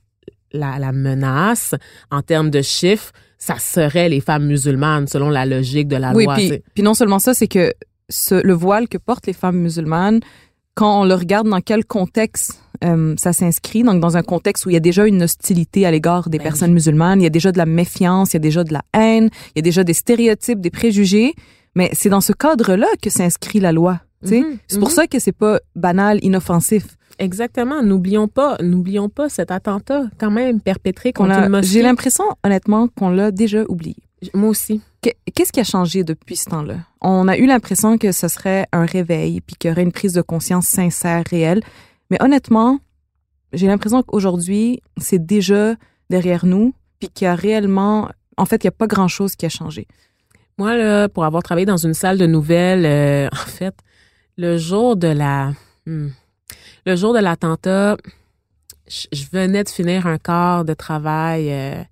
la, 0.53 0.79
la 0.79 0.93
menace 0.93 1.75
en 2.11 2.23
termes 2.23 2.51
de 2.51 2.63
chiffres, 2.63 3.13
ça 3.43 3.59
serait 3.59 4.09
les 4.09 4.21
femmes 4.21 4.47
musulmanes 4.47 5.09
selon 5.09 5.29
la 5.29 5.45
logique 5.45 5.89
de 5.89 5.97
la 5.97 6.13
Oui, 6.13 6.27
loi. 6.27 6.37
tu 6.37 6.63
puis, 6.75 6.83
non 6.85 6.95
seulement 6.95 7.19
ça, 7.19 7.35
c'est 7.35 7.49
que 7.49 7.73
ce, 8.09 8.37
le 8.37 8.53
voile 8.53 8.89
que 8.89 8.99
portent 8.99 9.27
les 9.27 9.33
femmes 9.33 9.57
musulmanes, 9.57 10.21
quand 10.75 11.01
on 11.01 11.05
le 11.05 11.15
regarde 11.15 11.49
dans 11.49 11.61
quel 11.61 11.85
contexte 11.85 12.63
euh, 12.85 13.17
ça 13.19 13.33
s'inscrit, 13.33 13.83
donc 13.83 14.01
dans 14.01 14.17
un 14.17 14.23
contexte 14.23 14.65
où 14.65 14.71
il 14.71 14.75
y 14.75 14.77
a 14.77 14.81
déjà 14.81 15.09
une 15.09 15.25
hostilité 15.25 15.85
à 15.85 15.91
l'égard 15.91 16.29
des 16.31 16.39
Ben 16.39 16.45
personnes 16.45 16.73
musulmanes, 16.73 17.21
il 17.21 17.25
y 17.25 17.27
a 17.27 17.31
déjà 17.31 17.51
de 17.51 17.59
la 17.59 17.67
méfiance, 17.67 18.33
il 18.33 18.35
y 18.35 18.37
a 18.37 18.41
déjà 18.41 18.63
de 18.63 18.73
la 18.73 18.83
haine, 18.95 19.29
il 19.49 19.53
y 19.57 19.59
a 19.59 19.63
déjà 19.63 19.83
des 19.83 19.93
stéréotypes, 19.93 20.61
des 20.61 20.71
préjugés, 20.71 21.35
mais 21.75 21.91
c'est 21.95 22.11
dans 22.11 22.21
ce 22.21 22.33
cadre-là 22.33 22.87
que 23.03 23.11
s'inscrit 23.11 23.59
la 23.59 23.73
loi. 23.73 24.01
Mhm, 24.23 24.59
C'est 24.69 24.79
pour 24.79 24.89
mhm. 24.89 24.95
ça 24.95 25.07
que 25.09 25.19
c'est 25.19 25.33
pas 25.33 25.59
banal, 25.75 26.21
inoffensif. 26.23 26.85
Exactement. 27.19 27.83
N'oublions 27.83 28.29
pas, 28.29 28.57
n'oublions 28.63 29.09
pas 29.09 29.29
cet 29.29 29.51
attentat 29.51 30.05
quand 30.19 30.31
même 30.31 30.61
perpétré 30.61 31.13
contre 31.13 31.33
a- 31.33 31.45
une 31.45 31.49
mosquée. 31.51 31.69
J'ai 31.73 31.83
l'impression, 31.83 32.25
honnêtement, 32.45 32.89
qu'on 32.89 33.11
l'a 33.11 33.31
déjà 33.31 33.63
oublié. 33.69 33.97
Moi 34.35 34.49
aussi. 34.51 34.81
Que- 35.03 35.11
Qu'est-ce 35.35 35.53
qui 35.53 35.61
a 35.61 35.65
changé 35.65 36.05
depuis 36.05 36.37
ce 36.37 36.49
temps-là? 36.51 36.77
On 37.01 37.27
a 37.29 37.37
eu 37.37 37.47
l'impression 37.47 37.99
que 37.99 38.13
ce 38.13 38.29
serait 38.29 38.67
un 38.73 38.85
réveil, 38.87 39.41
puis 39.41 39.57
qu'il 39.57 39.69
y 39.69 39.73
aurait 39.73 39.83
une 39.83 39.93
prise 39.93 40.13
de 40.13 40.23
conscience 40.23 40.67
sincère, 40.67 41.25
réelle. 41.29 41.61
Mais 42.11 42.23
honnêtement, 42.23 42.79
j'ai 43.53 43.67
l'impression 43.67 44.03
qu'aujourd'hui, 44.03 44.81
c'est 44.99 45.25
déjà 45.25 45.75
derrière 46.11 46.47
nous, 46.47 46.75
puis 47.01 47.09
qu'il 47.09 47.25
y 47.25 47.29
a 47.29 47.35
réellement... 47.35 48.09
En 48.37 48.45
fait, 48.47 48.63
il 48.63 48.67
n'y 48.67 48.69
a 48.69 48.73
pas 48.73 48.87
grand-chose 48.87 49.35
qui 49.37 49.45
a 49.45 49.49
changé. 49.49 49.87
Moi, 50.59 50.77
là, 50.77 51.09
pour 51.09 51.25
avoir 51.25 51.43
travaillé 51.43 51.67
dans 51.67 51.77
une 51.77 51.95
salle 51.95 52.17
de 52.19 52.27
nouvelles, 52.27 52.87
euh, 52.87 53.29
en 53.33 53.47
fait, 53.49 53.75
le 54.37 54.57
jour 54.57 54.97
de 54.97 55.09
la, 55.09 55.53
hmm, 55.87 56.09
le 56.87 56.97
jour 56.97 57.15
de 57.15 57.19
l'attentat, 57.21 57.97
je, 58.89 59.25
venais 59.33 59.65
de 59.65 59.69
finir 59.69 60.07
un 60.07 60.19
quart 60.19 60.65
de 60.65 60.75
travail 60.75 61.49
euh, 61.51 61.83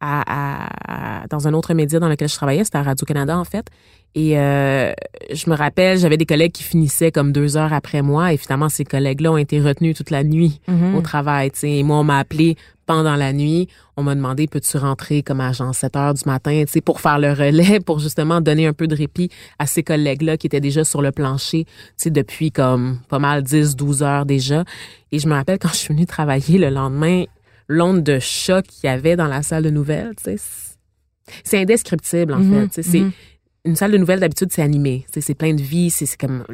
à, 0.00 1.24
dans 1.30 1.46
un 1.48 1.54
autre 1.54 1.74
média 1.74 1.98
dans 2.00 2.08
lequel 2.08 2.28
je 2.28 2.34
travaillais, 2.34 2.64
c'était 2.64 2.78
à 2.78 2.82
Radio 2.82 3.04
Canada 3.06 3.38
en 3.38 3.44
fait. 3.44 3.66
Et 4.14 4.38
euh, 4.38 4.92
je 5.32 5.48
me 5.48 5.56
rappelle, 5.56 5.98
j'avais 5.98 6.18
des 6.18 6.26
collègues 6.26 6.52
qui 6.52 6.64
finissaient 6.64 7.10
comme 7.10 7.32
deux 7.32 7.56
heures 7.56 7.72
après 7.72 8.02
moi. 8.02 8.32
Et 8.34 8.36
finalement, 8.36 8.68
ces 8.68 8.84
collègues-là 8.84 9.32
ont 9.32 9.36
été 9.38 9.60
retenus 9.60 9.96
toute 9.96 10.10
la 10.10 10.22
nuit 10.22 10.60
Mm. 10.68 10.94
au 10.96 11.00
travail. 11.00 11.50
tu 11.50 11.60
sais. 11.60 11.70
Et 11.70 11.82
moi, 11.82 11.96
on 11.98 12.04
m'a 12.04 12.18
appelé 12.18 12.56
pendant 12.92 13.16
la 13.16 13.32
nuit. 13.32 13.68
On 13.96 14.02
m'a 14.02 14.14
demandé, 14.14 14.46
peux-tu 14.46 14.76
rentrer 14.76 15.22
comme 15.22 15.40
à 15.40 15.52
genre 15.52 15.74
7 15.74 15.96
heures 15.96 16.14
du 16.14 16.22
matin, 16.26 16.62
tu 16.66 16.72
sais, 16.72 16.80
pour 16.80 17.00
faire 17.00 17.18
le 17.18 17.32
relais, 17.32 17.80
pour 17.86 17.98
justement 17.98 18.40
donner 18.40 18.66
un 18.66 18.72
peu 18.72 18.86
de 18.86 18.94
répit 18.94 19.30
à 19.58 19.66
ces 19.66 19.82
collègues-là 19.82 20.36
qui 20.36 20.46
étaient 20.46 20.60
déjà 20.60 20.84
sur 20.84 21.00
le 21.02 21.10
plancher, 21.12 21.64
tu 21.64 21.72
sais, 21.96 22.10
depuis 22.10 22.50
comme 22.52 22.98
pas 23.08 23.18
mal 23.18 23.42
10, 23.42 23.76
12 23.76 24.02
heures 24.02 24.26
déjà. 24.26 24.64
Et 25.10 25.18
je 25.18 25.26
me 25.28 25.34
rappelle 25.34 25.58
quand 25.58 25.68
je 25.68 25.76
suis 25.76 25.94
venue 25.94 26.06
travailler 26.06 26.58
le 26.58 26.68
lendemain, 26.70 27.24
l'onde 27.68 28.02
de 28.02 28.18
choc 28.18 28.66
qu'il 28.66 28.88
y 28.88 28.92
avait 28.92 29.16
dans 29.16 29.28
la 29.28 29.42
salle 29.42 29.62
de 29.64 29.70
nouvelles, 29.70 30.12
tu 30.16 30.24
sais, 30.24 30.36
c'est- 31.44 31.58
indescriptible 31.58 32.34
en 32.34 32.40
Mhm, 32.40 32.68
fait. 32.70 32.82
C'est 32.82 32.98
mhm. 33.00 33.12
une 33.64 33.76
salle 33.76 33.92
de 33.92 33.98
nouvelles 33.98 34.20
d'habitude 34.20 34.48
c'est 34.52 34.62
animé, 34.62 35.06
c'est 35.10 35.34
plein 35.34 35.54
de 35.54 35.62
vie, 35.62 35.88
c'est 35.90 36.04
c'est 36.06 36.20
comme 36.20 36.44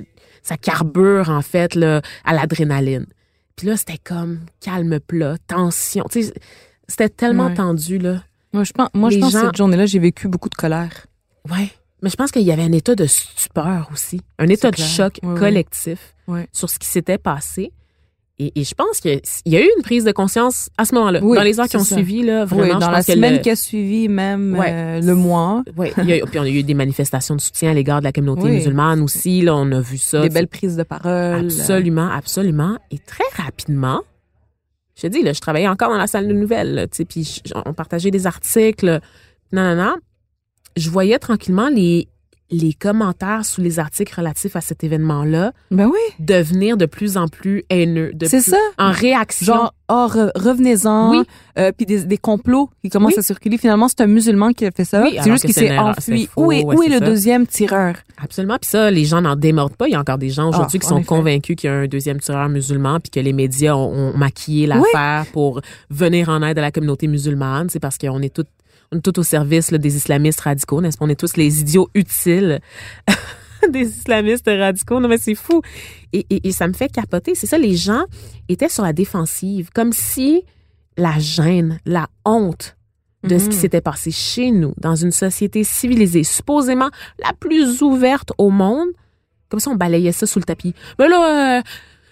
ça 0.42 0.56
carbure 0.56 1.30
en 1.30 1.42
fait 1.42 1.74
là 1.74 2.00
à 2.24 2.32
l'adrénaline. 2.34 3.06
Puis 3.58 3.66
là 3.66 3.76
c'était 3.76 3.98
comme 3.98 4.40
calme 4.60 4.98
plat, 5.00 5.36
tension, 5.46 6.04
tu 6.10 6.22
sais, 6.22 6.32
c'était 6.88 7.08
tellement 7.10 7.48
Ouais. 7.48 7.54
tendu 7.54 7.98
là. 7.98 8.22
Moi, 8.54 8.64
je 8.64 8.72
pense, 8.72 8.88
moi, 8.94 9.10
je 9.10 9.18
pense 9.18 9.34
que 9.34 9.40
cette 9.40 9.56
journée-là, 9.56 9.84
j'ai 9.84 9.98
vécu 9.98 10.26
beaucoup 10.26 10.48
de 10.48 10.54
colère. 10.54 11.06
Ouais. 11.50 11.68
Mais 12.02 12.08
je 12.08 12.16
pense 12.16 12.30
qu'il 12.30 12.42
y 12.42 12.50
avait 12.52 12.62
un 12.62 12.72
état 12.72 12.94
de 12.94 13.04
stupeur 13.04 13.90
aussi, 13.92 14.22
un 14.38 14.46
état 14.48 14.70
de 14.70 14.76
clair. 14.76 14.88
choc 14.88 15.20
collectif 15.38 16.14
sur 16.52 16.70
ce 16.70 16.78
qui 16.78 16.86
s'était 16.88 17.18
passé. 17.18 17.72
Et, 18.40 18.52
et 18.60 18.62
je 18.62 18.72
pense 18.74 19.00
qu'il 19.00 19.20
y 19.46 19.56
a 19.56 19.60
eu 19.60 19.68
une 19.76 19.82
prise 19.82 20.04
de 20.04 20.12
conscience 20.12 20.70
à 20.78 20.84
ce 20.84 20.94
moment-là. 20.94 21.18
Oui, 21.24 21.36
dans 21.36 21.42
les 21.42 21.58
heures 21.58 21.66
qui 21.66 21.76
ont 21.76 21.82
ça. 21.82 21.96
suivi, 21.96 22.22
là, 22.22 22.42
Oui, 22.42 22.58
vraiment, 22.58 22.74
dans 22.78 22.86
je 22.86 22.90
la 22.92 22.96
pense 22.98 23.06
que 23.06 23.12
semaine 23.14 23.32
le- 23.34 23.38
qui 23.40 23.50
a 23.50 23.56
suivi, 23.56 24.08
même 24.08 24.56
Ouais. 24.56 24.70
euh, 24.70 25.00
le 25.00 25.14
mois, 25.16 25.64
Ouais, 25.76 25.92
il 25.98 26.04
y 26.04 26.12
a, 26.20 26.24
puis 26.24 26.38
on 26.38 26.42
a 26.42 26.48
eu 26.48 26.62
des 26.62 26.74
manifestations 26.74 27.34
de 27.34 27.40
soutien 27.40 27.72
à 27.72 27.74
l'égard 27.74 27.98
de 27.98 28.04
la 28.04 28.12
communauté 28.12 28.42
Oui. 28.44 28.50
musulmane 28.52 29.00
aussi. 29.00 29.40
Là, 29.42 29.56
on 29.56 29.70
a 29.72 29.80
vu 29.80 29.98
ça. 29.98 30.20
des 30.22 30.28
belles 30.28 30.46
prises 30.46 30.76
de 30.76 30.84
parole. 30.84 31.46
Absolument, 31.46 32.08
absolument. 32.10 32.78
Et 32.92 32.98
très 33.00 33.24
rapidement, 33.42 34.02
je 34.94 35.02
te 35.02 35.06
dis, 35.08 35.22
là, 35.22 35.32
je 35.32 35.40
travaillais 35.40 35.68
encore 35.68 35.90
dans 35.90 35.96
la 35.98 36.06
salle 36.06 36.28
de 36.28 36.32
nouvelles, 36.32 36.74
là, 36.74 36.86
tu 36.86 36.98
sais, 36.98 37.04
puis 37.04 37.42
on 37.66 37.72
partageait 37.74 38.12
des 38.12 38.26
articles. 38.28 39.00
Non, 39.52 39.74
non, 39.74 39.84
non. 39.84 39.96
Je 40.76 40.90
voyais 40.90 41.18
tranquillement 41.18 41.68
les, 41.70 42.06
les 42.50 42.72
commentaires 42.72 43.44
sous 43.44 43.60
les 43.60 43.78
articles 43.78 44.14
relatifs 44.16 44.56
à 44.56 44.62
cet 44.62 44.82
événement-là 44.82 45.52
Ben 45.70 45.86
oui, 45.86 45.98
devenir 46.18 46.78
de 46.78 46.86
plus 46.86 47.18
en 47.18 47.28
plus 47.28 47.62
haineux. 47.68 48.12
c'est 48.24 48.40
ça. 48.40 48.56
En 48.78 48.90
réaction. 48.90 49.52
Genre, 49.54 49.74
oh, 49.90 50.06
re- 50.08 50.30
revenez-en. 50.34 51.10
Oui. 51.10 51.24
Euh, 51.58 51.72
puis 51.76 51.84
des, 51.84 52.04
des 52.04 52.16
complots 52.16 52.70
qui 52.82 52.88
commencent 52.88 53.12
Oui. 53.12 53.18
à 53.18 53.22
circuler. 53.22 53.58
Finalement, 53.58 53.86
c'est 53.88 54.00
un 54.00 54.06
musulman 54.06 54.52
qui 54.52 54.64
a 54.64 54.70
fait 54.70 54.86
ça. 54.86 55.02
Oui, 55.02 55.18
c'est 55.22 55.30
juste 55.30 55.44
qu'il 55.44 55.52
s'est 55.54 55.76
enfui. 55.76 56.26
faux, 56.26 56.46
où 56.46 56.52
est, 56.52 56.64
ouais, 56.64 56.74
où 56.76 56.82
est 56.82 56.86
c'est 56.86 56.92
le 56.94 56.98
ça. 57.00 57.04
deuxième 57.06 57.46
tireur? 57.46 57.96
Absolument. 58.22 58.56
Puis 58.60 58.70
ça, 58.70 58.90
les 58.90 59.04
gens 59.04 59.20
n'en 59.20 59.36
démordent 59.36 59.76
pas. 59.76 59.86
Il 59.86 59.92
y 59.92 59.94
a 59.94 60.00
encore 60.00 60.18
des 60.18 60.30
gens 60.30 60.48
aujourd'hui 60.48 60.78
Ah, 60.78 60.82
qui 60.82 60.88
sont 60.88 61.02
convaincus 61.02 61.54
qu'il 61.56 61.68
y 61.68 61.72
a 61.72 61.76
un 61.76 61.86
deuxième 61.86 62.18
tireur 62.18 62.48
musulman 62.48 62.98
puis 63.00 63.10
que 63.10 63.20
les 63.20 63.34
médias 63.34 63.74
ont, 63.74 63.92
ont 64.14 64.16
maquillé 64.16 64.66
l'affaire 64.66 65.26
pour 65.32 65.60
venir 65.90 66.30
en 66.30 66.42
aide 66.42 66.58
à 66.58 66.62
la 66.62 66.70
communauté 66.70 67.08
musulmane. 67.08 67.68
C'est 67.68 67.80
parce 67.80 67.98
qu'on 67.98 68.22
est 68.22 68.32
tous 68.34 68.44
on 68.92 68.98
est 68.98 69.00
tous 69.00 69.20
au 69.20 69.22
service 69.22 69.70
là, 69.70 69.78
des 69.78 69.96
islamistes 69.96 70.40
radicaux, 70.40 70.80
n'est-ce 70.80 70.96
pas? 70.98 71.04
On 71.04 71.08
est 71.08 71.18
tous 71.18 71.36
les 71.36 71.60
idiots 71.60 71.88
utiles 71.94 72.60
des 73.70 73.86
islamistes 73.88 74.46
radicaux. 74.46 75.00
Non, 75.00 75.08
mais 75.08 75.18
c'est 75.18 75.34
fou. 75.34 75.62
Et, 76.12 76.24
et, 76.30 76.48
et 76.48 76.52
ça 76.52 76.66
me 76.68 76.72
fait 76.72 76.88
capoter. 76.90 77.34
C'est 77.34 77.46
ça, 77.46 77.58
les 77.58 77.74
gens 77.76 78.04
étaient 78.48 78.68
sur 78.68 78.82
la 78.84 78.92
défensive, 78.92 79.70
comme 79.74 79.92
si 79.92 80.42
la 80.96 81.18
gêne, 81.18 81.78
la 81.86 82.08
honte 82.24 82.76
de 83.24 83.36
ce 83.38 83.44
qui 83.48 83.56
Mhm. 83.56 83.60
s'était 83.62 83.80
passé 83.80 84.10
chez 84.12 84.52
nous, 84.52 84.74
dans 84.78 84.94
une 84.94 85.10
société 85.10 85.64
civilisée, 85.64 86.22
supposément 86.24 86.88
la 87.22 87.32
plus 87.38 87.82
ouverte 87.82 88.32
au 88.38 88.50
monde, 88.50 88.88
comme 89.48 89.58
ça 89.60 89.70
on 89.70 89.74
balayait 89.74 90.12
ça 90.12 90.26
sous 90.26 90.38
le 90.38 90.44
tapis. 90.44 90.72
Mais 90.98 91.08
là, 91.08 91.58
euh, 91.58 91.62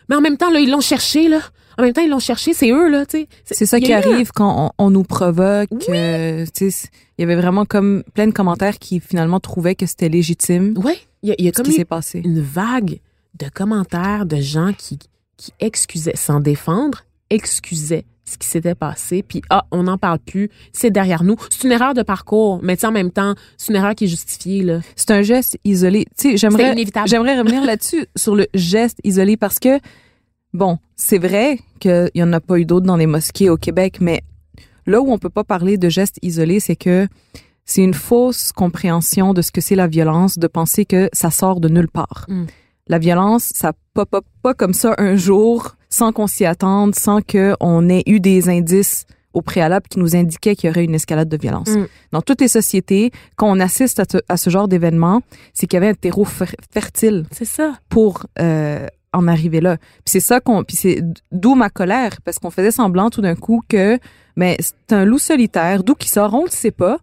mais 0.08 0.16
en 0.16 0.20
même 0.20 0.36
temps, 0.36 0.50
là, 0.50 0.58
ils 0.58 0.70
l'ont 0.70 0.80
cherché, 0.80 1.28
là. 1.28 1.40
En 1.78 1.82
même 1.82 1.92
temps, 1.92 2.02
ils 2.02 2.10
l'ont 2.10 2.18
cherché, 2.18 2.52
c'est 2.54 2.70
eux, 2.70 2.88
là, 2.88 3.04
tu 3.06 3.18
sais. 3.18 3.28
C'est 3.44 3.66
ça 3.66 3.78
qui 3.80 3.92
un- 3.92 3.98
arrive 3.98 4.30
quand 4.32 4.72
on, 4.78 4.84
on 4.86 4.90
nous 4.90 5.02
provoque. 5.02 5.68
euh, 5.90 6.44
tu 6.54 6.70
sais, 6.70 6.88
il 7.18 7.22
y 7.22 7.24
avait 7.24 7.36
vraiment 7.36 7.64
comme 7.64 8.02
plein 8.14 8.26
de 8.26 8.32
commentaires 8.32 8.78
qui 8.78 9.00
finalement 9.00 9.40
trouvaient 9.40 9.74
que 9.74 9.86
c'était 9.86 10.08
légitime 10.08 10.74
Ouais, 10.82 10.98
il 11.22 11.28
y 11.28 11.32
a, 11.32 11.34
y 11.38 11.52
comme 11.52 11.66
passé. 11.84 12.22
une 12.24 12.40
vague 12.40 13.00
de 13.38 13.46
commentaires 13.52 14.24
de 14.26 14.36
gens 14.36 14.72
qui, 14.76 14.98
qui 15.36 15.52
excusaient, 15.60 16.16
sans 16.16 16.40
défendre, 16.40 17.04
excusaient 17.30 18.04
ce 18.28 18.38
qui 18.38 18.48
s'était 18.48 18.74
passé, 18.74 19.22
puis 19.22 19.40
ah, 19.50 19.66
on 19.70 19.84
n'en 19.84 19.98
parle 19.98 20.18
plus, 20.18 20.50
c'est 20.72 20.90
derrière 20.90 21.22
nous. 21.22 21.36
C'est 21.48 21.62
une 21.64 21.70
erreur 21.72 21.94
de 21.94 22.02
parcours, 22.02 22.58
mais 22.60 22.74
tu 22.76 22.80
sais, 22.80 22.86
en 22.88 22.92
même 22.92 23.12
temps, 23.12 23.34
c'est 23.56 23.68
une 23.72 23.76
erreur 23.76 23.94
qui 23.94 24.04
est 24.04 24.08
justifiée, 24.08 24.62
là. 24.64 24.80
C'est 24.96 25.12
un 25.12 25.22
geste 25.22 25.58
isolé. 25.64 26.06
Tu 26.18 26.30
sais, 26.30 26.36
j'aimerais 26.36 26.72
inévitable. 26.72 27.08
j'aimerais 27.08 27.38
revenir 27.38 27.64
là-dessus 27.64 28.04
sur 28.16 28.34
le 28.34 28.48
geste 28.52 28.98
isolé 29.04 29.36
parce 29.36 29.60
que 29.60 29.78
bon, 30.56 30.78
c'est 30.96 31.18
vrai 31.18 31.58
qu'il 31.80 32.10
y 32.14 32.22
en 32.22 32.32
a 32.32 32.40
pas 32.40 32.58
eu 32.58 32.64
d'autres 32.64 32.86
dans 32.86 32.96
les 32.96 33.06
mosquées 33.06 33.50
au 33.50 33.56
Québec, 33.56 33.98
mais 34.00 34.22
là 34.86 35.00
où 35.00 35.12
on 35.12 35.18
peut 35.18 35.30
pas 35.30 35.44
parler 35.44 35.78
de 35.78 35.88
geste 35.88 36.18
isolé, 36.22 36.60
c'est 36.60 36.76
que 36.76 37.06
c'est 37.64 37.82
une 37.82 37.94
fausse 37.94 38.52
compréhension 38.52 39.34
de 39.34 39.42
ce 39.42 39.50
que 39.52 39.60
c'est 39.60 39.74
la 39.74 39.86
violence 39.88 40.38
de 40.38 40.46
penser 40.46 40.84
que 40.84 41.08
ça 41.12 41.30
sort 41.30 41.60
de 41.60 41.68
nulle 41.68 41.88
part. 41.88 42.24
Mm. 42.28 42.44
La 42.88 42.98
violence, 42.98 43.50
ça 43.54 43.72
pop 43.94 44.14
up 44.14 44.24
pas 44.42 44.54
comme 44.54 44.72
ça 44.72 44.94
un 44.98 45.16
jour 45.16 45.76
sans 45.88 46.12
qu'on 46.12 46.28
s'y 46.28 46.44
attende, 46.44 46.94
sans 46.94 47.20
qu'on 47.22 47.88
ait 47.88 48.04
eu 48.06 48.20
des 48.20 48.48
indices 48.48 49.06
au 49.34 49.42
préalable 49.42 49.86
qui 49.88 49.98
nous 49.98 50.14
indiquaient 50.16 50.54
qu'il 50.54 50.68
y 50.68 50.70
aurait 50.70 50.84
une 50.84 50.94
escalade 50.94 51.28
de 51.28 51.36
violence. 51.36 51.68
Mm. 51.70 51.86
Dans 52.12 52.22
toutes 52.22 52.40
les 52.40 52.48
sociétés, 52.48 53.10
quand 53.36 53.50
on 53.50 53.58
assiste 53.60 53.98
à, 54.00 54.04
ce- 54.10 54.22
à 54.28 54.36
ce 54.36 54.48
genre 54.48 54.68
d'événement, 54.68 55.20
c'est 55.52 55.66
qu'il 55.66 55.76
y 55.76 55.78
avait 55.78 55.88
un 55.90 55.94
terreau 55.94 56.24
fer- 56.24 56.54
fertile 56.72 57.26
C'est 57.32 57.44
ça. 57.44 57.74
pour 57.88 58.24
euh, 58.40 58.86
en 59.16 59.28
arriver 59.28 59.60
là. 59.60 59.76
Puis 59.78 60.04
c'est 60.06 60.20
ça 60.20 60.40
qu'on 60.40 60.64
puis 60.64 60.76
c'est 60.76 61.02
d'où 61.32 61.54
ma 61.54 61.70
colère 61.70 62.20
parce 62.24 62.38
qu'on 62.38 62.50
faisait 62.50 62.70
semblant 62.70 63.10
tout 63.10 63.20
d'un 63.20 63.34
coup 63.36 63.62
que 63.68 63.98
mais 64.36 64.56
c'est 64.60 64.92
un 64.94 65.04
loup 65.04 65.18
solitaire, 65.18 65.82
d'où 65.82 65.94
qui 65.94 66.08
sort, 66.08 66.34
on 66.34 66.44
le 66.44 66.50
sait 66.50 66.70
pas, 66.70 66.98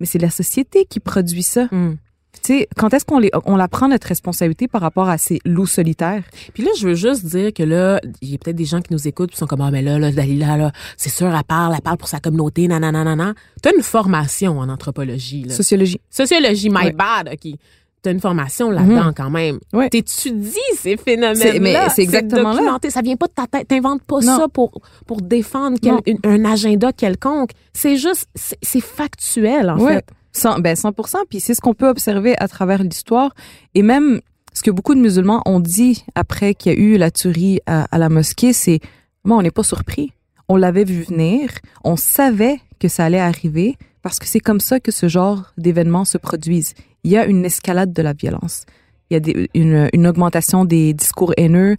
mais 0.00 0.06
c'est 0.06 0.18
la 0.18 0.30
société 0.30 0.86
qui 0.86 1.00
produit 1.00 1.42
ça. 1.42 1.66
Mm. 1.70 1.96
Tu 2.40 2.58
sais, 2.58 2.68
quand 2.76 2.94
est-ce 2.94 3.04
qu'on 3.04 3.18
les 3.18 3.30
on 3.46 3.56
la 3.56 3.66
prend 3.68 3.88
notre 3.88 4.06
responsabilité 4.06 4.68
par 4.68 4.80
rapport 4.80 5.08
à 5.08 5.18
ces 5.18 5.40
loups 5.44 5.66
solitaires? 5.66 6.22
Puis 6.54 6.62
là, 6.62 6.70
je 6.78 6.86
veux 6.86 6.94
juste 6.94 7.24
dire 7.26 7.52
que 7.52 7.62
là, 7.64 8.00
il 8.20 8.30
y 8.30 8.34
a 8.34 8.38
peut-être 8.38 8.56
des 8.56 8.64
gens 8.66 8.80
qui 8.80 8.92
nous 8.92 9.08
écoutent 9.08 9.30
qui 9.32 9.36
sont 9.36 9.46
comme 9.46 9.62
ah 9.62 9.70
mais 9.70 9.82
là 9.82 9.98
là 9.98 10.12
Dalila 10.12 10.56
là, 10.56 10.72
c'est 10.96 11.08
sûr 11.10 11.34
elle 11.34 11.44
parle, 11.44 11.74
elle 11.74 11.82
parle 11.82 11.96
pour 11.96 12.06
sa 12.08 12.20
communauté, 12.20 12.68
nanana 12.68 13.02
nanana. 13.04 13.34
T'as 13.60 13.72
une 13.76 13.82
formation 13.82 14.60
en 14.60 14.68
anthropologie 14.68 15.44
là. 15.44 15.54
Sociologie. 15.54 16.00
Sociologie, 16.10 16.70
my 16.70 16.84
Ouais. 16.84 16.92
bad, 16.92 17.30
OK. 17.32 17.54
T'as 18.02 18.12
une 18.12 18.20
formation 18.20 18.70
là-dedans 18.70 19.12
quand 19.16 19.28
même. 19.30 19.58
Ouais. 19.72 19.88
T'étudies 19.90 20.52
ces 20.76 20.96
phénomènes-là. 20.96 21.34
C'est- 21.52 21.58
mais 21.58 21.74
c'est 21.94 22.02
exactement 22.02 22.50
là. 22.50 22.56
documenté. 22.56 22.90
Ça 22.90 23.02
vient 23.02 23.16
pas 23.16 23.26
de 23.26 23.32
ta 23.32 23.46
tête. 23.48 23.66
T'inventes 23.66 24.02
pas 24.04 24.20
Non. 24.20 24.38
ça 24.38 24.46
pour, 24.48 24.80
pour 25.06 25.20
défendre 25.20 25.78
quel- 25.82 25.94
Non. 25.94 26.00
une- 26.06 26.20
un 26.24 26.44
agenda 26.44 26.92
quelconque. 26.92 27.50
C'est 27.72 27.96
juste, 27.96 28.28
c'est 28.36 28.56
c'est 28.62 28.80
factuel, 28.80 29.68
en 29.70 29.78
Ouais. 29.80 29.94
fait. 29.96 30.06
100, 30.32 30.60
ben 30.60 30.76
100%. 30.76 31.18
Puis 31.28 31.40
c'est 31.40 31.54
ce 31.54 31.60
qu'on 31.60 31.74
peut 31.74 31.88
observer 31.88 32.36
à 32.38 32.46
travers 32.46 32.82
l'histoire. 32.84 33.34
Et 33.74 33.82
même 33.82 34.20
ce 34.52 34.62
que 34.62 34.70
beaucoup 34.70 34.94
de 34.94 35.00
musulmans 35.00 35.42
ont 35.46 35.58
dit 35.60 36.04
après 36.14 36.54
qu'il 36.54 36.72
y 36.72 36.76
a 36.76 36.78
eu 36.78 36.96
la 36.98 37.10
tuerie 37.10 37.60
à, 37.66 37.86
à 37.90 37.98
la 37.98 38.08
mosquée, 38.08 38.52
c'est, 38.52 38.78
moi, 39.24 39.36
on 39.38 39.42
n'est 39.42 39.50
pas 39.50 39.64
surpris. 39.64 40.12
On 40.48 40.56
l'avait 40.56 40.84
vu 40.84 41.02
venir. 41.02 41.50
On 41.82 41.96
savait 41.96 42.60
que 42.78 42.86
ça 42.88 43.04
allait 43.06 43.18
arriver 43.20 43.76
parce 44.02 44.18
que 44.18 44.26
c'est 44.26 44.40
comme 44.40 44.60
ça 44.60 44.80
que 44.80 44.90
ce 44.92 45.08
genre 45.08 45.52
d'événements 45.56 46.04
se 46.04 46.18
produisent. 46.18 46.74
Il 47.04 47.10
y 47.10 47.16
a 47.16 47.26
une 47.26 47.44
escalade 47.44 47.92
de 47.92 48.02
la 48.02 48.12
violence. 48.12 48.64
Il 49.10 49.14
y 49.14 49.16
a 49.16 49.20
des- 49.20 49.48
une, 49.54 49.88
une 49.92 50.06
augmentation 50.06 50.64
des 50.64 50.92
discours 50.94 51.32
haineux, 51.36 51.76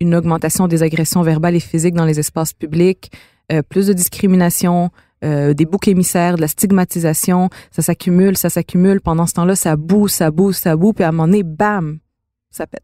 une 0.00 0.14
augmentation 0.14 0.66
des 0.68 0.82
agressions 0.82 1.22
verbales 1.22 1.54
et 1.54 1.60
physiques 1.60 1.94
dans 1.94 2.04
les 2.04 2.18
espaces 2.18 2.52
publics, 2.52 3.12
euh, 3.52 3.62
plus 3.62 3.86
de 3.86 3.92
discrimination, 3.92 4.90
euh, 5.24 5.54
des 5.54 5.64
boucs 5.66 5.86
émissaires, 5.88 6.34
de 6.36 6.40
la 6.40 6.48
stigmatisation. 6.48 7.48
Ça 7.70 7.82
s'accumule, 7.82 8.36
ça 8.36 8.50
s'accumule. 8.50 9.00
Pendant 9.00 9.26
ce 9.26 9.34
temps-là, 9.34 9.54
ça 9.54 9.76
boue, 9.76 10.08
ça 10.08 10.30
boue, 10.32 10.52
ça 10.52 10.74
boue. 10.76 10.92
Puis 10.92 11.04
à 11.04 11.08
un 11.08 11.12
moment 11.12 11.26
donné, 11.28 11.42
bam, 11.44 11.98
ça 12.50 12.66
pète. 12.66 12.82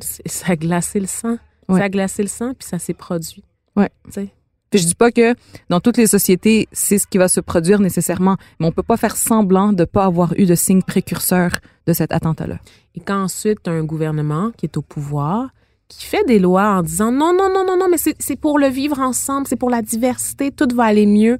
Ça 0.00 0.52
a 0.52 0.56
glacé 0.56 1.00
le 1.00 1.06
sang. 1.06 1.36
Ouais. 1.68 1.78
Ça 1.80 1.84
a 1.84 1.88
glacé 1.88 2.22
le 2.22 2.28
sang, 2.28 2.52
puis 2.58 2.68
ça 2.68 2.78
s'est 2.78 2.94
produit. 2.94 3.42
Ouais. 3.76 3.90
Tu 4.06 4.12
sais? 4.12 4.28
Puis 4.72 4.80
je 4.80 4.86
dis 4.86 4.94
pas 4.94 5.12
que 5.12 5.34
dans 5.68 5.80
toutes 5.80 5.98
les 5.98 6.06
sociétés, 6.06 6.66
c'est 6.72 6.96
ce 6.96 7.06
qui 7.06 7.18
va 7.18 7.28
se 7.28 7.40
produire 7.40 7.78
nécessairement, 7.78 8.38
mais 8.58 8.66
on 8.66 8.72
peut 8.72 8.82
pas 8.82 8.96
faire 8.96 9.18
semblant 9.18 9.74
de 9.74 9.84
pas 9.84 10.06
avoir 10.06 10.32
eu 10.38 10.46
de 10.46 10.54
signes 10.54 10.82
précurseurs 10.82 11.58
de 11.86 11.92
cet 11.92 12.10
attentat-là. 12.10 12.58
Et 12.94 13.00
quand 13.00 13.22
ensuite, 13.22 13.68
un 13.68 13.84
gouvernement 13.84 14.50
qui 14.56 14.64
est 14.64 14.78
au 14.78 14.82
pouvoir, 14.82 15.50
qui 15.88 16.06
fait 16.06 16.24
des 16.26 16.38
lois 16.38 16.78
en 16.78 16.82
disant 16.82 17.12
non, 17.12 17.34
non, 17.36 17.50
non, 17.52 17.66
non, 17.66 17.76
non, 17.76 17.88
mais 17.90 17.98
c'est 17.98 18.36
pour 18.36 18.58
le 18.58 18.68
vivre 18.68 18.98
ensemble, 18.98 19.46
c'est 19.46 19.56
pour 19.56 19.68
la 19.68 19.82
diversité, 19.82 20.50
tout 20.50 20.68
va 20.74 20.84
aller 20.84 21.04
mieux 21.04 21.36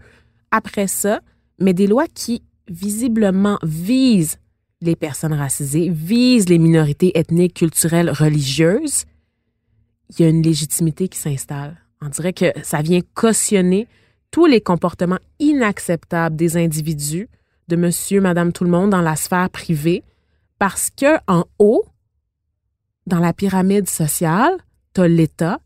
après 0.50 0.86
ça, 0.86 1.20
mais 1.58 1.72
des 1.72 1.86
lois 1.86 2.08
qui 2.12 2.42
visiblement 2.68 3.58
visent 3.62 4.36
les 4.82 4.94
personnes 4.94 5.32
racisées, 5.32 5.88
visent 5.88 6.50
les 6.50 6.58
minorités 6.58 7.18
ethniques, 7.18 7.54
culturelles, 7.54 8.10
religieuses, 8.10 9.04
il 10.10 10.20
y 10.20 10.26
a 10.26 10.28
une 10.28 10.42
légitimité 10.42 11.08
qui 11.08 11.18
s'installe. 11.18 11.81
On 12.04 12.08
dirait 12.08 12.32
que 12.32 12.46
ça 12.62 12.82
vient 12.82 13.00
cautionner 13.14 13.86
tous 14.32 14.46
les 14.46 14.60
comportements 14.60 15.20
inacceptables 15.38 16.34
des 16.34 16.56
individus, 16.56 17.28
de 17.68 17.76
monsieur, 17.76 18.20
madame, 18.20 18.52
tout 18.52 18.64
le 18.64 18.70
monde 18.70 18.90
dans 18.90 19.00
la 19.00 19.14
sphère 19.14 19.48
privée, 19.50 20.02
parce 20.58 20.90
que 20.90 21.18
en 21.28 21.44
haut, 21.60 21.84
dans 23.06 23.20
la 23.20 23.32
pyramide 23.32 23.88
sociale, 23.88 24.52
tu 24.94 25.00
as 25.00 25.08
l'État 25.08 25.60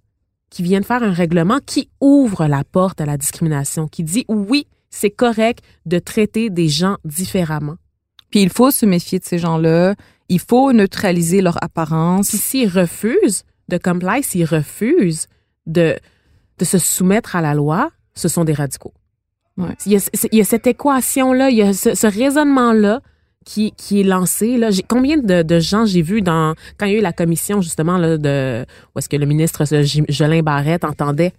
qui 0.50 0.62
vient 0.62 0.80
de 0.80 0.84
faire 0.84 1.02
un 1.02 1.12
règlement 1.12 1.58
qui 1.64 1.88
ouvre 2.00 2.46
la 2.46 2.64
porte 2.64 3.00
à 3.00 3.06
la 3.06 3.16
discrimination, 3.16 3.88
qui 3.88 4.04
dit 4.04 4.26
oui, 4.28 4.66
c'est 4.90 5.10
correct 5.10 5.64
de 5.86 5.98
traiter 5.98 6.50
des 6.50 6.68
gens 6.68 6.96
différemment. 7.04 7.76
Puis 8.30 8.42
il 8.42 8.50
faut 8.50 8.70
se 8.70 8.84
méfier 8.84 9.18
de 9.18 9.24
ces 9.24 9.38
gens-là. 9.38 9.94
Il 10.28 10.40
faut 10.40 10.72
neutraliser 10.72 11.40
leur 11.40 11.62
apparence. 11.62 12.28
Puis 12.28 12.38
s'ils 12.38 12.68
refusent 12.68 13.44
de 13.68 13.78
comply, 13.78 14.22
s'ils 14.22 14.44
refusent 14.44 15.26
de, 15.66 15.96
de 16.58 16.64
se 16.64 16.78
soumettre 16.78 17.36
à 17.36 17.40
la 17.42 17.54
loi, 17.54 17.90
ce 18.14 18.28
sont 18.28 18.44
des 18.44 18.52
radicaux. 18.54 18.94
Ouais. 19.58 19.74
Il, 19.86 19.92
y 19.92 19.96
a, 19.96 20.00
c'est- 20.00 20.28
il 20.32 20.38
y 20.38 20.40
a 20.40 20.44
cette 20.44 20.66
équation-là, 20.66 21.50
il 21.50 21.56
y 21.56 21.62
a 21.62 21.72
ce, 21.72 21.94
ce 21.94 22.06
raisonnement-là 22.06 23.00
qui, 23.44 23.72
qui 23.72 24.00
est 24.00 24.04
lancé. 24.04 24.56
Là. 24.58 24.68
Combien 24.88 25.16
de, 25.18 25.42
de 25.42 25.58
gens 25.60 25.84
j'ai 25.86 26.02
vu 26.02 26.20
dans 26.20 26.54
quand 26.78 26.86
il 26.86 26.92
y 26.92 26.94
a 26.96 26.98
eu 26.98 27.02
la 27.02 27.12
commission 27.12 27.60
justement 27.62 27.96
là, 27.96 28.18
de 28.18 28.64
où 28.94 28.98
est-ce 28.98 29.08
que 29.08 29.16
le 29.16 29.26
ministre 29.26 29.64
J- 29.82 30.04
Jolin 30.08 30.42
Barrette 30.42 30.84
entendait 30.84 31.32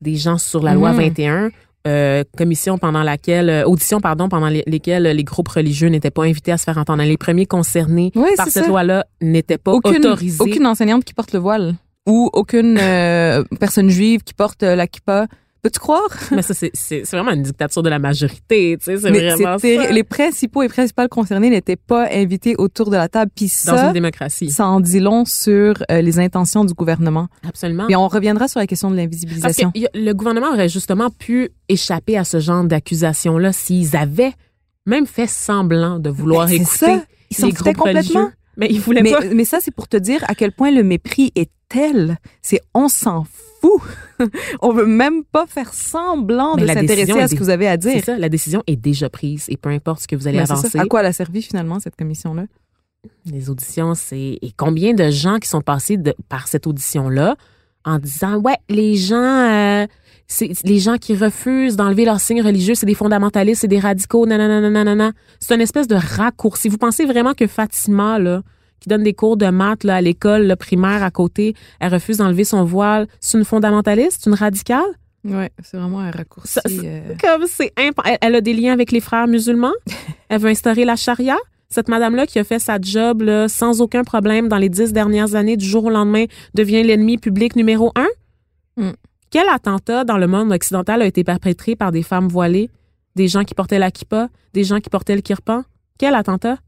des 0.00 0.14
gens 0.16 0.38
sur 0.38 0.62
la 0.62 0.74
loi 0.74 0.92
Mhm. 0.92 0.98
21, 0.98 1.50
euh, 1.86 2.22
commission 2.36 2.78
pendant 2.78 3.02
laquelle 3.02 3.48
euh, 3.50 3.64
audition 3.64 4.00
pardon 4.00 4.28
pendant 4.28 4.48
les- 4.48 4.62
lesquelles 4.66 5.04
les 5.04 5.24
groupes 5.24 5.48
religieux 5.48 5.88
n'étaient 5.88 6.10
pas 6.12 6.24
invités 6.24 6.52
à 6.52 6.58
se 6.58 6.64
faire 6.64 6.78
entendre. 6.78 7.02
Les 7.02 7.16
premiers 7.16 7.46
concernés 7.46 8.12
Oui, 8.14 8.28
par 8.36 8.46
cette 8.48 8.68
loi-là 8.68 9.04
n'étaient 9.20 9.58
pas 9.58 9.72
aucune, 9.72 9.96
autorisés. 10.06 10.40
aucune 10.42 10.66
enseignante 10.66 11.04
qui 11.04 11.14
porte 11.14 11.32
le 11.32 11.38
voile 11.40 11.74
ou 12.08 12.28
aucune 12.32 12.78
euh, 12.80 13.44
personne 13.60 13.88
juive 13.90 14.22
qui 14.24 14.34
porte 14.34 14.62
euh, 14.64 14.74
la 14.74 14.86
kippa. 14.88 15.26
Peux-tu 15.60 15.80
croire? 15.80 16.08
Mais 16.30 16.42
ça, 16.42 16.54
c'est- 16.54 17.02
vraiment 17.10 17.32
une 17.32 17.42
dictature 17.42 17.82
de 17.82 17.88
la 17.88 17.98
majorité, 17.98 18.76
tu 18.78 18.84
sais, 18.84 18.96
c'est 18.96 19.10
Mais 19.10 19.28
vraiment 19.34 19.58
ça. 19.58 19.66
les 19.90 20.04
principaux 20.04 20.62
et 20.62 20.68
principales 20.68 21.08
concernés 21.08 21.50
n'étaient 21.50 21.74
pas 21.76 22.06
invités 22.12 22.54
autour 22.56 22.90
de 22.90 22.96
la 22.96 23.08
table. 23.08 23.32
Puis 23.34 23.52
Dans 23.66 23.76
ça, 23.76 23.86
une 23.88 23.92
démocratie. 23.92 24.50
ça 24.50 24.66
en 24.68 24.78
dit 24.78 25.00
long 25.00 25.24
sur 25.24 25.74
euh, 25.90 26.00
les 26.00 26.20
intentions 26.20 26.64
du 26.64 26.74
gouvernement. 26.74 27.26
Absolument. 27.46 27.88
Et 27.88 27.96
on 27.96 28.06
reviendra 28.06 28.46
sur 28.46 28.60
la 28.60 28.68
question 28.68 28.88
de 28.90 28.94
Parce 28.94 29.00
que 29.00 29.10
l'invisibilisation. 29.10 29.72
le 29.94 30.12
gouvernement 30.12 30.52
aurait 30.52 30.68
justement 30.68 31.10
pu 31.10 31.50
échapper 31.68 32.16
à 32.16 32.22
ce 32.24 32.38
genre 32.38 32.62
d'accusation-là 32.62 33.52
s'ils 33.52 33.96
avaient 33.96 34.32
même 34.86 35.06
fait 35.06 35.26
semblant 35.26 35.98
de 35.98 36.08
vouloir 36.08 36.46
Ben, 36.46 36.50
c'est 36.50 36.62
écouter 36.62 36.86
ça. 36.86 37.04
Ils 37.40 37.44
les 37.46 37.52
groupes 37.52 37.76
complètement. 37.76 38.20
religieux. 38.20 38.32
Mais 38.58 38.66
ils 38.70 38.80
voulaient 38.80 39.02
Mais, 39.02 39.12
pas. 39.12 39.20
mais 39.34 39.44
ça, 39.44 39.58
c'est 39.60 39.70
pour 39.70 39.88
te 39.88 39.96
dire 39.96 40.22
à 40.28 40.34
quel 40.34 40.52
point 40.52 40.70
le 40.70 40.82
mépris 40.82 41.32
est 41.36 41.50
tel. 41.68 42.18
C'est 42.42 42.60
on 42.74 42.88
s'en 42.88 43.24
fout. 43.24 43.80
on 44.62 44.72
veut 44.72 44.86
même 44.86 45.24
pas 45.24 45.46
faire 45.46 45.72
semblant 45.72 46.56
Mais 46.56 46.62
de 46.62 46.66
s'intéresser 46.68 47.12
à 47.20 47.28
ce 47.28 47.34
que 47.34 47.38
vous 47.40 47.50
avez 47.50 47.68
à 47.68 47.72
C'est 47.80 47.92
dire. 47.94 48.04
ça, 48.04 48.18
la 48.18 48.28
décision 48.28 48.62
est 48.66 48.76
déjà 48.76 49.08
prise 49.08 49.46
et 49.48 49.56
peu 49.56 49.68
importe 49.70 50.02
ce 50.02 50.08
que 50.08 50.16
vous 50.16 50.26
allez 50.28 50.38
Ben, 50.38 50.46
c'est 50.46 50.52
avancer. 50.52 50.78
À 50.78 50.84
quoi 50.86 51.00
elle 51.00 51.06
a 51.06 51.12
servi 51.12 51.40
finalement 51.42 51.78
cette 51.80 51.96
commission-là? 51.96 52.44
Les 53.26 53.48
auditions, 53.48 53.94
c'est. 53.94 54.38
Et 54.42 54.52
combien 54.56 54.92
de 54.92 55.08
gens 55.10 55.38
qui 55.38 55.48
sont 55.48 55.60
passés 55.60 55.96
de- 55.96 56.14
par 56.28 56.48
cette 56.48 56.66
audition-là 56.66 57.36
en 57.84 57.98
disant 57.98 58.38
Ouais, 58.40 58.56
les 58.68 58.96
gens. 58.96 59.14
euh, 59.16 59.86
c'est 60.28 60.50
les 60.64 60.78
gens 60.78 60.96
qui 60.98 61.16
refusent 61.16 61.74
d'enlever 61.76 62.04
leurs 62.04 62.20
signes 62.20 62.42
religieux, 62.42 62.74
c'est 62.74 62.86
des 62.86 62.94
fondamentalistes, 62.94 63.62
c'est 63.62 63.66
des 63.68 63.78
radicaux, 63.80 64.26
nanana, 64.26 64.68
nanana. 64.70 65.12
C'est 65.40 65.54
une 65.54 65.60
espèce 65.62 65.88
de 65.88 65.96
raccourci. 65.96 66.68
Vous 66.68 66.76
pensez 66.78 67.06
vraiment 67.06 67.32
que 67.34 67.46
Fatima, 67.46 68.18
là, 68.18 68.42
qui 68.78 68.88
donne 68.88 69.02
des 69.02 69.14
cours 69.14 69.36
de 69.36 69.46
maths 69.46 69.84
là, 69.84 69.96
à 69.96 70.00
l'école 70.00 70.54
primaire 70.56 71.02
à 71.02 71.10
côté, 71.10 71.54
elle 71.80 71.92
refuse 71.92 72.18
d'enlever 72.18 72.44
son 72.44 72.62
voile, 72.62 73.08
c'est 73.20 73.38
une 73.38 73.44
fondamentaliste, 73.44 74.20
c'est 74.22 74.30
une 74.30 74.36
radicale? 74.36 74.84
Ouais, 75.24 75.50
c'est 75.64 75.76
vraiment 75.76 75.98
un 75.98 76.10
raccourci. 76.12 76.52
Ça, 76.52 76.60
ça- 76.64 76.70
euh, 76.84 77.14
Comme 77.20 77.46
c'est 77.48 77.72
imp- 77.76 77.98
elle, 78.04 78.18
elle 78.20 78.34
a 78.36 78.40
des 78.40 78.52
liens 78.52 78.72
avec 78.72 78.92
les 78.92 79.00
frères 79.00 79.26
musulmans. 79.26 79.72
Elle 80.28 80.40
veut 80.40 80.48
instaurer 80.50 80.84
la 80.84 80.94
charia. 80.94 81.36
Cette 81.70 81.88
madame-là 81.88 82.26
qui 82.26 82.38
a 82.38 82.44
fait 82.44 82.58
sa 82.60 82.78
job 82.80 83.22
là, 83.22 83.48
sans 83.48 83.80
aucun 83.80 84.04
problème 84.04 84.48
dans 84.48 84.58
les 84.58 84.68
dix 84.68 84.92
dernières 84.92 85.34
années, 85.34 85.56
du 85.56 85.66
jour 85.66 85.84
au 85.86 85.90
lendemain, 85.90 86.26
devient 86.54 86.82
l'ennemi 86.84 87.18
public 87.18 87.56
numéro 87.56 87.92
un. 87.96 88.06
Mm. 88.76 88.92
Quel 89.30 89.48
attentat 89.48 90.04
dans 90.04 90.16
le 90.18 90.26
monde 90.26 90.52
occidental 90.52 91.02
a 91.02 91.06
été 91.06 91.24
perpétré 91.24 91.76
par 91.76 91.92
des 91.92 92.02
femmes 92.02 92.28
voilées, 92.28 92.70
des 93.16 93.28
gens 93.28 93.44
qui 93.44 93.54
portaient 93.54 93.78
la 93.78 93.90
kippa, 93.90 94.28
des 94.54 94.64
gens 94.64 94.80
qui 94.80 94.90
portaient 94.90 95.16
le 95.16 95.22
kirpan? 95.22 95.64
Quel 95.98 96.14
attentat? 96.14 96.58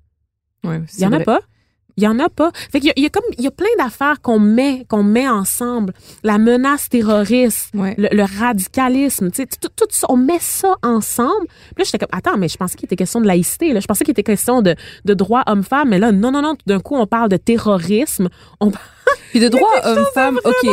ouais, 0.65 0.81
Il 0.99 1.03
y 1.03 1.07
en 1.07 1.13
a 1.13 1.21
pas. 1.21 1.41
Il 1.97 2.05
y 2.05 2.07
en 2.07 2.19
a 2.19 2.29
pas. 2.31 2.51
Fait 2.73 2.81
qu'il 2.81 2.87
y 2.87 2.91
a, 2.91 2.95
il 2.97 3.03
y 3.03 3.07
a 3.07 3.11
comme 3.11 3.25
il 3.37 3.45
y 3.45 3.47
a 3.47 3.51
plein 3.51 3.69
d'affaires 3.79 4.23
qu'on 4.23 4.39
met 4.39 4.87
qu'on 4.89 5.03
met 5.03 5.29
ensemble. 5.29 5.93
La 6.23 6.39
menace 6.39 6.89
terroriste, 6.89 7.71
Ouais. 7.75 7.95
le, 7.99 8.09
le 8.13 8.23
radicalisme, 8.39 9.31
tu 9.31 9.43
sais, 9.43 9.47
tout, 9.61 9.69
tout 9.77 9.87
ça, 9.91 10.07
on 10.09 10.17
met 10.17 10.39
ça 10.39 10.77
ensemble. 10.83 11.47
Puis 11.47 11.75
là, 11.79 11.85
j'étais 11.85 11.99
comme, 11.99 12.09
attends, 12.17 12.39
mais 12.39 12.49
je 12.49 12.57
pensais 12.57 12.77
qu'il 12.77 12.87
était 12.87 12.97
question 12.97 13.21
de 13.21 13.27
laïcité, 13.27 13.73
là. 13.73 13.81
Je 13.81 13.87
pensais 13.87 14.05
qu'il 14.05 14.13
était 14.13 14.23
question 14.23 14.63
de, 14.63 14.77
de 15.05 15.15
droit 15.15 15.43
homme-femme, 15.47 15.89
mais 15.91 15.99
là, 15.99 16.11
non, 16.13 16.31
non, 16.31 16.41
non, 16.43 16.55
tout 16.55 16.65
d'un 16.67 16.81
coup, 16.81 16.97
on 16.97 17.07
parle 17.07 17.29
de 17.29 17.37
terrorisme. 17.37 18.29
On 18.61 18.71
Puis 19.31 19.41
de 19.41 19.49
droit 19.49 19.69
homme-femme, 19.85 20.39
OK. 20.45 20.71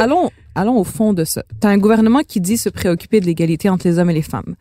Allons, 0.00 0.30
allons 0.58 0.78
au 0.78 0.84
fond 0.84 1.12
de 1.12 1.24
ça. 1.24 1.42
T'as 1.60 1.68
un 1.68 1.78
gouvernement 1.78 2.20
qui 2.26 2.40
dit 2.40 2.56
se 2.56 2.68
préoccuper 2.68 3.20
de 3.20 3.26
l'égalité 3.26 3.68
entre 3.68 3.86
les 3.86 3.98
hommes 3.98 4.10
et 4.10 4.14
les 4.14 4.22
femmes. 4.22 4.56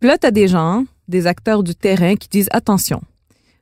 Puis 0.00 0.08
là, 0.08 0.18
t'as 0.18 0.30
des 0.30 0.48
gens, 0.48 0.84
des 1.08 1.26
acteurs 1.26 1.62
du 1.62 1.74
terrain 1.74 2.14
qui 2.16 2.28
disent 2.28 2.48
attention. 2.52 3.00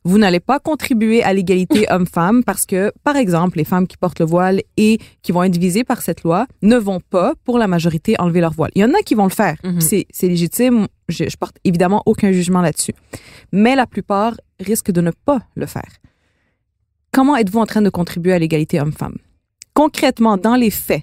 Vous 0.04 0.18
n'allez 0.18 0.38
pas 0.38 0.60
contribuer 0.60 1.22
à 1.22 1.32
l'égalité 1.32 1.86
homme-femme 1.90 2.44
parce 2.44 2.66
que, 2.66 2.92
par 3.02 3.16
exemple, 3.16 3.58
les 3.58 3.64
femmes 3.64 3.86
qui 3.86 3.96
portent 3.96 4.20
le 4.20 4.26
voile 4.26 4.62
et 4.76 4.98
qui 5.22 5.32
vont 5.32 5.42
être 5.42 5.56
visées 5.56 5.82
par 5.82 6.02
cette 6.02 6.22
loi 6.22 6.46
ne 6.62 6.76
vont 6.76 7.00
pas, 7.00 7.34
pour 7.44 7.58
la 7.58 7.66
majorité, 7.66 8.14
enlever 8.20 8.40
leur 8.40 8.52
voile. 8.52 8.70
Il 8.74 8.82
y 8.82 8.84
en 8.84 8.94
a 8.94 9.02
qui 9.02 9.14
vont 9.14 9.24
le 9.24 9.30
faire. 9.30 9.56
Mhm. 9.64 9.80
C'est, 9.80 10.06
c'est 10.10 10.28
légitime. 10.28 10.86
Je, 11.08 11.28
je 11.28 11.36
porte 11.36 11.56
évidemment 11.64 12.02
aucun 12.06 12.30
jugement 12.30 12.60
là-dessus. 12.60 12.94
Mais 13.52 13.74
la 13.74 13.86
plupart 13.86 14.34
risquent 14.60 14.92
de 14.92 15.00
ne 15.00 15.10
pas 15.10 15.40
le 15.56 15.66
faire. 15.66 15.90
Comment 17.12 17.36
êtes-vous 17.36 17.60
en 17.60 17.66
train 17.66 17.82
de 17.82 17.90
contribuer 17.90 18.32
à 18.32 18.38
l'égalité 18.38 18.80
homme-femme? 18.80 19.16
Concrètement, 19.74 20.36
dans 20.36 20.54
les 20.54 20.70
faits, 20.70 21.02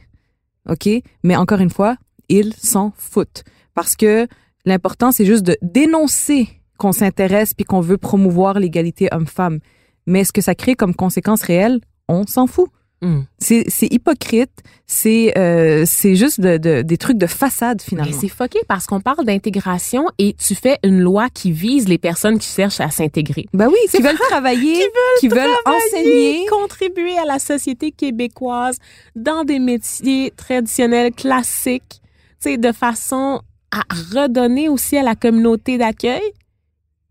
OK? 0.70 0.90
Mais 1.24 1.36
encore 1.36 1.60
une 1.60 1.70
fois, 1.70 1.98
ils 2.30 2.54
s'en 2.54 2.94
foutent. 2.98 3.44
Parce 3.74 3.96
que 3.96 4.28
l'important, 4.66 5.12
c'est 5.12 5.26
juste 5.26 5.44
de 5.44 5.58
dénoncer 5.62 6.48
qu'on 6.78 6.92
s'intéresse 6.92 7.54
puis 7.54 7.66
qu'on 7.66 7.82
veut 7.82 7.98
promouvoir 7.98 8.60
l'égalité 8.60 9.08
homme-femme. 9.12 9.60
Mais 10.06 10.24
ce 10.24 10.34
que 10.34 10.42
ça 10.42 10.56
crée 10.56 10.76
comme 10.76 10.96
conséquence 10.96 11.44
réelle, 11.44 11.80
on 12.08 12.26
s'en 12.28 12.48
fout. 12.48 12.70
Hum. 13.04 13.26
C'est 13.38 13.66
hypocrite, 13.92 14.50
c'est 14.88 15.38
euh, 15.38 15.84
c'est 15.86 16.16
juste 16.16 16.40
de, 16.40 16.58
de- 16.58 16.82
des 16.84 16.98
trucs 16.98 17.18
de 17.18 17.28
façade 17.28 17.80
Mais 17.84 17.90
finalement. 17.90 18.18
c'est 18.20 18.30
fucké 18.30 18.60
parce 18.68 18.86
qu'on 18.88 19.02
parle 19.02 19.26
d'intégration 19.26 20.06
et 20.18 20.34
tu 20.40 20.56
fais 20.56 20.78
une 20.84 21.02
loi 21.02 21.28
qui 21.30 21.52
vise 21.52 21.90
les 21.90 21.98
personnes 21.98 22.40
qui 22.40 22.48
cherchent 22.50 22.80
à 22.80 22.90
s'intégrer. 22.90 23.46
Ben 23.54 23.68
oui, 23.68 23.76
qui 23.92 24.02
veulent 24.02 24.18
travailler, 24.30 24.86
qui 25.20 25.28
veulent, 25.28 25.50
enseigner. 25.66 26.46
contribuer 26.48 27.18
à 27.18 27.26
la 27.26 27.40
société 27.40 27.92
québécoise 27.92 28.78
dans 29.18 29.44
des 29.44 29.60
métiers 29.60 30.32
traditionnels 30.38 31.12
classiques, 31.14 32.00
tu 32.42 32.52
sais, 32.52 32.58
de 32.58 32.72
façon 32.72 33.42
à 33.72 33.82
redonner 34.16 34.70
aussi 34.70 34.96
à 34.98 35.04
la 35.04 35.16
communauté 35.16 35.78
d'accueil. 35.78 36.22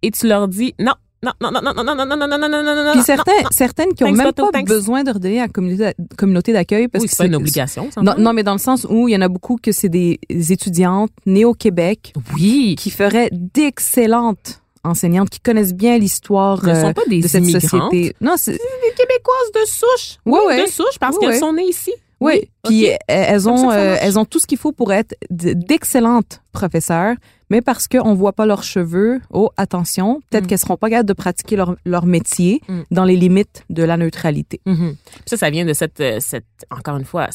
et 0.01 0.11
tu 0.11 0.27
leur 0.27 0.49
dis 0.49 0.75
non, 0.79 0.95
non, 1.23 1.33
non, 1.41 1.51
non, 1.53 1.61
non, 1.63 1.73
non, 1.75 1.85
non, 1.85 1.95
non, 1.95 2.17
non, 2.17 2.17
non, 2.17 2.39
non, 2.39 2.49
non, 2.49 2.63
non, 2.65 2.85
non, 2.85 2.93
Puis 2.93 3.03
certains, 3.03 3.33
certaines 3.51 3.95
qui 3.95 4.03
ont 4.05 4.09
Thanks, 4.09 4.17
même 4.17 4.33
pas 4.33 4.51
thanks. 4.53 4.67
besoin 4.67 5.05
de 5.05 5.13
redonner 5.13 5.39
à 5.39 5.43
la 5.43 5.49
communauté, 5.49 5.93
communauté 6.19 6.53
d'accueil 6.53 6.89
parce 6.89 7.03
Oui, 7.05 7.09
que 7.09 7.15
c'est 7.17 7.27
une 7.27 7.35
obligation, 7.37 7.89
ça. 7.93 8.03
Non, 8.03 8.15
non, 8.19 8.33
mais 8.33 8.43
dans 8.43 8.53
le 8.53 8.59
sens 8.59 8.87
où 8.91 9.09
il 9.09 9.13
y 9.13 9.17
en 9.17 9.21
a 9.21 9.29
beaucoup 9.29 9.57
que 9.57 9.71
c'est 9.73 9.89
des 9.89 10.19
étudiantes 10.51 11.11
nées 11.27 11.45
au 11.45 11.55
Québec 11.55 12.13
Oui. 12.35 12.75
qui 12.79 12.91
feraient 12.91 13.29
d'excellentes 13.33 14.61
enseignantes, 14.85 15.31
qui 15.31 15.39
connaissent 15.39 15.75
bien 15.75 15.97
l'histoire 15.97 16.65
Ne 16.65 16.71
euh, 16.71 16.81
sont 16.83 16.93
pas 16.93 17.03
des 17.09 17.21
de 17.21 17.29
cette 17.29 17.43
immigrantes. 17.45 17.63
société. 17.93 18.17
Non, 18.21 18.35
c'est 18.37 18.53
Des 18.53 18.59
Québécoises 18.97 19.53
de 19.55 19.65
souche. 19.67 20.17
Ouais, 20.27 20.39
Oui, 20.41 20.47
ouais. 20.57 20.63
De 20.65 20.69
souche 20.71 20.99
parce 20.99 21.17
Ouais, 21.19 21.27
qu'elles 21.29 21.39
sont 21.39 21.53
nées 21.53 21.69
ici. 21.69 21.93
Oui. 22.25 22.49
Puis 22.65 22.87
elles 23.09 23.49
ont 23.49 23.71
euh, 23.71 23.97
elles 24.01 24.19
ont 24.19 24.25
tout 24.25 24.39
ce 24.39 24.47
qu'il 24.47 24.59
faut 24.59 24.73
pour 24.73 24.93
être 24.93 25.15
d'excellentes 25.31 26.43
professeurs, 26.53 27.15
mais 27.51 27.61
parce 27.61 27.89
qu'on 27.89 28.15
voit 28.15 28.33
pas 28.33 28.47
leurs 28.47 28.63
cheveux, 28.63 29.21
oh 29.31 29.51
attention, 29.57 30.21
peut-être 30.31 30.45
Mm. 30.45 30.47
qu'elles 30.49 30.59
seront 30.59 30.77
pas 30.77 30.91
capables 30.91 31.09
de 31.09 31.13
pratiquer 31.15 31.57
leur, 31.57 31.77
leur 31.85 32.07
métier 32.07 32.61
Mm. 32.69 32.81
dans 32.91 33.05
les 33.05 33.17
limites 33.17 33.65
de 33.71 33.83
la 33.83 33.97
neutralité. 33.97 34.61
Mhm. 34.67 34.97
Puis 34.97 35.23
Ça, 35.27 35.37
ça 35.37 35.51
vient 35.51 35.65
de 35.65 35.73
cette, 35.73 36.01
euh, 36.01 36.19
cette 36.21 36.47
encore 36.71 36.97
une 36.97 37.05
fois, 37.05 37.29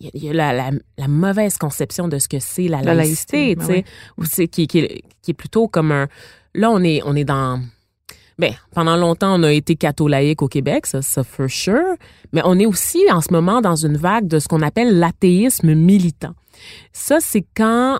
il 0.00 0.10
y 0.22 0.28
a, 0.28 0.32
la, 0.32 0.52
la, 0.52 0.70
la 0.98 1.08
mauvaise 1.08 1.56
conception 1.56 2.06
de 2.08 2.18
ce 2.18 2.28
que 2.28 2.38
c'est 2.38 2.68
la, 2.68 2.82
La 2.82 2.94
laïcité, 2.94 3.54
laïcité, 3.54 3.56
tu 3.56 3.82
ben 4.18 4.26
sais, 4.26 4.48
qui, 4.48 4.66
qui, 4.66 4.78
est- 4.80 5.02
qui 5.22 5.30
est 5.30 5.34
plutôt 5.34 5.68
comme 5.68 5.90
un. 5.92 6.06
Là, 6.54 6.70
on 6.70 6.82
est, 6.82 7.00
on 7.04 7.14
est 7.16 7.24
dans. 7.24 7.60
Ben, 8.38 8.52
pendant 8.74 8.96
longtemps, 8.96 9.40
on 9.40 9.42
a 9.44 9.52
été 9.52 9.76
catho-laïque 9.76 10.42
au 10.42 10.48
Québec, 10.48 10.86
ça, 10.86 11.00
ça 11.00 11.24
for 11.24 11.48
sure. 11.48 11.96
Mais 12.32 12.42
on 12.44 12.58
est 12.58 12.66
aussi 12.66 13.00
en 13.10 13.22
ce 13.22 13.32
moment 13.32 13.62
dans 13.62 13.76
une 13.76 13.96
vague 13.96 14.28
de 14.28 14.38
ce 14.38 14.46
qu'on 14.46 14.60
appelle 14.60 14.98
l'athéisme 14.98 15.74
militant. 15.74 16.34
Ça, 16.92 17.18
c'est 17.20 17.46
quand 17.56 17.98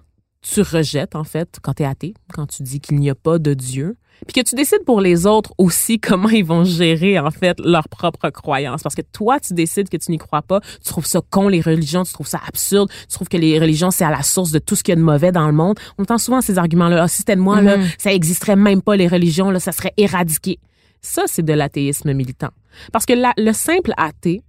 tu 0.53 0.63
rejettes, 0.63 1.17
en 1.17 1.25
fait, 1.25 1.59
quand 1.63 1.75
tu 1.75 1.83
es 1.83 1.87
athée, 1.87 2.15
quand 2.33 2.47
tu 2.47 2.63
dis 2.63 2.79
qu'il 2.81 2.99
n'y 2.99 3.11
a 3.11 3.15
pas 3.17 3.39
de 3.39 3.53
Dieu, 3.55 3.97
puis 4.27 4.43
que 4.43 4.49
tu 4.49 4.55
décides 4.55 4.85
pour 4.87 5.01
les 5.01 5.27
autres 5.27 5.53
aussi 5.59 5.99
comment 6.01 6.29
ils 6.29 6.45
vont 6.45 6.63
gérer, 6.65 7.19
en 7.19 7.31
fait, 7.31 7.59
leurs 7.61 7.89
propres 7.89 8.31
croyances. 8.31 8.83
Parce 8.83 8.95
que 8.95 9.03
toi, 9.03 9.41
tu 9.41 9.55
décides 9.55 9.89
que 9.89 9.97
tu 9.97 10.11
n'y 10.13 10.19
crois 10.19 10.43
pas, 10.43 10.61
tu 10.61 10.89
trouves 10.89 11.05
ça 11.07 11.21
con, 11.31 11.49
les 11.49 11.61
religions, 11.61 12.05
tu 12.05 12.13
trouves 12.13 12.29
ça 12.29 12.41
absurde, 12.47 12.91
tu 13.09 13.15
trouves 13.15 13.29
que 13.29 13.37
les 13.37 13.59
religions, 13.59 13.91
c'est 13.91 14.05
à 14.05 14.11
la 14.11 14.23
source 14.23 14.53
de 14.53 14.59
tout 14.61 14.77
ce 14.77 14.85
qu'il 14.85 14.93
y 14.93 14.97
a 14.97 15.01
de 15.01 15.05
mauvais 15.05 15.33
dans 15.33 15.47
le 15.47 15.53
monde. 15.53 15.79
On 15.99 16.03
entend 16.05 16.19
souvent 16.19 16.41
ces 16.41 16.59
arguments-là. 16.59 17.03
Ah, 17.03 17.09
si 17.09 17.19
c'était 17.19 17.37
de 17.37 17.41
moi, 17.41 17.61
là, 17.61 17.77
Mhm. 17.79 17.87
ça 17.99 18.13
existerait 18.15 18.57
même 18.57 18.83
pas, 18.83 18.95
les 18.97 19.09
religions, 19.09 19.51
là, 19.51 19.59
ça 19.61 19.73
serait 19.73 19.93
éradiqué. 19.97 20.59
Ça, 21.03 21.25
c'est 21.27 21.45
de 21.45 21.53
l'athéisme 21.53 22.13
militant. 22.15 22.51
Parce 22.93 23.05
que 23.05 23.13
la- 23.13 23.35
le 23.37 23.53
simple 23.53 23.93
athée, 23.97 24.43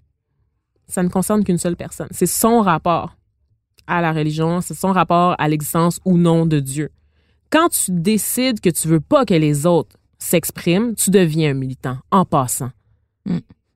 ça 0.88 1.04
ne 1.04 1.10
concerne 1.10 1.44
qu'une 1.44 1.58
seule 1.58 1.76
personne. 1.76 2.08
C'est 2.12 2.26
son 2.28 2.62
rapport 2.62 3.17
à 3.88 4.02
la 4.02 4.12
religion, 4.12 4.62
c'est 4.62 4.74
son 4.74 4.92
rapport 4.92 5.36
à 5.38 5.48
l'existence 5.48 6.00
ou 6.06 6.18
non 6.18 6.46
de 6.46 6.60
Dieu. 6.60 6.90
Quand 7.50 7.70
tu 7.70 7.92
décides 7.92 8.60
que 8.60 8.70
tu 8.70 8.88
veux 8.88 9.00
pas 9.00 9.26
que 9.26 9.34
les 9.34 9.66
autres 9.66 9.96
s'expriment, 10.20 10.96
tu 10.96 11.10
deviens 11.10 11.52
un 11.52 11.54
militant 11.54 11.98
en 12.12 12.26
passant. 12.26 12.72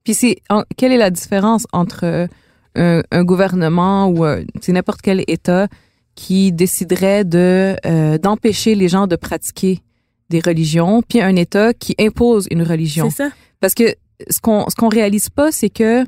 Puis 0.04 0.14
c'est 0.14 0.42
quelle 0.78 0.92
est 0.92 0.98
la 0.98 1.10
différence 1.10 1.66
entre 1.72 2.28
un, 2.76 3.02
un 3.12 3.24
gouvernement 3.24 4.08
ou 4.08 4.26
c'est 4.62 4.72
n'importe 4.72 5.02
quel 5.02 5.24
État 5.28 5.68
qui 6.16 6.52
déciderait 6.52 7.24
de 7.24 7.76
euh, 7.86 8.18
d'empêcher 8.18 8.76
les 8.76 8.88
gens 8.88 9.08
de 9.08 9.16
pratiquer 9.16 9.80
des 10.30 10.40
religions, 10.40 11.02
puis 11.02 11.22
un 11.22 11.36
État 11.36 11.74
qui 11.74 11.96
impose 12.00 12.48
une 12.52 12.64
religion? 12.64 13.10
C'est 13.10 13.24
ça. 13.24 13.30
Parce 13.60 13.74
que 13.74 13.96
ce 14.30 14.40
qu'on 14.40 14.70
ce 14.70 14.76
qu'on 14.76 14.90
réalise 14.90 15.30
pas, 15.30 15.52
c'est 15.52 15.70
que 15.70 16.06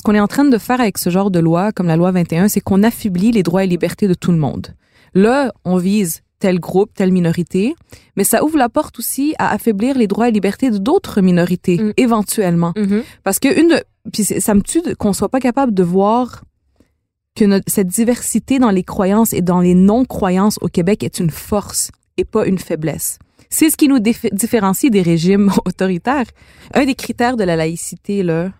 ce 0.00 0.02
qu'on 0.02 0.14
est 0.14 0.20
en 0.20 0.28
train 0.28 0.46
de 0.46 0.56
faire 0.56 0.80
avec 0.80 0.96
ce 0.96 1.10
genre 1.10 1.30
de 1.30 1.38
loi, 1.40 1.72
comme 1.72 1.86
la 1.86 1.96
loi 1.96 2.10
21, 2.10 2.48
c'est 2.48 2.60
qu'on 2.62 2.82
affaiblit 2.82 3.32
les 3.32 3.42
droits 3.42 3.64
et 3.64 3.66
libertés 3.66 4.08
de 4.08 4.14
tout 4.14 4.32
le 4.32 4.38
monde. 4.38 4.68
Là, 5.12 5.52
on 5.66 5.76
vise 5.76 6.22
tel 6.38 6.58
groupe, 6.58 6.94
telle 6.94 7.12
minorité, 7.12 7.74
mais 8.16 8.24
ça 8.24 8.42
ouvre 8.42 8.56
la 8.56 8.70
porte 8.70 8.98
aussi 8.98 9.34
à 9.38 9.50
affaiblir 9.52 9.98
les 9.98 10.06
droits 10.06 10.28
et 10.28 10.32
libertés 10.32 10.70
de 10.70 10.78
d'autres 10.78 11.20
minorités, 11.20 11.76
Mm. 11.76 11.92
éventuellement. 11.98 12.72
Parce 13.24 13.38
que 13.38 13.60
une 13.60 13.68
de, 13.68 13.82
puis 14.10 14.24
ça 14.24 14.54
me 14.54 14.62
tue 14.62 14.80
qu'on 14.96 15.12
soit 15.12 15.28
pas 15.28 15.38
capable 15.40 15.74
de 15.74 15.82
voir 15.82 16.44
que 17.36 17.44
notre- 17.44 17.70
cette 17.70 17.88
diversité 17.88 18.58
dans 18.58 18.70
les 18.70 18.84
croyances 18.84 19.34
et 19.34 19.42
dans 19.42 19.60
les 19.60 19.74
non-croyances 19.74 20.56
au 20.62 20.68
Québec 20.68 21.02
est 21.04 21.20
une 21.20 21.30
force 21.30 21.90
et 22.16 22.24
pas 22.24 22.46
une 22.46 22.58
faiblesse. 22.58 23.18
C'est 23.50 23.68
ce 23.68 23.76
qui 23.76 23.88
nous 23.88 23.98
différencie 23.98 24.90
des 24.90 25.02
régimes 25.02 25.50
autoritaires. 25.66 26.26
Un 26.72 26.86
des 26.86 26.94
critères 26.94 27.36
de 27.36 27.44
la 27.44 27.56
laïcité, 27.56 28.22
là, 28.22 28.50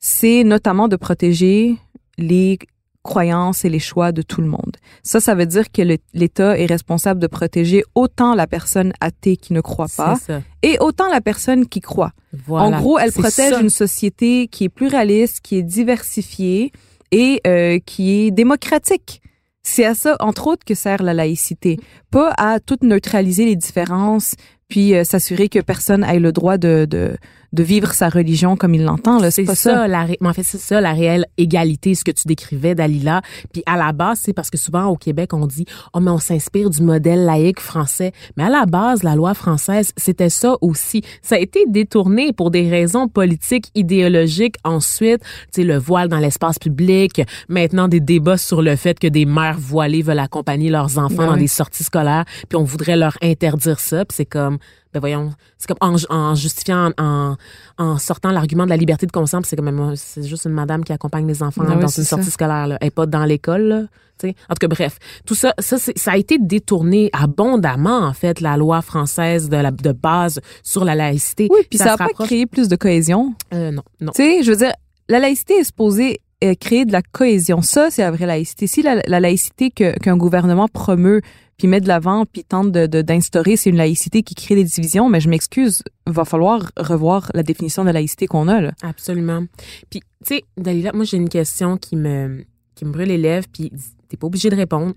c'est 0.00 0.44
notamment 0.44 0.88
de 0.88 0.96
protéger 0.96 1.76
les 2.18 2.58
croyances 3.02 3.64
et 3.64 3.68
les 3.68 3.78
choix 3.78 4.12
de 4.12 4.22
tout 4.22 4.40
le 4.40 4.46
monde. 4.46 4.76
Ça, 5.02 5.20
ça 5.20 5.34
veut 5.34 5.46
dire 5.46 5.70
que 5.70 5.82
l'État 6.12 6.58
est 6.58 6.66
responsable 6.66 7.20
de 7.20 7.26
protéger 7.26 7.82
autant 7.94 8.34
la 8.34 8.46
personne 8.46 8.92
athée 9.00 9.36
qui 9.36 9.52
ne 9.52 9.60
croit 9.60 9.88
pas 9.96 10.18
et 10.62 10.76
autant 10.80 11.08
la 11.08 11.20
personne 11.20 11.66
qui 11.66 11.80
croit. 11.80 12.12
Voilà. 12.46 12.76
En 12.76 12.80
gros, 12.80 12.98
elle 12.98 13.12
protège 13.12 13.54
ça. 13.54 13.60
une 13.60 13.70
société 13.70 14.48
qui 14.48 14.64
est 14.64 14.68
pluraliste, 14.68 15.40
qui 15.40 15.56
est 15.56 15.62
diversifiée 15.62 16.72
et 17.10 17.40
euh, 17.46 17.78
qui 17.84 18.12
est 18.12 18.30
démocratique. 18.30 19.22
C'est 19.62 19.84
à 19.84 19.94
ça, 19.94 20.16
entre 20.20 20.46
autres, 20.46 20.64
que 20.64 20.74
sert 20.74 21.02
la 21.02 21.14
laïcité. 21.14 21.78
Pas 22.10 22.32
à 22.38 22.60
tout 22.60 22.78
neutraliser 22.82 23.44
les 23.44 23.56
différences, 23.56 24.34
puis 24.68 24.94
euh, 24.94 25.04
s'assurer 25.04 25.48
que 25.48 25.58
personne 25.58 26.04
ait 26.04 26.18
le 26.18 26.32
droit 26.32 26.56
de, 26.56 26.86
de, 26.88 27.16
de 27.52 27.62
vivre 27.62 27.92
sa 27.92 28.08
religion 28.08 28.56
comme 28.56 28.74
il 28.74 28.84
l'entend. 28.84 29.18
là. 29.18 29.30
C'est 29.30 29.44
ça, 29.44 29.54
ça. 29.54 29.88
la 29.88 30.04
ré- 30.04 30.18
mais 30.20 30.28
en 30.28 30.32
fait, 30.32 30.42
c'est 30.42 30.58
ça, 30.58 30.80
la 30.80 30.92
réelle 30.92 31.26
égalité, 31.36 31.94
ce 31.94 32.04
que 32.04 32.10
tu 32.10 32.28
décrivais, 32.28 32.74
Dalila. 32.74 33.22
Puis 33.52 33.62
à 33.66 33.76
la 33.76 33.92
base, 33.92 34.20
c'est 34.22 34.32
parce 34.32 34.50
que 34.50 34.58
souvent 34.58 34.86
au 34.86 34.96
Québec, 34.96 35.32
on 35.34 35.46
dit, 35.46 35.64
oh, 35.92 36.00
mais 36.00 36.10
on 36.10 36.18
s'inspire 36.18 36.70
du 36.70 36.82
modèle 36.82 37.24
laïque 37.24 37.60
français. 37.60 38.12
Mais 38.36 38.44
à 38.44 38.48
la 38.50 38.66
base, 38.66 39.02
la 39.02 39.16
loi 39.16 39.34
française, 39.34 39.92
c'était 39.96 40.30
ça 40.30 40.56
aussi. 40.60 41.02
Ça 41.22 41.36
a 41.36 41.38
été 41.38 41.64
détourné 41.66 42.32
pour 42.32 42.50
des 42.50 42.68
raisons 42.68 43.08
politiques, 43.08 43.70
idéologiques. 43.74 44.56
Ensuite, 44.64 45.20
tu 45.22 45.62
sais, 45.62 45.64
le 45.64 45.76
voile 45.78 46.08
dans 46.08 46.18
l'espace 46.18 46.58
public. 46.58 47.22
Maintenant, 47.48 47.88
des 47.88 48.00
débats 48.00 48.36
sur 48.36 48.62
le 48.62 48.76
fait 48.76 48.98
que 48.98 49.06
des 49.08 49.24
mères 49.26 49.58
voilées 49.58 50.02
veulent 50.02 50.18
accompagner 50.18 50.70
leurs 50.70 50.98
enfants 50.98 51.16
Ben 51.16 51.26
dans 51.26 51.36
des 51.36 51.48
sorties 51.48 51.84
scolaires. 51.84 52.24
Puis 52.48 52.56
on 52.56 52.64
voudrait 52.64 52.96
leur 52.96 53.16
interdire 53.22 53.80
ça. 53.80 54.04
Puis 54.04 54.16
c'est 54.16 54.26
comme, 54.26 54.58
ben 54.92 55.00
voyons, 55.00 55.32
c'est 55.56 55.68
comme 55.68 55.76
en, 55.80 55.96
en 56.12 56.34
justifiant, 56.34 56.90
en, 56.98 57.36
en 57.78 57.98
sortant 57.98 58.30
l'argument 58.32 58.64
de 58.64 58.70
la 58.70 58.76
liberté 58.76 59.06
de 59.06 59.12
conscience, 59.12 59.44
c'est 59.46 59.56
comme 59.56 59.70
même, 59.70 59.94
c'est 59.96 60.22
juste 60.24 60.44
une 60.46 60.52
madame 60.52 60.82
qui 60.84 60.92
accompagne 60.92 61.26
les 61.26 61.42
enfants 61.42 61.62
Ah 61.66 61.72
oui, 61.74 61.80
dans 61.82 61.88
une 61.88 62.04
ça. 62.04 62.16
sortie 62.16 62.30
scolaire, 62.30 62.66
là. 62.66 62.78
Elle 62.80 62.88
est 62.88 62.90
pas 62.90 63.06
dans 63.06 63.24
l'école, 63.24 63.62
là. 63.62 63.82
tu 64.18 64.28
sais. 64.28 64.34
En 64.48 64.54
tout 64.54 64.58
cas, 64.60 64.68
bref, 64.68 64.98
tout 65.26 65.34
ça, 65.36 65.54
ça, 65.60 65.76
ça 65.78 66.10
a 66.12 66.16
été 66.16 66.38
détourné 66.38 67.08
abondamment, 67.12 67.98
en 68.00 68.12
fait, 68.12 68.40
la 68.40 68.56
loi 68.56 68.82
française 68.82 69.48
de, 69.48 69.56
la, 69.56 69.70
de 69.70 69.92
base 69.92 70.40
sur 70.62 70.84
la 70.84 70.94
laïcité. 70.94 71.48
Oui, 71.50 71.60
puis 71.68 71.78
ça 71.78 71.84
n'a 71.86 71.96
pas 71.96 72.04
rapproche- 72.06 72.26
créé 72.26 72.46
plus 72.46 72.68
de 72.68 72.76
cohésion. 72.76 73.34
Euh, 73.54 73.70
non, 73.70 73.82
non. 74.00 74.12
Tu 74.12 74.22
sais, 74.22 74.42
je 74.42 74.50
veux 74.50 74.56
dire, 74.58 74.72
la 75.08 75.18
laïcité 75.20 75.54
est 75.54 75.64
supposée 75.64 76.20
euh, 76.42 76.54
créer 76.58 76.84
de 76.84 76.92
la 76.92 77.02
cohésion. 77.02 77.62
Ça, 77.62 77.90
c'est 77.90 78.02
la 78.02 78.10
vraie 78.10 78.26
laïcité. 78.26 78.66
Si 78.66 78.82
la, 78.82 78.96
la 79.06 79.20
laïcité 79.20 79.70
qu'un 79.70 80.16
gouvernement 80.16 80.68
promeut, 80.68 81.20
puis 81.60 81.68
met 81.68 81.82
de 81.82 81.88
l'avant, 81.88 82.24
puis 82.24 82.42
tente 82.42 82.72
de- 82.72 82.86
de- 82.86 83.02
d'instaurer, 83.02 83.58
c'est 83.58 83.68
une 83.68 83.76
laïcité 83.76 84.22
qui 84.22 84.34
crée 84.34 84.54
des 84.54 84.64
divisions, 84.64 85.10
mais 85.10 85.20
je 85.20 85.28
m'excuse, 85.28 85.82
va 86.06 86.24
falloir 86.24 86.70
revoir 86.78 87.30
la 87.34 87.42
définition 87.42 87.84
de 87.84 87.90
laïcité 87.90 88.26
qu'on 88.26 88.48
a. 88.48 88.62
Là. 88.62 88.72
Absolument. 88.80 89.44
Puis, 89.90 90.00
tu 90.00 90.06
sais, 90.36 90.44
Dalila, 90.56 90.92
moi, 90.94 91.04
j'ai 91.04 91.18
une 91.18 91.28
question 91.28 91.76
qui 91.76 91.96
me, 91.96 92.46
qui 92.74 92.86
me 92.86 92.92
brûle 92.92 93.08
les 93.08 93.18
lèvres, 93.18 93.46
puis 93.52 93.70
t'es 94.08 94.16
pas 94.16 94.26
obligé 94.26 94.48
de 94.48 94.56
répondre. 94.56 94.94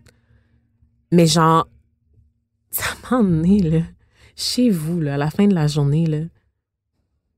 Mais 1.11 1.27
genre, 1.27 1.67
ça 2.71 2.85
emmené, 3.11 3.59
là, 3.59 3.81
chez 4.37 4.69
vous, 4.69 5.01
là, 5.01 5.15
à 5.15 5.17
la 5.17 5.29
fin 5.31 5.47
de 5.47 5.53
la 5.53 5.67
journée, 5.67 6.05
là, 6.05 6.19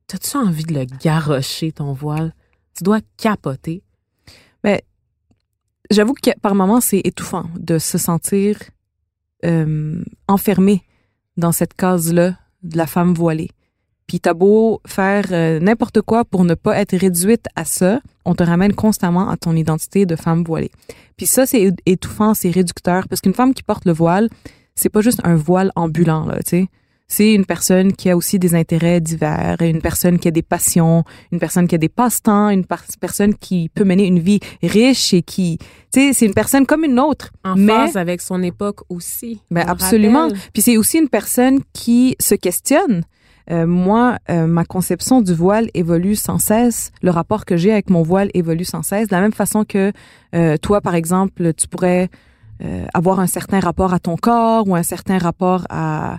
t'as-tu 0.05 0.37
envie 0.37 0.65
de 0.65 0.75
le 0.75 0.85
garrocher, 0.85 1.71
ton 1.71 1.93
voile? 1.93 2.35
Tu 2.77 2.83
dois 2.83 2.99
capoter. 3.17 3.81
J'avoue 5.91 6.13
que 6.13 6.31
par 6.39 6.55
moments, 6.55 6.81
c'est 6.81 6.99
étouffant 7.03 7.45
de 7.59 7.77
se 7.77 7.99
sentir 7.99 8.57
euh, 9.45 10.03
enfermé 10.27 10.83
dans 11.37 11.51
cette 11.51 11.73
case-là 11.73 12.35
de 12.63 12.77
la 12.77 12.87
femme 12.87 13.13
voilée. 13.13 13.49
Puis 14.07 14.19
t'as 14.19 14.33
beau 14.33 14.81
faire 14.85 15.25
euh, 15.31 15.59
n'importe 15.59 16.01
quoi 16.01 16.25
pour 16.25 16.43
ne 16.43 16.53
pas 16.53 16.77
être 16.79 16.95
réduite 16.95 17.45
à 17.55 17.65
ça, 17.65 18.01
on 18.23 18.35
te 18.35 18.43
ramène 18.43 18.73
constamment 18.73 19.29
à 19.29 19.37
ton 19.37 19.55
identité 19.55 20.05
de 20.05 20.15
femme 20.15 20.43
voilée. 20.43 20.71
Puis 21.17 21.25
ça, 21.25 21.45
c'est 21.45 21.71
étouffant, 21.85 22.33
c'est 22.33 22.51
réducteur, 22.51 23.07
parce 23.07 23.21
qu'une 23.21 23.33
femme 23.33 23.53
qui 23.53 23.63
porte 23.63 23.85
le 23.85 23.93
voile, 23.93 24.29
c'est 24.75 24.89
pas 24.89 25.01
juste 25.01 25.21
un 25.23 25.35
voile 25.35 25.71
ambulant, 25.75 26.25
là, 26.25 26.37
tu 26.43 26.49
sais. 26.49 26.67
C'est 27.07 27.33
une 27.33 27.45
personne 27.45 27.93
qui 27.93 28.09
a 28.09 28.17
aussi 28.17 28.39
des 28.39 28.55
intérêts 28.55 28.99
divers, 28.99 29.57
une 29.61 29.79
personne 29.81 30.17
qui 30.17 30.27
a 30.27 30.31
des 30.31 30.41
passions, 30.41 31.03
une 31.31 31.39
personne 31.39 31.67
qui 31.67 31.75
a 31.75 31.77
des 31.77 31.89
passe-temps, 31.89 32.49
une 32.49 32.65
personne 32.99 33.35
qui 33.35 33.69
peut 33.69 33.83
mener 33.83 34.07
une 34.07 34.19
vie 34.19 34.39
riche 34.63 35.13
et 35.13 35.21
qui, 35.21 35.59
tu 35.93 35.99
sais, 36.01 36.13
c'est 36.13 36.25
une 36.25 36.33
personne 36.33 36.65
comme 36.65 36.83
une 36.83 36.99
autre. 36.99 37.31
En 37.43 37.55
Mais- 37.55 37.71
phase 37.73 37.95
avec 37.95 38.21
son 38.21 38.41
époque 38.41 38.79
aussi. 38.89 39.39
Ben 39.51 39.67
absolument. 39.67 40.29
Puis 40.51 40.63
c'est 40.63 40.77
aussi 40.77 40.97
une 40.97 41.09
personne 41.09 41.59
qui 41.73 42.15
se 42.19 42.33
questionne. 42.33 43.03
Euh, 43.51 43.67
moi, 43.67 44.17
euh, 44.31 44.47
ma 44.47 44.65
conception 44.65 45.21
du 45.21 45.35
voile 45.35 45.69
évolue 45.75 46.15
sans 46.15 46.39
cesse. 46.39 46.91
Le 47.03 47.11
rapport 47.11 47.45
que 47.45 47.55
j'ai 47.55 47.71
avec 47.71 47.91
mon 47.91 48.01
voile 48.01 48.31
évolue 48.33 48.65
sans 48.65 48.81
cesse. 48.81 49.07
De 49.09 49.13
la 49.15 49.21
même 49.21 49.33
façon 49.33 49.63
que 49.63 49.91
euh, 50.33 50.57
toi, 50.57 50.81
par 50.81 50.95
exemple, 50.95 51.53
tu 51.53 51.67
pourrais 51.67 52.09
euh, 52.63 52.85
avoir 52.95 53.19
un 53.19 53.27
certain 53.27 53.59
rapport 53.59 53.93
à 53.93 53.99
ton 53.99 54.15
corps 54.17 54.67
ou 54.67 54.75
un 54.75 54.81
certain 54.81 55.19
rapport 55.19 55.65
à, 55.69 56.17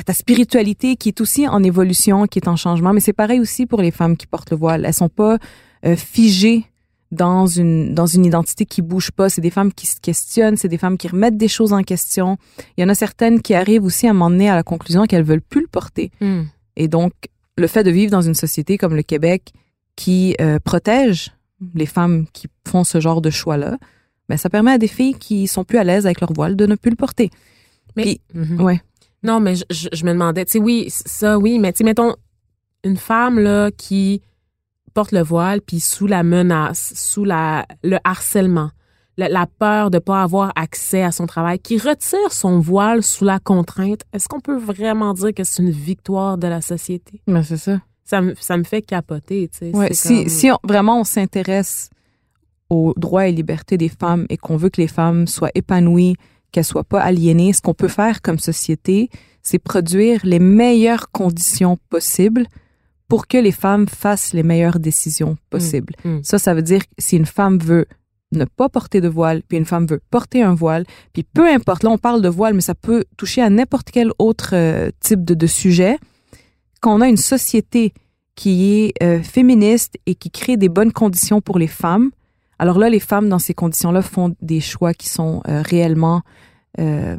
à 0.00 0.02
ta 0.02 0.14
spiritualité 0.14 0.96
qui 0.96 1.10
est 1.10 1.20
aussi 1.20 1.46
en 1.46 1.62
évolution, 1.62 2.26
qui 2.26 2.38
est 2.38 2.48
en 2.48 2.56
changement. 2.56 2.92
Mais 2.94 3.00
c'est 3.00 3.12
pareil 3.12 3.38
aussi 3.38 3.66
pour 3.66 3.82
les 3.82 3.90
femmes 3.90 4.16
qui 4.16 4.26
portent 4.26 4.50
le 4.50 4.56
voile. 4.56 4.84
Elles 4.86 4.94
sont 4.94 5.10
pas 5.10 5.36
euh, 5.84 5.94
figées 5.94 6.64
dans 7.12 7.46
une 7.46 7.92
dans 7.94 8.06
une 8.06 8.24
identité 8.24 8.64
qui 8.64 8.82
bouge 8.82 9.10
pas. 9.10 9.28
C'est 9.28 9.40
des 9.40 9.50
femmes 9.50 9.72
qui 9.72 9.86
se 9.86 10.00
questionnent, 10.00 10.56
c'est 10.56 10.68
des 10.68 10.78
femmes 10.78 10.96
qui 10.96 11.08
remettent 11.08 11.36
des 11.36 11.48
choses 11.48 11.72
en 11.72 11.82
question. 11.82 12.38
Il 12.76 12.80
y 12.82 12.84
en 12.84 12.88
a 12.88 12.94
certaines 12.94 13.42
qui 13.42 13.52
arrivent 13.54 13.84
aussi 13.84 14.06
à 14.08 14.12
m'emmener 14.14 14.48
à 14.48 14.54
la 14.54 14.62
conclusion 14.62 15.04
qu'elles 15.06 15.24
veulent 15.24 15.42
plus 15.42 15.60
le 15.60 15.66
porter. 15.68 16.10
Hmm. 16.20 16.42
Et 16.76 16.88
donc, 16.88 17.12
le 17.58 17.66
fait 17.66 17.82
de 17.84 17.90
vivre 17.90 18.10
dans 18.10 18.22
une 18.22 18.34
société 18.34 18.78
comme 18.78 18.94
le 18.94 19.02
Québec 19.02 19.52
qui 19.96 20.34
euh, 20.40 20.58
protège 20.64 21.32
les 21.74 21.84
femmes 21.86 22.24
qui 22.32 22.46
font 22.66 22.84
ce 22.84 23.00
genre 23.00 23.20
de 23.20 23.28
choix-là, 23.28 23.76
ben, 24.30 24.38
ça 24.38 24.48
permet 24.48 24.70
à 24.72 24.78
des 24.78 24.88
filles 24.88 25.14
qui 25.14 25.46
sont 25.46 25.64
plus 25.64 25.76
à 25.76 25.84
l'aise 25.84 26.06
avec 26.06 26.20
leur 26.22 26.32
voile 26.32 26.56
de 26.56 26.64
ne 26.64 26.74
plus 26.76 26.88
le 26.90 26.96
porter. 26.96 27.28
Mais, 27.96 28.04
Puis- 28.04 28.20
Mhm. 28.32 28.60
Ouais. 28.62 28.80
Non, 29.22 29.40
mais 29.40 29.54
je, 29.54 29.64
je, 29.70 29.88
je 29.92 30.04
me 30.04 30.12
demandais, 30.12 30.44
tu 30.44 30.52
sais, 30.52 30.58
oui, 30.58 30.86
ça, 30.88 31.38
oui, 31.38 31.58
mais 31.58 31.72
tu 31.72 31.78
sais, 31.78 31.84
mettons, 31.84 32.14
une 32.84 32.96
femme, 32.96 33.38
là, 33.38 33.70
qui 33.70 34.22
porte 34.94 35.12
le 35.12 35.22
voile, 35.22 35.60
puis 35.60 35.78
sous 35.80 36.06
la 36.06 36.22
menace, 36.22 36.92
sous 36.96 37.24
la, 37.24 37.66
le 37.84 37.98
harcèlement, 38.04 38.70
la, 39.18 39.28
la 39.28 39.46
peur 39.46 39.90
de 39.90 39.98
pas 39.98 40.22
avoir 40.22 40.52
accès 40.56 41.02
à 41.02 41.12
son 41.12 41.26
travail, 41.26 41.58
qui 41.58 41.76
retire 41.78 42.32
son 42.32 42.58
voile 42.60 43.02
sous 43.02 43.24
la 43.24 43.38
contrainte, 43.38 44.00
est-ce 44.12 44.26
qu'on 44.28 44.40
peut 44.40 44.56
vraiment 44.58 45.12
dire 45.12 45.34
que 45.34 45.44
c'est 45.44 45.62
une 45.62 45.70
victoire 45.70 46.38
de 46.38 46.46
la 46.48 46.60
société? 46.62 47.20
Ben, 47.26 47.42
c'est 47.42 47.56
ça. 47.58 47.80
Ça 48.04 48.22
me, 48.22 48.34
ça 48.40 48.56
me 48.56 48.64
fait 48.64 48.82
capoter, 48.82 49.48
tu 49.48 49.58
sais. 49.70 49.76
Ouais, 49.76 49.92
si 49.92 50.08
comme- 50.22 50.28
si 50.28 50.50
on- 50.50 50.58
vraiment 50.64 50.98
on 51.00 51.04
s'intéresse 51.04 51.90
aux 52.68 52.94
droits 52.96 53.28
et 53.28 53.32
libertés 53.32 53.76
des 53.76 53.88
femmes 53.88 54.26
et 54.30 54.36
qu'on 54.36 54.56
veut 54.56 54.70
que 54.70 54.80
les 54.80 54.88
femmes 54.88 55.26
soient 55.26 55.50
épanouies, 55.54 56.16
qu'elles 56.50 56.64
soient 56.64 56.84
pas 56.84 57.00
aliénées, 57.00 57.52
ce 57.52 57.60
qu'on 57.60 57.74
peut 57.74 57.88
faire 57.88 58.22
comme 58.22 58.38
société, 58.38 59.10
c'est 59.42 59.58
produire 59.58 60.20
les 60.24 60.38
meilleures 60.38 61.10
conditions 61.10 61.78
possibles 61.88 62.46
pour 63.08 63.26
que 63.26 63.38
les 63.38 63.52
femmes 63.52 63.88
fassent 63.88 64.32
les 64.32 64.42
meilleures 64.42 64.78
décisions 64.78 65.36
possibles. 65.50 65.94
mm. 66.04 66.20
Ça, 66.22 66.38
ça 66.38 66.54
veut 66.54 66.62
dire 66.62 66.80
que 66.80 66.92
si 66.98 67.16
une 67.16 67.26
femme 67.26 67.58
veut 67.58 67.86
ne 68.32 68.44
pas 68.44 68.68
porter 68.68 69.00
de 69.00 69.08
voile, 69.08 69.42
puis 69.48 69.58
une 69.58 69.64
femme 69.64 69.86
veut 69.86 70.00
porter 70.10 70.42
un 70.42 70.54
voile, 70.54 70.84
puis 71.12 71.24
peu 71.24 71.48
importe, 71.48 71.82
là 71.82 71.90
on 71.90 71.98
parle 71.98 72.22
de 72.22 72.28
voile, 72.28 72.54
mais 72.54 72.60
ça 72.60 72.76
peut 72.76 73.04
toucher 73.16 73.42
à 73.42 73.50
n'importe 73.50 73.90
quel 73.90 74.12
autre 74.18 74.50
euh, 74.52 74.90
type 75.00 75.24
de, 75.24 75.34
de 75.34 75.46
sujet, 75.48 75.98
qu'on 76.80 77.00
a 77.00 77.08
une 77.08 77.16
société 77.16 77.92
qui 78.36 78.72
est 78.72 79.02
euh, 79.02 79.22
féministe 79.22 79.96
et 80.06 80.14
qui 80.14 80.30
crée 80.30 80.56
des 80.56 80.68
bonnes 80.68 80.92
conditions 80.92 81.40
pour 81.40 81.58
les 81.58 81.66
femmes, 81.66 82.10
alors 82.60 82.78
là, 82.78 82.90
les 82.90 83.00
femmes 83.00 83.30
dans 83.30 83.38
ces 83.38 83.54
conditions-là 83.54 84.02
font 84.02 84.36
des 84.42 84.60
choix 84.60 84.92
qui 84.92 85.08
sont 85.08 85.42
euh, 85.48 85.62
réellement 85.62 86.20
euh, 86.78 87.16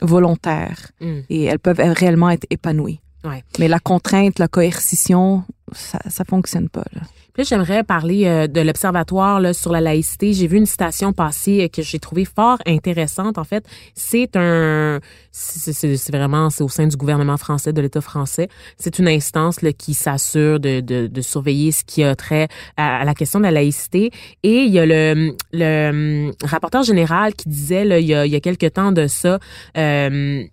volontaires 0.00 0.90
Mm. 1.00 1.20
et 1.28 1.44
elles 1.44 1.58
peuvent 1.58 1.80
euh, 1.80 1.92
réellement 1.92 2.30
être 2.30 2.46
épanouies. 2.48 3.00
Ouais. 3.24 3.44
Mais 3.58 3.68
la 3.68 3.78
contrainte, 3.78 4.38
la 4.38 4.48
coercition, 4.48 5.44
ça, 5.72 5.98
ça 6.08 6.24
fonctionne 6.24 6.68
pas. 6.70 6.84
Là. 6.94 7.02
Puis 7.34 7.44
j'aimerais 7.44 7.82
parler 7.82 8.26
euh, 8.26 8.46
de 8.46 8.60
l'Observatoire 8.60 9.40
là, 9.40 9.52
sur 9.52 9.72
la 9.72 9.80
laïcité. 9.80 10.32
J'ai 10.32 10.46
vu 10.46 10.56
une 10.56 10.66
citation 10.66 11.12
passer 11.12 11.64
euh, 11.64 11.68
que 11.68 11.82
j'ai 11.82 11.98
trouvée 11.98 12.24
fort 12.24 12.58
intéressante. 12.64 13.38
En 13.38 13.44
fait, 13.44 13.66
c'est 13.94 14.36
un, 14.36 15.00
c'est 15.32 16.12
vraiment, 16.12 16.48
c'est 16.50 16.62
au 16.62 16.68
sein 16.68 16.86
du 16.86 16.96
gouvernement 16.96 17.36
français, 17.36 17.72
de 17.72 17.80
l'État 17.80 18.00
français. 18.00 18.48
C'est 18.78 19.00
une 19.00 19.08
instance 19.08 19.62
là, 19.62 19.72
qui 19.72 19.94
s'assure 19.94 20.60
de, 20.60 20.78
de, 20.78 21.08
de 21.08 21.20
surveiller 21.20 21.72
ce 21.72 21.82
qui 21.82 22.04
a 22.04 22.14
trait 22.14 22.46
à, 22.76 23.00
à 23.00 23.04
la 23.04 23.14
question 23.14 23.40
de 23.40 23.44
la 23.44 23.50
laïcité. 23.50 24.12
Et 24.44 24.62
il 24.62 24.72
y 24.72 24.78
a 24.78 24.86
le, 24.86 25.34
le 25.52 26.28
hum, 26.28 26.32
rapporteur 26.44 26.84
général 26.84 27.34
qui 27.34 27.48
disait 27.48 27.84
là, 27.84 27.98
il, 27.98 28.06
y 28.06 28.14
a, 28.14 28.26
il 28.26 28.32
y 28.32 28.36
a 28.36 28.40
quelque 28.40 28.66
temps 28.66 28.92
de 28.92 29.08
ça. 29.08 29.40
euh, 29.76 30.44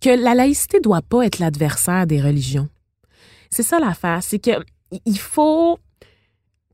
que 0.00 0.08
la 0.08 0.34
laïcité 0.34 0.80
doit 0.80 1.02
pas 1.02 1.26
être 1.26 1.40
l'adversaire 1.40 2.06
des 2.06 2.20
religions. 2.22 2.68
C'est 3.50 3.62
ça 3.64 3.78
l'affaire, 3.80 4.20
c'est 4.22 4.38
que 4.38 4.52
il 5.06 5.18
faut 5.18 5.78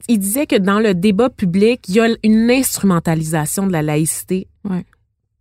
il 0.09 0.19
disait 0.19 0.47
que 0.47 0.57
dans 0.57 0.79
le 0.79 0.95
débat 0.95 1.31
public, 1.31 1.81
il 1.89 1.95
y 1.97 2.01
a 2.01 2.07
une 2.23 2.51
instrumentalisation 2.51 3.67
de 3.67 3.73
la 3.73 3.83
laïcité 3.83 4.47
Ouais. 4.69 4.85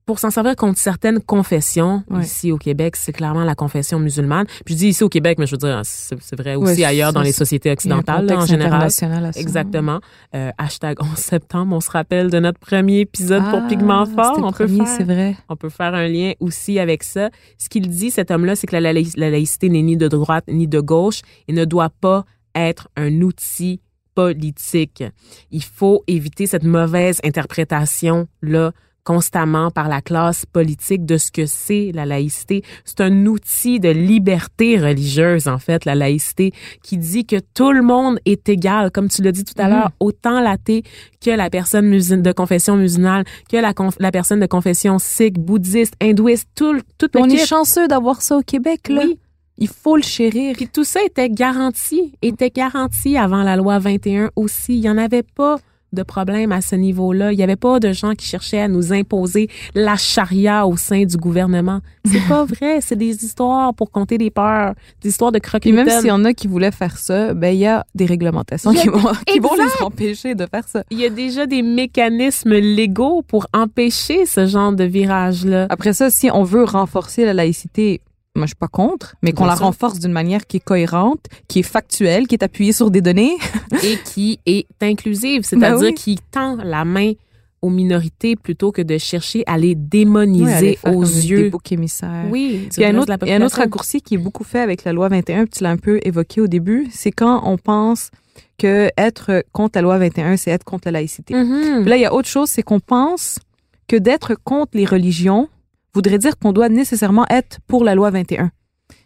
pour 0.07 0.17
s'en 0.19 0.29
servir 0.31 0.55
contre 0.55 0.79
certaines 0.79 1.19
confessions. 1.19 2.03
Ouais. 2.09 2.23
Ici 2.23 2.51
au 2.51 2.57
Québec, 2.57 2.95
c'est 2.95 3.11
clairement 3.11 3.43
la 3.43 3.53
confession 3.53 3.99
musulmane. 3.99 4.45
Puis 4.65 4.73
je 4.73 4.79
dis 4.79 4.87
ici 4.87 5.03
au 5.03 5.09
Québec, 5.09 5.37
mais 5.39 5.45
je 5.45 5.51
veux 5.51 5.57
dire, 5.59 5.81
c'est 5.83 6.15
c'est 6.19 6.35
vrai 6.35 6.55
aussi 6.55 6.77
Ouais, 6.79 6.83
ailleurs 6.85 7.11
dans 7.13 7.21
les 7.21 7.31
sociétés 7.31 7.71
occidentales 7.71 8.25
là, 8.25 8.37
en 8.37 8.45
général. 8.45 8.89
Exactement. 9.35 9.99
Euh, 10.35 10.49
hashtag 10.57 10.97
11 11.01 11.15
septembre, 11.15 11.75
on 11.75 11.79
se 11.81 11.91
rappelle 11.91 12.31
de 12.31 12.39
notre 12.39 12.59
premier 12.59 13.01
épisode 13.01 13.43
pour 13.49 13.59
Ah, 13.63 13.67
Pigment 13.67 14.05
Fort. 14.07 14.39
On 14.43 14.51
peut 14.51 14.65
premier, 14.65 14.85
faire 14.85 15.05
vrai. 15.05 15.37
on 15.49 15.55
peut 15.55 15.69
faire 15.69 15.93
un 15.93 16.07
lien 16.07 16.31
aussi 16.39 16.79
avec 16.79 17.03
ça. 17.03 17.29
Ce 17.59 17.69
qu'il 17.69 17.87
dit, 17.89 18.09
cet 18.09 18.31
homme-là, 18.31 18.55
c'est 18.55 18.65
que 18.67 18.75
la, 18.75 18.81
la 18.93 19.29
laïcité 19.29 19.69
n'est 19.69 19.81
ni 19.83 19.95
de 19.97 20.07
droite 20.07 20.45
ni 20.47 20.67
de 20.67 20.79
gauche 20.79 21.21
et 21.47 21.53
ne 21.53 21.65
doit 21.65 21.89
pas 21.89 22.25
être 22.55 22.87
un 22.95 23.21
outil 23.21 23.81
politique. 24.15 25.03
Il 25.51 25.63
faut 25.63 26.03
éviter 26.07 26.47
cette 26.47 26.63
mauvaise 26.63 27.19
interprétation-là 27.23 28.71
constamment 29.03 29.69
par 29.69 29.87
la 29.87 30.01
classe 30.01 30.47
politique 30.47 31.05
de 31.05 31.17
ce 31.17 31.31
que 31.31 31.45
c'est 31.45 31.91
la 31.93 32.07
laïcité. 32.07 32.63
C'est 32.85 33.01
un 33.01 33.27
outil 33.27 33.79
de 33.79 33.89
liberté 33.89 34.79
religieuse, 34.79 35.47
en 35.47 35.59
fait, 35.59 35.85
la 35.85 35.93
laïcité, 35.93 36.53
qui 36.81 36.97
dit 36.97 37.23
que 37.23 37.35
tout 37.53 37.71
le 37.71 37.83
monde 37.83 38.17
est 38.25 38.49
égal, 38.49 38.89
comme 38.89 39.07
tu 39.07 39.21
l'as 39.21 39.31
dit 39.31 39.43
tout 39.43 39.53
à 39.61 39.65
Mhm. 39.65 39.69
l'heure, 39.69 39.91
autant 39.99 40.39
l'athée 40.39 40.81
que 41.23 41.29
la 41.29 41.51
personne 41.51 41.91
de 41.91 42.31
confession 42.31 42.77
musulmane, 42.77 43.25
que 43.47 43.57
la, 43.57 43.73
la 43.99 44.11
personne 44.11 44.39
de 44.39 44.47
confession 44.47 44.97
sikh, 44.97 45.37
bouddhiste, 45.37 45.93
hindouiste, 46.01 46.47
tout, 46.55 46.79
tout 46.97 47.09
le 47.13 47.21
On 47.21 47.27
kit. 47.27 47.35
est 47.35 47.45
chanceux 47.45 47.87
d'avoir 47.87 48.23
ça 48.23 48.37
au 48.37 48.41
Québec, 48.41 48.89
là. 48.89 49.03
Oui. 49.05 49.19
Il 49.57 49.67
faut 49.67 49.95
le 49.95 50.03
chérir. 50.03 50.55
Puis 50.55 50.67
tout 50.67 50.83
ça 50.83 50.99
était 51.05 51.29
garanti, 51.29 52.13
était 52.21 52.49
garanti 52.49 53.17
avant 53.17 53.43
la 53.43 53.55
loi 53.55 53.79
21 53.79 54.31
aussi. 54.35 54.75
Il 54.75 54.81
n'y 54.81 54.89
en 54.89 54.97
avait 54.97 55.23
pas 55.23 55.57
de 55.95 56.03
problème 56.03 56.51
à 56.51 56.61
ce 56.61 56.75
niveau-là. 56.75 57.31
Il 57.31 57.37
n'y 57.37 57.43
avait 57.43 57.55
pas 57.55 57.79
de 57.79 57.91
gens 57.91 58.13
qui 58.13 58.27
cherchaient 58.27 58.61
à 58.61 58.67
nous 58.67 58.93
imposer 58.93 59.49
la 59.73 59.95
charia 59.95 60.67
au 60.67 60.77
sein 60.77 61.05
du 61.05 61.17
gouvernement. 61.17 61.79
C'est 62.05 62.27
pas 62.27 62.45
vrai. 62.45 62.81
C'est 62.81 62.95
des 62.95 63.23
histoires 63.23 63.73
pour 63.73 63.89
compter 63.89 64.19
des 64.19 64.29
peurs, 64.29 64.75
des 65.01 65.09
histoires 65.09 65.31
de 65.31 65.39
croque 65.39 65.63
Puis 65.63 65.71
même 65.71 65.89
s'il 65.89 66.07
y 66.07 66.11
en 66.11 66.23
a 66.25 66.33
qui 66.33 66.47
voulaient 66.47 66.71
faire 66.71 66.97
ça, 66.97 67.33
ben 67.33 67.49
il 67.49 67.59
y 67.59 67.67
a 67.67 67.85
des 67.95 68.05
réglementations 68.05 68.71
a 68.71 68.75
qui 68.75 68.89
vont, 68.89 69.11
qui 69.25 69.39
vont 69.39 69.55
les 69.55 69.83
empêcher 69.83 70.35
de 70.35 70.45
faire 70.45 70.67
ça. 70.67 70.83
Il 70.91 70.99
y 70.99 71.05
a 71.05 71.09
déjà 71.09 71.47
des 71.47 71.63
mécanismes 71.63 72.53
légaux 72.53 73.23
pour 73.23 73.47
empêcher 73.53 74.25
ce 74.25 74.45
genre 74.45 74.73
de 74.73 74.83
virage-là. 74.83 75.67
Après 75.69 75.93
ça, 75.93 76.09
si 76.09 76.29
on 76.29 76.43
veut 76.43 76.65
renforcer 76.65 77.25
la 77.25 77.33
laïcité, 77.33 78.01
moi 78.35 78.45
je 78.45 78.49
suis 78.49 78.55
pas 78.55 78.67
contre, 78.67 79.15
mais 79.21 79.31
qu'on 79.31 79.45
la 79.45 79.55
sûr. 79.55 79.65
renforce 79.65 79.99
d'une 79.99 80.11
manière 80.11 80.45
qui 80.47 80.57
est 80.57 80.63
cohérente, 80.63 81.25
qui 81.47 81.59
est 81.59 81.63
factuelle, 81.63 82.27
qui 82.27 82.35
est 82.35 82.43
appuyée 82.43 82.73
sur 82.73 82.91
des 82.91 83.01
données. 83.01 83.35
et 83.83 83.97
qui 84.05 84.39
est 84.45 84.65
inclusive, 84.81 85.43
c'est-à-dire 85.43 85.79
Ben 85.79 85.85
oui. 85.87 85.93
qui 85.93 86.17
tend 86.31 86.57
la 86.57 86.85
main 86.85 87.13
aux 87.61 87.69
minorités 87.69 88.35
plutôt 88.35 88.71
que 88.71 88.81
de 88.83 88.97
chercher 88.99 89.43
à 89.47 89.57
les 89.57 89.73
démoniser 89.73 90.77
aux 90.85 91.03
Des 91.03 91.29
yeux. 91.31 91.51
émissaires. 91.71 92.25
Oui, 92.29 92.67
Puis 92.69 92.77
il 92.77 92.81
y 92.81 92.85
a 92.85 92.89
un 92.89 92.97
autre, 92.97 93.11
un 93.11 93.47
raccourci 93.47 94.01
qui 94.01 94.15
est 94.15 94.19
beaucoup 94.19 94.43
fait 94.43 94.59
avec 94.59 94.83
la 94.83 94.93
loi 94.93 95.07
21, 95.09 95.45
puis 95.45 95.49
tu 95.57 95.63
l'as 95.63 95.71
un 95.71 95.77
peu 95.77 95.99
évoqué 96.03 96.41
au 96.41 96.47
début, 96.47 96.87
c'est 96.91 97.11
quand 97.11 97.41
on 97.45 97.57
pense 97.57 98.11
que 98.59 98.89
être 98.97 99.43
contre 99.51 99.77
la 99.77 99.81
loi 99.81 99.97
21, 99.97 100.37
c'est 100.37 100.51
être 100.51 100.63
contre 100.63 100.87
la 100.87 100.91
laïcité. 100.91 101.33
Mhm. 101.33 101.81
Puis 101.81 101.89
là, 101.89 101.95
il 101.97 102.01
y 102.01 102.05
a 102.05 102.13
autre 102.13 102.27
chose, 102.27 102.49
c'est 102.49 102.63
qu'on 102.63 102.79
pense 102.79 103.39
que 103.87 103.95
d'être 103.95 104.35
contre 104.43 104.71
les 104.77 104.85
religions 104.85 105.49
voudrait 105.95 106.19
dire 106.19 106.37
qu'on 106.37 106.51
doit 106.51 106.69
nécessairement 106.69 107.25
être 107.29 107.59
pour 107.67 107.83
la 107.83 107.95
loi 107.95 108.11
21. 108.11 108.51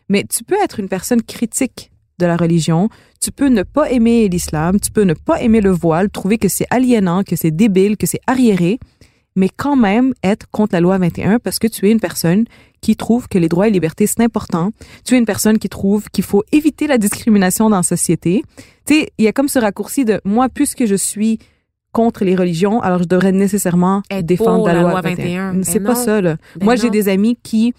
Mais 0.10 0.26
tu 0.26 0.44
peux 0.44 0.58
être 0.62 0.80
une 0.80 0.90
personne 0.90 1.22
critique 1.22 1.92
de 2.18 2.26
la 2.26 2.36
religion, 2.36 2.90
tu 3.22 3.32
peux 3.32 3.48
ne 3.48 3.64
pas 3.64 3.90
aimer 3.92 4.28
l'islam, 4.28 4.80
tu 4.80 4.92
peux 4.92 5.04
ne 5.04 5.14
pas 5.14 5.42
aimer 5.42 5.62
le 5.62 5.72
voile, 5.72 6.10
trouver 6.10 6.38
que 6.38 6.50
c'est 6.50 6.66
aliénant, 6.70 7.24
que 7.24 7.38
c'est 7.38 7.52
débile, 7.52 7.96
que 7.96 8.08
c'est 8.08 8.20
arriéré, 8.28 8.80
mais 9.36 9.50
quand 9.50 9.78
même 9.78 10.14
être 10.24 10.48
contre 10.52 10.74
la 10.74 10.82
loi 10.82 10.98
21 10.98 11.40
parce 11.40 11.60
que 11.60 11.68
tu 11.68 11.88
es 11.88 11.92
une 11.92 12.00
personne 12.00 12.46
qui 12.82 12.96
trouve 12.96 13.28
que 13.28 13.38
les 13.38 13.48
droits 13.48 13.68
et 13.68 13.72
libertés, 13.72 14.08
c'est 14.08 14.22
important. 14.22 14.72
Tu 15.06 15.16
es 15.16 15.18
une 15.18 15.26
personne 15.26 15.60
qui 15.60 15.70
trouve 15.70 16.10
qu'il 16.10 16.24
faut 16.24 16.44
éviter 16.52 16.88
la 16.88 16.98
discrimination 16.98 17.70
dans 17.70 17.78
la 17.78 17.84
société. 17.84 18.44
Tu 18.86 18.96
sais, 18.96 19.10
il 19.18 19.26
y 19.26 19.28
a 19.28 19.32
comme 19.32 19.48
ce 19.48 19.60
raccourci 19.60 20.06
de 20.06 20.20
moi, 20.26 20.50
puisque 20.50 20.86
je 20.86 20.96
suis 20.96 21.40
contre 21.92 22.24
les 22.24 22.36
religions, 22.36 22.82
alors 22.82 23.00
je 23.04 23.08
devrais 23.08 23.32
nécessairement 23.32 24.02
Être 24.12 24.26
défendre 24.26 24.68
la, 24.68 24.74
la 24.74 24.82
loi 24.82 24.92
loi 24.92 25.02
21. 25.02 25.52
21. 25.54 25.64
C'est 25.64 25.80
Ben 25.80 25.86
pas 25.88 25.96
ça, 25.96 26.22
là. 26.22 26.36
Ben 26.56 26.66
Moi, 26.66 26.76
j'ai 26.76 26.90
des 26.90 27.10
amis 27.10 27.38
qui, 27.42 27.74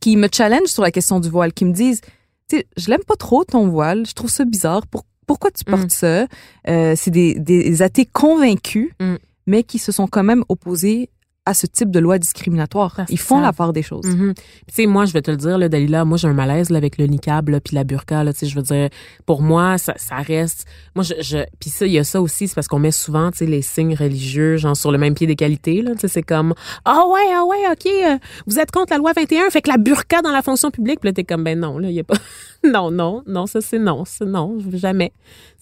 qui 0.00 0.16
me 0.16 0.28
challengent 0.32 0.68
sur 0.68 0.82
la 0.82 0.90
question 0.90 1.20
du 1.20 1.28
voile, 1.28 1.52
qui 1.52 1.64
me 1.64 1.72
disent, 1.72 2.00
tu 2.48 2.56
sais, 2.56 2.66
je 2.76 2.88
l'aime 2.90 3.04
pas 3.06 3.16
trop 3.16 3.44
ton 3.44 3.68
voile, 3.68 4.06
je 4.06 4.12
trouve 4.14 4.30
ça 4.30 4.44
bizarre. 4.44 4.86
Pour- 4.86 5.04
pourquoi 5.26 5.50
tu 5.50 5.62
portes 5.64 5.84
Mm. 5.84 5.90
ça? 5.90 6.26
Euh, 6.68 6.94
c'est 6.96 7.10
des, 7.10 7.34
des 7.38 7.82
athées 7.82 8.06
convaincus, 8.06 8.90
Mm. 9.00 9.16
mais 9.46 9.62
qui 9.62 9.78
se 9.78 9.92
sont 9.92 10.06
quand 10.06 10.24
même 10.24 10.44
opposés 10.48 11.10
à 11.48 11.54
ce 11.54 11.66
type 11.66 11.90
de 11.90 11.98
loi 11.98 12.18
discriminatoire. 12.18 13.00
Ils 13.08 13.18
font 13.18 13.40
la 13.40 13.54
part 13.54 13.72
des 13.72 13.82
choses. 13.82 14.04
Mhm. 14.04 14.34
Tu 14.34 14.42
sais, 14.70 14.86
moi, 14.86 15.06
je 15.06 15.14
vais 15.14 15.22
te 15.22 15.30
le 15.30 15.38
dire, 15.38 15.56
là, 15.56 15.70
Dalila, 15.70 16.04
moi, 16.04 16.18
j'ai 16.18 16.28
un 16.28 16.34
malaise 16.34 16.68
là, 16.68 16.76
avec 16.76 16.98
le 16.98 17.06
niqab 17.06 17.58
puis 17.60 17.74
la 17.74 17.84
burqa. 17.84 18.22
Tu 18.26 18.40
sais, 18.40 18.46
je 18.46 18.54
veux 18.54 18.62
dire, 18.62 18.90
pour 19.24 19.40
moi, 19.40 19.78
ça, 19.78 19.94
ça 19.96 20.16
reste... 20.16 20.66
Moi, 20.94 21.04
je... 21.04 21.14
je 21.20 21.38
puis 21.58 21.70
ça, 21.70 21.86
il 21.86 21.92
y 21.92 21.98
a 21.98 22.04
ça 22.04 22.20
aussi, 22.20 22.48
c'est 22.48 22.54
parce 22.54 22.68
qu'on 22.68 22.78
met 22.78 22.90
souvent, 22.90 23.30
tu 23.30 23.38
sais, 23.38 23.46
les 23.46 23.62
signes 23.62 23.94
religieux, 23.94 24.58
genre 24.58 24.76
sur 24.76 24.92
le 24.92 24.98
même 24.98 25.14
pied 25.14 25.26
d'égalité. 25.26 25.82
Tu 25.82 25.98
sais, 26.00 26.08
c'est 26.08 26.22
comme, 26.22 26.52
ah 26.84 27.04
ouais, 27.08 27.32
ah 27.32 27.44
ouais, 27.46 27.72
OK, 27.72 27.86
euh, 27.86 28.18
vous 28.46 28.58
êtes 28.58 28.70
contre 28.70 28.92
la 28.92 28.98
loi 28.98 29.12
21, 29.14 29.48
fait 29.48 29.62
que 29.62 29.70
la 29.70 29.78
burqa 29.78 30.20
dans 30.20 30.32
la 30.32 30.42
fonction 30.42 30.70
publique. 30.70 31.00
Puis 31.00 31.08
là, 31.08 31.12
t'es 31.14 31.24
comme, 31.24 31.44
ben 31.44 31.58
non, 31.58 31.78
là, 31.78 31.88
il 31.88 31.94
y 31.94 32.00
a 32.00 32.04
pas... 32.04 32.18
non, 32.64 32.90
non, 32.90 33.22
non, 33.26 33.46
ça, 33.46 33.62
c'est 33.62 33.78
non, 33.78 34.04
c'est 34.04 34.26
non, 34.26 34.58
je 34.58 34.68
veux 34.68 34.78
jamais. 34.78 35.12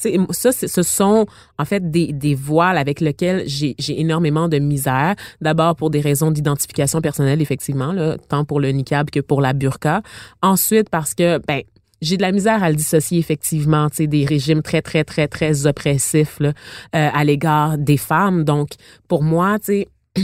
Tu 0.01 0.11
sais, 0.11 0.19
ça, 0.31 0.51
ce 0.53 0.83
sont, 0.83 1.27
en 1.59 1.65
fait, 1.65 1.91
des, 1.91 2.13
des 2.13 2.35
voiles 2.35 2.79
avec 2.79 3.01
lesquels 3.01 3.45
j'ai 3.47 3.75
j'ai 3.79 4.01
énormément 4.01 4.49
de 4.49 4.59
misère. 4.59 5.15
D'abord, 5.41 5.77
pour 5.77 5.91
des 5.91 6.01
raisons 6.01 6.31
d'identification 6.31 7.01
personnelle, 7.01 7.41
effectivement, 7.41 7.93
là, 7.93 8.17
tant 8.29 8.45
pour 8.45 8.61
le 8.61 8.71
niqab 8.71 9.11
que 9.11 9.21
pour 9.21 9.41
la 9.41 9.53
burqa. 9.53 10.03
Ensuite, 10.43 10.91
parce 10.91 11.15
que, 11.15 11.39
ben, 11.47 11.63
j'ai 12.03 12.17
de 12.17 12.23
la 12.23 12.33
misère 12.33 12.63
à 12.63 12.71
le 12.71 12.77
dissocier 12.77 13.19
effectivement, 13.19 13.89
tu 13.91 13.97
sais, 13.97 14.07
des 14.07 14.25
régimes 14.25 14.63
très 14.63 14.83
très 14.83 15.05
très 15.05 15.29
très 15.29 15.67
oppressifs 15.67 16.39
là, 16.41 16.49
euh, 16.95 17.09
à 17.13 17.25
l'égard 17.25 17.79
des 17.79 17.97
femmes. 17.97 18.45
Donc 18.45 18.71
pour 19.09 19.23
moi, 19.23 19.59
tu 19.59 19.65
sais, 19.65 19.89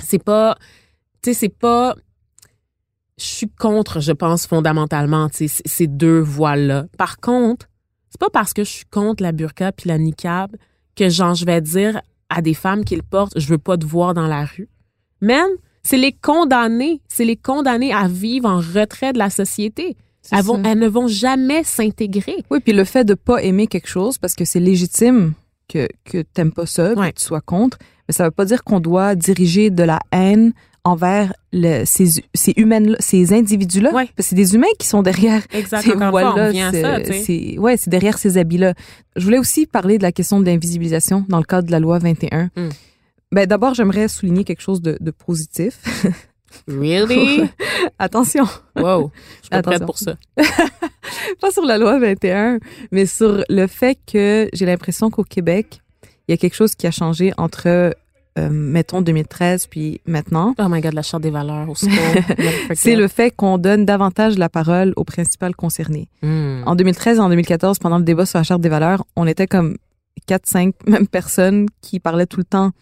c'est 0.00 0.22
pas, 0.22 0.56
tu 1.22 1.30
sais, 1.30 1.34
c'est 1.34 1.54
pas, 1.54 1.94
je 3.18 3.24
suis 3.24 3.48
contre, 3.50 4.00
je 4.00 4.12
pense 4.12 4.46
fondamentalement, 4.46 5.28
ces 5.32 5.86
deux 5.86 6.20
voiles 6.20 6.66
là. 6.66 6.84
Par 6.96 7.18
contre, 7.18 7.67
c'est 8.10 8.20
pas 8.20 8.30
parce 8.30 8.52
que 8.52 8.64
je 8.64 8.70
suis 8.70 8.84
contre 8.86 9.22
la 9.22 9.32
burqa 9.32 9.72
puis 9.72 9.88
la 9.88 9.98
niqab 9.98 10.56
que 10.96 11.08
genre 11.08 11.34
je 11.34 11.44
vais 11.44 11.60
dire 11.60 12.00
à 12.30 12.42
des 12.42 12.54
femmes 12.54 12.84
qui 12.84 12.96
le 12.96 13.02
portent, 13.02 13.38
je 13.38 13.46
veux 13.48 13.58
pas 13.58 13.76
te 13.78 13.86
voir 13.86 14.12
dans 14.14 14.26
la 14.26 14.44
rue. 14.44 14.68
Même, 15.20 15.48
c'est 15.82 15.96
les 15.96 16.12
condamner, 16.12 17.00
c'est 17.08 17.24
les 17.24 17.36
condamner 17.36 17.92
à 17.92 18.06
vivre 18.08 18.48
en 18.48 18.58
retrait 18.58 19.12
de 19.12 19.18
la 19.18 19.30
société. 19.30 19.96
Elles, 20.30 20.42
vont- 20.44 20.62
elles 20.62 20.78
ne 20.78 20.88
vont 20.88 21.08
jamais 21.08 21.64
s'intégrer. 21.64 22.44
Oui, 22.50 22.60
puis 22.60 22.72
le 22.74 22.84
fait 22.84 23.04
de 23.04 23.14
pas 23.14 23.42
aimer 23.42 23.66
quelque 23.66 23.88
chose, 23.88 24.18
parce 24.18 24.34
que 24.34 24.44
c'est 24.44 24.60
légitime 24.60 25.32
que, 25.68 25.88
que 26.04 26.20
t'aimes 26.22 26.52
pas 26.52 26.66
ça, 26.66 26.92
Ouais. 26.94 27.12
que 27.12 27.18
tu 27.18 27.24
sois 27.24 27.40
contre, 27.40 27.78
mais 28.06 28.12
ça 28.12 28.24
veut 28.24 28.30
pas 28.30 28.44
dire 28.44 28.62
qu'on 28.64 28.80
doit 28.80 29.14
diriger 29.14 29.70
de 29.70 29.82
la 29.84 30.00
haine 30.12 30.52
envers 30.88 31.32
le, 31.52 31.84
ces, 31.84 32.22
ces 32.34 32.52
humaines, 32.56 32.96
ces 32.98 33.32
individus-là. 33.32 33.90
Ouais. 33.92 34.04
Parce 34.16 34.28
que 34.28 34.30
c'est 34.30 34.34
des 34.36 34.54
humains 34.54 34.66
qui 34.78 34.86
sont 34.86 35.02
derrière 35.02 35.42
Exact. 35.52 35.82
ces 35.82 35.92
voiles-là. 35.94 36.52
c'est- 37.12 37.58
ouais, 37.58 37.76
c'est 37.76 37.90
derrière 37.90 38.18
ces 38.18 38.38
habits-là. 38.38 38.74
Je 39.16 39.24
voulais 39.24 39.38
aussi 39.38 39.66
parler 39.66 39.98
de 39.98 40.02
la 40.02 40.12
question 40.12 40.40
de 40.40 40.46
l'invisibilisation 40.46 41.24
dans 41.28 41.38
le 41.38 41.44
cadre 41.44 41.66
de 41.66 41.72
la 41.72 41.80
loi 41.80 41.98
21. 41.98 42.50
Mm. 42.56 42.68
Ben, 43.32 43.46
d'abord, 43.46 43.74
j'aimerais 43.74 44.08
souligner 44.08 44.44
quelque 44.44 44.62
chose 44.62 44.80
de, 44.82 44.96
de 45.00 45.10
positif. 45.10 45.78
Really? 46.66 47.42
Attention, 47.98 48.44
wow. 48.74 49.10
Je 49.36 49.42
suis 49.42 49.50
pas 49.50 49.62
prête 49.62 49.84
pour 49.84 49.98
ça. 49.98 50.16
pas 51.40 51.50
sur 51.50 51.62
la 51.64 51.76
loi 51.76 51.98
21, 51.98 52.58
mais 52.90 53.04
sur 53.04 53.44
le 53.50 53.66
fait 53.66 53.98
que 54.10 54.48
j'ai 54.54 54.64
l'impression 54.64 55.10
qu'au 55.10 55.24
Québec, 55.24 55.80
il 56.26 56.32
y 56.32 56.34
a 56.34 56.36
quelque 56.38 56.54
chose 56.54 56.74
qui 56.74 56.86
a 56.86 56.90
changé 56.90 57.32
entre, 57.36 57.94
euh, 58.38 58.48
mettons, 58.50 59.00
2013 59.00 59.66
puis 59.66 60.00
maintenant. 60.06 60.54
Oh 60.58 60.66
my 60.68 60.80
God, 60.80 60.94
la 60.94 61.02
charte 61.02 61.22
des 61.22 61.30
valeurs 61.30 61.68
au. 61.68 61.74
C'est 62.74 62.96
le 62.96 63.08
fait 63.08 63.34
qu'on 63.34 63.58
donne 63.58 63.84
davantage 63.84 64.38
la 64.38 64.48
parole 64.48 64.92
aux 64.96 65.04
principales 65.04 65.54
concernées. 65.54 66.08
Hmm. 66.22 66.62
En 66.66 66.74
2013 66.76 67.18
et 67.18 67.20
en 67.20 67.28
2014, 67.28 67.78
pendant 67.78 67.98
le 67.98 68.04
débat 68.04 68.26
sur 68.26 68.38
la 68.38 68.44
charte 68.44 68.60
des 68.60 68.68
valeurs, 68.68 69.04
on 69.16 69.26
était 69.26 69.46
comme 69.46 69.76
quatre, 70.26 70.46
cinq 70.46 70.74
mêmes 70.86 71.06
personnes 71.06 71.66
qui 71.80 72.00
parlaient 72.00 72.26
tout 72.26 72.38
le 72.38 72.44
temps, 72.44 72.72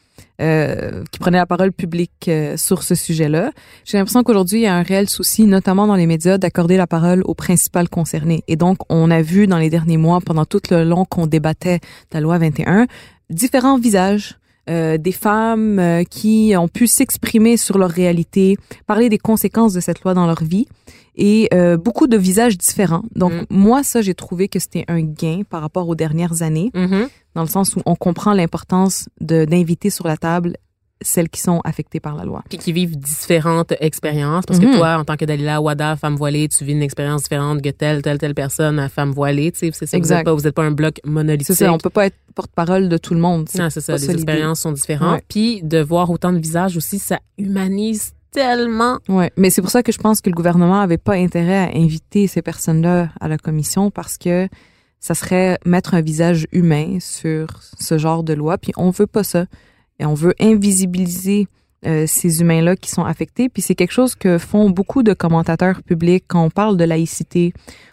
euh, 0.41 1.05
qui 1.11 1.19
prenaient 1.19 1.39
la 1.39 1.47
parole 1.47 1.73
publique 1.73 2.29
euh, 2.29 2.57
sur 2.57 2.83
ce 2.83 2.95
sujet-là. 2.95 3.53
J'ai 3.85 3.99
l'impression 3.99 4.23
qu'aujourd'hui, 4.23 4.61
il 4.61 4.63
y 4.63 4.67
a 4.67 4.75
un 4.75 4.83
réel 4.83 5.09
souci, 5.09 5.45
notamment 5.45 5.87
dans 5.87 5.97
les 5.97 6.07
médias, 6.07 6.39
d'accorder 6.39 6.77
la 6.77 6.87
parole 6.87 7.23
aux 7.25 7.35
principales 7.35 7.89
concernées. 7.89 8.43
Et 8.49 8.57
donc, 8.57 8.79
on 8.89 9.11
a 9.11 9.23
vu 9.23 9.47
dans 9.47 9.59
les 9.59 9.71
derniers 9.71 9.97
mois, 9.97 10.21
pendant 10.21 10.45
tout 10.45 10.63
le 10.71 10.85
long 10.85 11.05
qu'on 11.05 11.27
débattait 11.27 11.79
de 11.79 12.15
la 12.15 12.21
loi 12.21 12.39
21, 12.39 12.87
différents 13.31 13.79
visages. 13.79 14.39
Euh, 14.69 14.99
des 14.99 15.13
femmes 15.13 15.79
euh, 15.79 16.03
qui 16.05 16.55
ont 16.59 16.69
pu 16.69 16.87
s'exprimer 16.87 17.57
sur 17.57 17.79
leur 17.79 17.91
réalité, 17.91 18.57
parler 18.87 19.09
des 19.09 19.19
conséquences 19.19 19.73
de 19.73 19.81
cette 19.81 20.03
loi 20.03 20.13
dans 20.15 20.27
leur 20.27 20.43
vie 20.43 20.67
et 21.17 21.49
euh, 21.55 21.77
beaucoup 21.77 22.07
de 22.09 22.17
visages 22.17 22.59
différents. 22.59 23.03
Donc 23.15 23.33
Mm. 23.33 23.45
moi 23.51 23.83
ça 23.83 24.03
j'ai 24.03 24.15
trouvé 24.15 24.49
que 24.49 24.59
c'était 24.59 24.85
un 24.89 25.01
gain 25.01 25.43
par 25.49 25.61
rapport 25.63 25.89
aux 25.89 25.95
dernières 25.95 26.43
années 26.43 26.71
Mhm. 26.75 27.09
dans 27.35 27.43
le 27.43 27.49
sens 27.49 27.77
où 27.77 27.81
on 27.87 27.95
comprend 27.95 28.33
l'importance 28.35 29.09
d'inviter 29.21 29.91
sur 29.91 30.07
la 30.07 30.17
table 30.17 30.57
celles 31.03 31.29
qui 31.29 31.41
sont 31.41 31.61
affectées 31.65 32.01
par 32.01 32.17
la 32.17 32.25
loi. 32.25 32.43
Puis 32.49 32.59
qui 32.59 32.73
vivent 32.73 32.97
différentes 32.97 33.75
expériences. 33.81 34.47
Parce 34.47 34.59
Mhm. 34.61 34.71
que 34.73 34.77
toi, 34.77 34.97
en 34.99 35.05
tant 35.05 35.17
que 35.17 35.25
Dalila 35.27 35.61
Wada, 35.61 35.97
femme 35.97 36.17
voilée, 36.17 36.49
tu 36.49 36.65
vis 36.65 36.73
une 36.73 36.83
expérience 36.83 37.25
différente 37.25 37.61
que 37.63 37.69
telle, 37.69 38.01
telle, 38.03 38.19
telle 38.19 38.35
personne, 38.35 38.79
à 38.79 38.89
femme 38.89 39.11
voilée. 39.13 39.53
Tu 39.53 39.59
sais, 39.59 39.71
c'est 39.73 39.87
ça. 39.87 39.97
Vous 39.97 40.03
Exact. 40.03 40.29
vous 40.29 40.47
êtes 40.47 40.55
pas 40.55 40.65
un 40.65 40.71
bloc 40.71 41.01
monolithique. 41.05 41.49
C'est 41.57 41.65
ça, 41.67 41.73
on 41.73 41.79
peut 41.79 41.91
pas 41.91 42.07
être 42.07 42.17
porte-parole 42.35 42.89
de 42.89 42.97
tout 42.97 43.13
le 43.15 43.21
monde. 43.21 43.47
Non, 43.59 43.69
c'est 43.71 43.81
ça. 43.81 43.95
Les 43.97 44.11
expériences 44.11 44.61
sont 44.61 44.73
différentes. 44.73 45.17
Ouais. 45.17 45.25
Puis 45.29 45.63
de 45.63 45.81
voir 45.83 46.11
autant 46.11 46.33
de 46.33 46.39
visages 46.39 46.77
aussi, 46.77 46.99
ça 46.99 47.19
humanise 47.39 48.13
tellement. 48.33 48.99
Ouais, 49.09 49.31
mais 49.37 49.51
c'est 49.51 49.63
pour 49.63 49.71
ça 49.71 49.83
que 49.83 49.93
je 49.93 49.99
pense 49.99 50.21
que 50.21 50.29
le 50.31 50.35
gouvernement 50.35 50.81
avait 50.81 50.99
pas 50.99 51.15
intérêt 51.15 51.57
à 51.73 51.77
inviter 51.77 52.27
ces 52.27 52.43
personnes-là 52.43 53.11
à 53.21 53.29
la 53.29 53.39
commission 53.39 53.91
parce 53.91 54.19
que 54.19 54.49
ça 55.01 55.15
serait 55.15 55.59
mettre 55.65 55.95
un 55.95 56.01
visage 56.01 56.47
humain 56.53 56.99
sur 57.01 57.47
ce 57.79 57.97
genre 57.99 58.23
de 58.23 58.33
loi. 58.35 58.59
Puis 58.59 58.73
on 58.77 58.91
veut 58.91 59.07
pas 59.07 59.25
ça. 59.25 59.45
Et 59.99 60.07
on 60.07 60.15
veut 60.15 60.35
invisibiliser 60.41 61.49
euh, 61.87 62.05
ces 62.07 62.41
humains-là 62.41 62.75
qui 62.75 62.91
sont 62.91 63.05
affectés. 63.05 63.49
Puis 63.49 63.63
c'est 63.63 63.75
quelque 63.75 63.93
chose 63.93 64.15
que 64.15 64.39
font 64.39 64.71
beaucoup 64.71 65.03
de 65.03 65.13
commentateurs 65.13 65.83
publics 65.83 66.25
quand 66.27 66.43
on 66.43 66.51
parle 66.51 66.77
de 66.77 66.85
laïcité. 66.85 67.53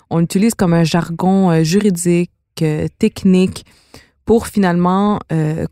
On 0.10 0.22
utilise 0.22 0.56
comme 0.56 0.74
un 0.74 0.84
jargon 0.84 1.52
euh, 1.52 1.64
juridique, 1.64 2.32
euh, 2.62 2.88
technique, 2.98 3.66
pour 4.26 4.48
finalement 4.48 5.20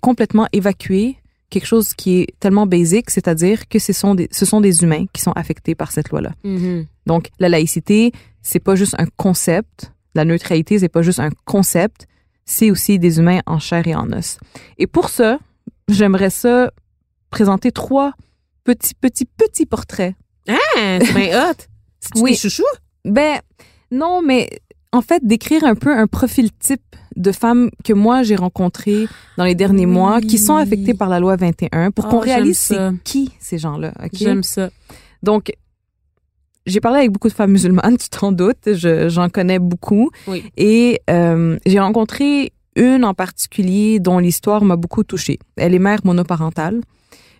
complètement 0.01 0.45
évacuer 0.51 1.15
quelque 1.49 1.65
chose 1.65 1.93
qui 1.93 2.19
est 2.19 2.27
tellement 2.41 2.67
basique, 2.67 3.09
c'est-à-dire 3.09 3.69
que 3.69 3.79
ce 3.79 3.93
sont 3.93 4.13
des, 4.13 4.27
ce 4.29 4.45
sont 4.45 4.59
des 4.59 4.83
humains 4.83 5.05
qui 5.13 5.21
sont 5.21 5.31
affectés 5.31 5.73
par 5.73 5.93
cette 5.93 6.09
loi-là. 6.09 6.31
Mhm. 6.43 6.85
Donc, 7.05 7.29
la 7.39 7.47
laïcité, 7.47 8.11
c'est 8.41 8.59
pas 8.59 8.75
juste 8.75 8.95
un 8.97 9.05
concept. 9.15 9.93
La 10.15 10.25
neutralité, 10.25 10.79
c'est 10.79 10.89
pas 10.89 11.01
juste 11.01 11.19
un 11.19 11.29
concept. 11.45 12.07
C'est 12.43 12.71
aussi 12.71 12.99
des 12.99 13.19
humains 13.19 13.39
en 13.45 13.59
chair 13.59 13.87
et 13.87 13.95
en 13.95 14.11
os. 14.11 14.37
Et 14.77 14.85
pour 14.85 15.07
ça, 15.07 15.39
j'aimerais 15.93 16.29
ça 16.29 16.71
présenter 17.29 17.71
trois 17.71 18.13
petits, 18.63 18.93
petits, 18.93 19.25
petits 19.25 19.65
portraits. 19.65 20.15
Ah, 20.49 20.55
c'est 21.01 21.13
bien 21.13 21.49
hot. 21.51 21.55
C'est 21.99 22.21
Oui. 22.21 22.31
des 22.31 22.37
chouchous? 22.37 22.63
Ben, 23.05 23.39
non, 23.91 24.21
mais 24.21 24.49
en 24.91 25.01
fait, 25.01 25.25
décrire 25.25 25.63
un 25.63 25.75
peu 25.75 25.91
un 25.95 26.07
profil 26.07 26.51
type 26.53 26.81
de 27.15 27.31
femmes 27.31 27.69
que 27.83 27.93
moi 27.93 28.23
j'ai 28.23 28.35
rencontrées 28.35 29.05
dans 29.37 29.43
les 29.43 29.55
derniers 29.55 29.85
Oui. 29.85 29.91
mois 29.91 30.21
qui 30.21 30.37
sont 30.37 30.55
affectées 30.55 30.93
par 30.93 31.09
la 31.09 31.19
loi 31.19 31.35
21 31.35 31.91
pour 31.91 32.05
Oh, 32.05 32.09
qu'on 32.09 32.21
j'aime 32.23 32.35
réalise 32.35 32.57
c'est 32.57 32.77
qui 33.03 33.31
ces 33.39 33.57
gens-là. 33.57 33.93
ok? 34.03 34.11
J'aime 34.13 34.43
ça. 34.43 34.69
Donc, 35.23 35.51
j'ai 36.65 36.79
parlé 36.79 36.99
avec 36.99 37.11
beaucoup 37.11 37.27
de 37.27 37.33
femmes 37.33 37.51
musulmanes, 37.51 37.97
tu 37.99 38.09
t'en 38.09 38.31
doutes, 38.31 38.73
je- 38.73 39.09
j'en 39.09 39.29
connais 39.29 39.59
beaucoup. 39.59 40.09
Oui. 40.27 40.43
Et 40.57 41.01
euh, 41.09 41.57
j'ai 41.65 41.79
rencontré 41.79 42.53
une 42.75 43.03
en 43.03 43.13
particulier 43.13 43.99
dont 43.99 44.19
l'histoire 44.19 44.63
m'a 44.63 44.75
beaucoup 44.75 45.03
touchée. 45.03 45.39
Elle 45.57 45.73
est 45.73 45.79
mère 45.79 45.99
monoparentale. 46.03 46.81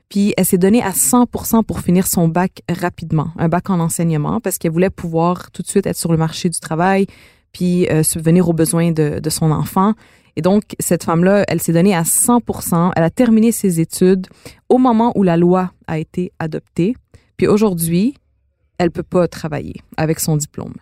Puis 0.10 0.34
elle 0.36 0.46
s'est 0.46 0.58
donnée 0.58 0.84
à 0.84 0.92
100% 0.92 1.64
pour 1.64 1.80
finir 1.80 2.06
son 2.06 2.28
bac 2.28 2.62
rapidement, 2.70 3.30
un 3.38 3.48
bac 3.48 3.70
en 3.70 3.80
enseignement, 3.80 4.42
parce 4.42 4.58
qu'elle 4.58 4.72
voulait 4.72 4.90
pouvoir 4.90 5.52
tout 5.52 5.62
de 5.62 5.68
suite 5.68 5.88
être 5.88 5.96
sur 5.96 6.12
le 6.12 6.18
marché 6.18 6.50
du 6.50 6.60
travail, 6.60 7.08
puis 7.54 7.88
euh, 7.88 8.04
subvenir 8.04 8.50
aux 8.50 8.54
besoins 8.54 8.92
de, 8.92 9.20
de 9.20 9.30
son 9.30 9.52
enfant. 9.52 9.94
Et 10.36 10.42
donc, 10.42 10.64
cette 10.80 11.06
femme-là, 11.06 11.46
elle 11.48 11.62
s'est 11.62 11.72
donnée 11.72 11.96
à 11.96 12.04
100%. 12.04 12.92
Elle 12.96 13.04
a 13.04 13.10
terminé 13.10 13.54
ses 13.54 13.80
études 13.80 14.28
au 14.68 14.78
moment 14.78 15.14
où 15.16 15.24
la 15.24 15.38
loi 15.38 15.72
a 15.88 15.98
été 15.98 16.34
adoptée. 16.40 16.96
Puis 17.38 17.48
aujourd'hui, 17.48 18.16
elle 18.78 18.92
peut 18.92 19.04
pas 19.04 19.28
travailler 19.30 19.76
avec 19.96 20.20
son 20.20 20.36
diplôme, 20.36 20.74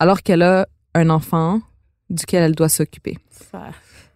alors 0.00 0.22
qu'elle 0.22 0.42
a 0.42 0.66
un 0.94 1.10
enfant 1.10 1.60
duquel 2.10 2.42
elle 2.42 2.54
doit 2.54 2.68
s'occuper. 2.68 3.16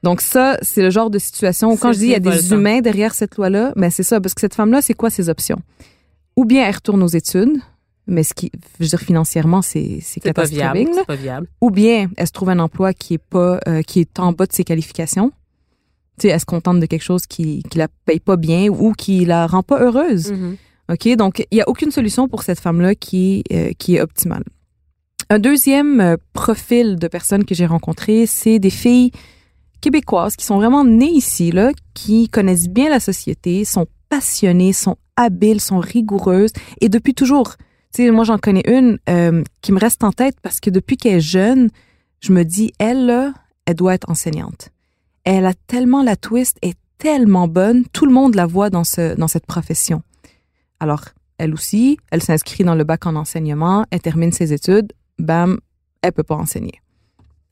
Donc 0.06 0.20
ça, 0.20 0.56
c'est 0.62 0.82
le 0.82 0.90
genre 0.90 1.10
de 1.10 1.18
situation 1.18 1.72
où 1.72 1.76
quand 1.76 1.92
je 1.92 1.98
dis 1.98 2.04
il 2.04 2.10
y 2.12 2.14
a 2.14 2.20
des 2.20 2.52
humains 2.52 2.80
derrière 2.80 3.12
cette 3.12 3.36
loi-là, 3.36 3.72
mais 3.74 3.90
c'est 3.90 4.04
ça, 4.04 4.20
parce 4.20 4.34
que 4.34 4.40
cette 4.40 4.54
femme-là, 4.54 4.80
c'est 4.80 4.94
quoi 4.94 5.10
ses 5.10 5.28
options? 5.28 5.58
Ou 6.36 6.44
bien 6.44 6.64
elle 6.64 6.76
retourne 6.76 7.02
aux 7.02 7.08
études, 7.08 7.56
mais 8.06 8.22
ce 8.22 8.32
qui, 8.32 8.52
je 8.78 8.84
veux 8.84 8.88
dire, 8.88 9.00
financièrement, 9.00 9.62
c'est 9.62 9.98
c'est 10.00 10.22
C'est 10.22 10.32
pas 10.32 10.44
viable. 10.44 10.78
catastrophique. 10.78 10.94
C'est 11.00 11.06
pas 11.06 11.16
viable. 11.16 11.48
Ou 11.60 11.70
bien 11.72 12.08
elle 12.16 12.26
se 12.28 12.30
trouve 12.32 12.50
un 12.50 12.60
emploi 12.60 12.92
qui 12.92 13.14
est 13.14 13.18
pas, 13.18 13.58
euh, 13.66 13.82
qui 13.82 13.98
est 13.98 14.20
en 14.20 14.30
bas 14.30 14.46
de 14.46 14.52
ses 14.52 14.62
qualifications. 14.62 15.32
Tu 16.20 16.28
sais, 16.28 16.28
elle 16.28 16.38
se 16.38 16.46
contente 16.46 16.78
de 16.78 16.86
quelque 16.86 17.02
chose 17.02 17.26
qui, 17.26 17.64
qui 17.68 17.76
la 17.76 17.88
paye 18.04 18.20
pas 18.20 18.36
bien 18.36 18.68
ou 18.68 18.92
qui 18.92 19.24
la 19.24 19.48
rend 19.48 19.64
pas 19.64 19.80
heureuse. 19.82 20.30
Mhm. 20.30 20.56
OK? 20.92 21.16
Donc, 21.16 21.44
il 21.50 21.56
n'y 21.56 21.62
a 21.62 21.68
aucune 21.68 21.90
solution 21.90 22.28
pour 22.28 22.44
cette 22.44 22.60
femme-là 22.60 22.94
qui, 22.94 23.42
euh, 23.52 23.72
qui 23.76 23.96
est 23.96 24.00
optimale. 24.00 24.44
Un 25.30 25.40
deuxième 25.40 26.00
euh, 26.00 26.16
profil 26.32 26.94
de 26.94 27.08
personnes 27.08 27.44
que 27.44 27.56
j'ai 27.56 27.66
rencontrées, 27.66 28.26
c'est 28.26 28.60
des 28.60 28.70
filles 28.70 29.10
québécoises 29.86 30.34
qui 30.34 30.44
sont 30.44 30.56
vraiment 30.56 30.84
nées 30.84 31.12
ici, 31.12 31.52
là, 31.52 31.70
qui 31.94 32.28
connaissent 32.28 32.68
bien 32.68 32.90
la 32.90 32.98
société, 32.98 33.64
sont 33.64 33.86
passionnées, 34.08 34.72
sont 34.72 34.96
habiles, 35.14 35.60
sont 35.60 35.78
rigoureuses 35.78 36.50
et 36.80 36.88
depuis 36.88 37.14
toujours. 37.14 37.54
Tu 37.94 38.02
sais, 38.02 38.10
moi 38.10 38.24
j'en 38.24 38.36
connais 38.36 38.64
une 38.66 38.98
euh, 39.08 39.44
qui 39.60 39.70
me 39.70 39.78
reste 39.78 40.02
en 40.02 40.10
tête 40.10 40.38
parce 40.42 40.58
que 40.58 40.70
depuis 40.70 40.96
qu'elle 40.96 41.18
est 41.18 41.20
jeune, 41.20 41.70
je 42.18 42.32
me 42.32 42.42
dis 42.42 42.72
elle 42.80 43.06
là, 43.06 43.32
elle 43.64 43.76
doit 43.76 43.94
être 43.94 44.10
enseignante. 44.10 44.70
Elle 45.22 45.46
a 45.46 45.54
tellement 45.68 46.02
la 46.02 46.16
twist, 46.16 46.58
est 46.62 46.76
tellement 46.98 47.46
bonne, 47.46 47.84
tout 47.92 48.06
le 48.06 48.12
monde 48.12 48.34
la 48.34 48.46
voit 48.46 48.70
dans 48.70 48.84
ce 48.84 49.14
dans 49.14 49.28
cette 49.28 49.46
profession. 49.46 50.02
Alors 50.80 51.04
elle 51.38 51.54
aussi, 51.54 51.96
elle 52.10 52.24
s'inscrit 52.24 52.64
dans 52.64 52.74
le 52.74 52.82
bac 52.82 53.06
en 53.06 53.14
enseignement, 53.14 53.86
elle 53.92 54.02
termine 54.02 54.32
ses 54.32 54.52
études, 54.52 54.92
bam, 55.20 55.60
elle 56.02 56.12
peut 56.12 56.24
pas 56.24 56.34
enseigner. 56.34 56.80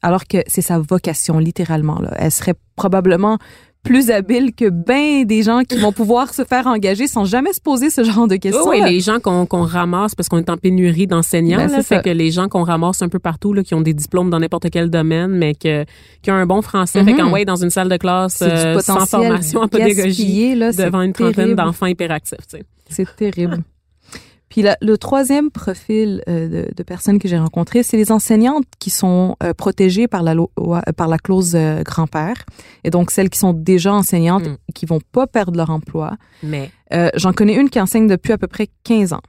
Alors 0.04 0.24
que 0.26 0.38
c'est 0.46 0.60
sa 0.62 0.78
vocation 0.78 1.38
littéralement 1.38 1.98
là. 2.00 2.10
Elle 2.16 2.30
serait 2.30 2.54
probablement 2.76 3.38
plus 3.82 4.10
habile 4.10 4.54
que 4.54 4.70
ben 4.70 5.24
des 5.26 5.42
gens 5.42 5.60
qui 5.62 5.76
vont 5.78 5.92
pouvoir 5.92 6.32
se 6.32 6.42
faire 6.44 6.66
engager 6.66 7.06
sans 7.06 7.26
jamais 7.26 7.52
se 7.52 7.60
poser 7.60 7.90
ce 7.90 8.02
genre 8.02 8.26
de 8.26 8.36
questions. 8.36 8.66
Oui, 8.66 8.80
les 8.82 9.00
gens 9.00 9.18
qu'on 9.20 9.44
ramasse 9.64 10.14
parce 10.14 10.30
qu'on 10.30 10.38
est 10.38 10.48
en 10.48 10.56
pénurie 10.56 11.06
d'enseignants, 11.06 11.58
Ben, 11.58 11.68
c'est 11.68 11.82
fait 11.82 12.02
que 12.02 12.08
les 12.08 12.30
gens 12.30 12.48
qu'on 12.48 12.62
ramasse 12.64 13.02
un 13.02 13.10
peu 13.10 13.18
partout, 13.18 13.52
là, 13.52 13.62
qui 13.62 13.74
ont 13.74 13.82
des 13.82 13.92
diplômes 13.92 14.30
dans 14.30 14.40
n'importe 14.40 14.70
quel 14.70 14.88
domaine, 14.88 15.32
mais 15.32 15.54
que, 15.54 15.84
qui 16.22 16.30
ont 16.30 16.34
un 16.34 16.46
bon 16.46 16.62
français, 16.62 17.04
fait 17.04 17.12
Mhm. 17.12 17.18
qu'envoyer 17.18 17.44
dans 17.44 17.56
une 17.62 17.68
salle 17.70 17.90
de 17.90 17.98
classe 17.98 18.40
euh, 18.42 18.78
sans 18.80 19.04
formation 19.04 19.60
en 19.60 19.68
pédagogie 19.68 20.54
là, 20.54 20.72
devant 20.72 21.02
une 21.02 21.12
trentaine 21.12 21.54
d'enfants 21.54 21.86
hyperactifs. 21.86 22.38
C'est 22.88 23.16
terrible. 23.16 23.58
Puis 24.48 24.62
la- 24.62 24.76
le 24.80 24.96
troisième 24.98 25.50
profil 25.50 26.22
euh, 26.28 26.48
de, 26.68 26.74
de 26.74 26.82
personnes 26.82 27.18
que 27.18 27.26
j'ai 27.28 27.38
rencontrées, 27.38 27.82
c'est 27.82 27.96
les 27.96 28.12
enseignantes 28.12 28.64
qui 28.78 28.90
sont 28.90 29.36
euh, 29.42 29.52
protégées 29.54 30.06
par 30.06 30.22
la, 30.22 30.34
loi- 30.34 30.50
par 30.96 31.08
la 31.08 31.18
clause 31.18 31.54
euh, 31.56 31.82
grand-père. 31.82 32.44
Et 32.84 32.90
donc, 32.90 33.10
celles 33.10 33.30
qui 33.30 33.38
sont 33.38 33.52
déjà 33.52 33.92
enseignantes 33.92 34.44
et 34.68 34.72
qui 34.72 34.86
vont 34.86 35.00
pas 35.12 35.26
perdre 35.26 35.56
leur 35.56 35.70
emploi. 35.70 36.16
Mais 36.42 36.70
J'en 37.16 37.32
connais 37.32 37.54
une 37.56 37.70
qui 37.70 37.80
enseigne 37.80 38.06
depuis 38.06 38.32
à 38.32 38.38
peu 38.38 38.46
près 38.46 38.68
15 38.84 39.12
ans. 39.14 39.22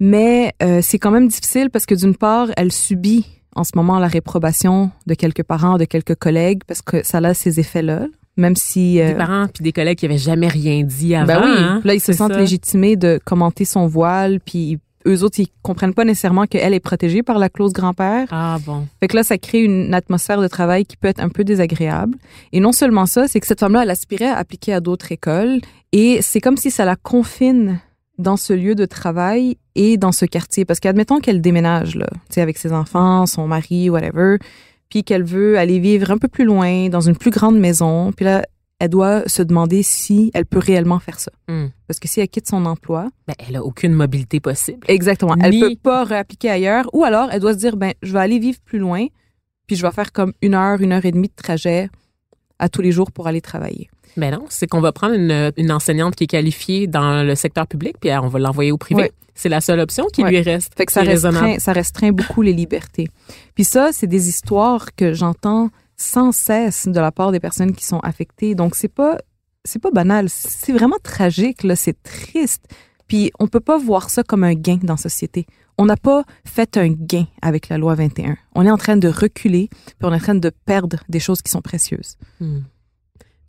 Mais 0.00 0.52
c'est 0.82 0.98
quand 0.98 1.12
même 1.12 1.28
difficile 1.28 1.70
parce 1.70 1.86
que 1.86 1.94
d'une 1.94 2.16
part, 2.16 2.48
elle 2.56 2.72
subit 2.72 3.24
en 3.54 3.62
ce 3.64 3.72
moment 3.76 3.98
la 4.00 4.08
réprobation 4.08 4.90
de 5.06 5.14
quelques 5.14 5.44
parents, 5.44 5.76
de 5.78 5.84
quelques 5.84 6.16
collègues, 6.16 6.62
parce 6.66 6.82
que 6.82 7.04
ça 7.04 7.18
a 7.18 7.34
ces 7.34 7.60
effets-là. 7.60 8.06
Même 8.36 8.56
si... 8.56 9.00
euh, 9.00 9.08
des 9.08 9.14
parents 9.14 9.46
puis 9.52 9.62
des 9.62 9.72
collègues 9.72 9.98
qui 9.98 10.06
avaient 10.06 10.18
jamais 10.18 10.48
rien 10.48 10.82
dit 10.82 11.14
avant. 11.14 11.26
ben 11.26 11.42
oui, 11.44 11.52
hein. 11.58 11.80
Là, 11.84 11.94
ils 11.94 12.00
se 12.00 12.12
sentent 12.12 12.32
ça. 12.32 12.38
légitimés 12.38 12.96
de 12.96 13.20
commenter 13.24 13.64
son 13.64 13.86
voile, 13.86 14.40
puis 14.40 14.78
eux 15.06 15.22
autres, 15.24 15.40
ils 15.40 15.48
comprennent 15.62 15.94
pas 15.94 16.04
nécessairement 16.04 16.46
qu'elle 16.46 16.74
est 16.74 16.80
protégée 16.80 17.22
par 17.22 17.38
la 17.38 17.48
clause 17.48 17.72
grand-père. 17.72 18.28
Ah 18.30 18.58
bon. 18.64 18.86
Fait 19.00 19.08
que 19.08 19.16
là, 19.16 19.22
ça 19.24 19.36
crée 19.36 19.62
une 19.62 19.92
atmosphère 19.94 20.40
de 20.40 20.46
travail 20.48 20.86
qui 20.86 20.96
peut 20.96 21.08
être 21.08 21.20
un 21.20 21.28
peu 21.28 21.42
désagréable. 21.44 22.16
Et 22.52 22.60
non 22.60 22.72
seulement 22.72 23.06
ça, 23.06 23.26
c'est 23.28 23.40
que 23.40 23.46
cette 23.46 23.60
femme-là, 23.60 23.82
elle 23.82 23.90
aspirait 23.90 24.28
à 24.28 24.36
appliquer 24.36 24.72
à 24.72 24.80
d'autres 24.80 25.10
écoles, 25.12 25.60
et 25.92 26.22
c'est 26.22 26.40
comme 26.40 26.56
si 26.56 26.70
ça 26.70 26.84
la 26.84 26.96
confine 26.96 27.80
dans 28.18 28.36
ce 28.36 28.52
lieu 28.52 28.74
de 28.74 28.84
travail 28.84 29.56
et 29.74 29.96
dans 29.96 30.12
ce 30.12 30.24
quartier. 30.24 30.64
Parce 30.64 30.78
qu'admettons 30.80 31.18
qu'elle 31.18 31.40
déménage, 31.40 31.96
là, 31.96 32.06
tu 32.10 32.34
sais, 32.34 32.40
avec 32.40 32.56
ses 32.58 32.72
enfants, 32.72 33.26
son 33.26 33.48
mari, 33.48 33.90
whatever, 33.90 34.36
puis 34.92 35.04
qu'elle 35.04 35.22
veut 35.24 35.56
aller 35.58 35.78
vivre 35.78 36.10
un 36.10 36.18
peu 36.18 36.28
plus 36.28 36.44
loin, 36.44 36.90
dans 36.90 37.00
une 37.00 37.16
plus 37.16 37.30
grande 37.30 37.58
maison, 37.58 38.12
puis 38.12 38.26
là, 38.26 38.44
elle 38.78 38.90
doit 38.90 39.26
se 39.26 39.42
demander 39.42 39.82
si 39.82 40.30
elle 40.34 40.44
peut 40.44 40.58
réellement 40.58 40.98
faire 40.98 41.18
ça. 41.18 41.32
Hmm. 41.48 41.68
Parce 41.86 41.98
que 41.98 42.08
si 42.08 42.20
elle 42.20 42.28
quitte 42.28 42.46
son 42.46 42.66
emploi, 42.66 43.08
Ben, 43.26 43.32
elle 43.38 43.56
a 43.56 43.64
aucune 43.64 43.94
mobilité 43.94 44.38
possible. 44.38 44.84
exactement, 44.88 45.34
elle 45.42 45.52
Ni- 45.52 45.60
peut 45.60 45.76
pas 45.82 46.04
réappliquer 46.04 46.50
ailleurs, 46.50 46.90
ou 46.92 47.04
alors 47.04 47.30
elle 47.32 47.40
doit 47.40 47.54
se 47.54 47.58
dire, 47.58 47.78
ben, 47.78 47.94
je 48.02 48.12
vais 48.12 48.18
aller 48.18 48.38
vivre 48.38 48.58
plus 48.66 48.78
loin, 48.78 49.06
puis 49.66 49.76
je 49.76 49.82
vais 49.82 49.92
faire 49.92 50.12
comme 50.12 50.34
une 50.42 50.52
heure, 50.54 50.82
une 50.82 50.92
heure 50.92 51.06
et 51.06 51.12
demie 51.12 51.28
de 51.28 51.34
trajet 51.42 51.88
à 52.58 52.68
tous 52.68 52.82
les 52.82 52.92
jours 52.92 53.12
pour 53.12 53.26
aller 53.28 53.40
travailler. 53.40 53.88
Ben 54.16 54.32
non, 54.32 54.44
c'est 54.48 54.66
qu'on 54.66 54.80
va 54.80 54.92
prendre 54.92 55.14
une, 55.14 55.52
une 55.56 55.72
enseignante 55.72 56.14
qui 56.16 56.24
est 56.24 56.28
qualifiée 56.28 56.86
dans 56.86 57.22
le 57.22 57.34
secteur 57.34 57.66
public, 57.66 57.96
puis 58.00 58.10
on 58.12 58.28
va 58.28 58.38
l'envoyer 58.38 58.72
au 58.72 58.78
privé. 58.78 59.12
C'est 59.34 59.48
la 59.48 59.60
seule 59.60 59.80
option 59.80 60.06
qui 60.12 60.22
lui 60.22 60.40
reste. 60.40 60.74
Fait 60.76 60.86
que 60.86 60.92
ça 60.92 61.02
restreint, 61.02 61.58
ça 61.58 61.72
restreint 61.72 62.12
beaucoup 62.12 62.42
les 62.42 62.52
libertés. 62.52 63.08
Puis 63.54 63.64
ça, 63.64 63.90
c'est 63.92 64.06
des 64.06 64.28
histoires 64.28 64.94
que 64.94 65.14
j'entends 65.14 65.70
sans 65.96 66.32
cesse 66.32 66.86
de 66.86 67.00
la 67.00 67.12
part 67.12 67.32
des 67.32 67.40
personnes 67.40 67.74
qui 67.74 67.84
sont 67.84 68.00
affectées. 68.00 68.54
Donc 68.54 68.74
c'est 68.74 68.88
pas 68.92 69.18
c'est 69.64 69.78
pas 69.78 69.90
banal, 69.90 70.28
c'est 70.28 70.72
vraiment 70.72 70.96
tragique 71.02 71.62
là, 71.62 71.76
c'est 71.76 72.00
triste. 72.02 72.64
Puis 73.06 73.30
on 73.38 73.46
peut 73.46 73.60
pas 73.60 73.78
voir 73.78 74.10
ça 74.10 74.22
comme 74.22 74.44
un 74.44 74.54
gain 74.54 74.78
dans 74.82 74.94
la 74.94 74.98
société. 74.98 75.46
On 75.78 75.86
n'a 75.86 75.96
pas 75.96 76.24
fait 76.44 76.76
un 76.76 76.88
gain 76.88 77.26
avec 77.40 77.68
la 77.68 77.78
loi 77.78 77.94
21. 77.94 78.36
On 78.54 78.66
est 78.66 78.70
en 78.70 78.76
train 78.76 78.96
de 78.96 79.08
reculer, 79.08 79.68
puis 79.70 79.96
on 80.02 80.12
est 80.12 80.16
en 80.16 80.20
train 80.20 80.34
de 80.34 80.50
perdre 80.64 80.98
des 81.08 81.20
choses 81.20 81.42
qui 81.42 81.50
sont 81.50 81.62
précieuses. 81.62 82.16
Hmm. 82.40 82.60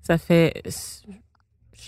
Ça 0.06 0.18
fait. 0.18 0.54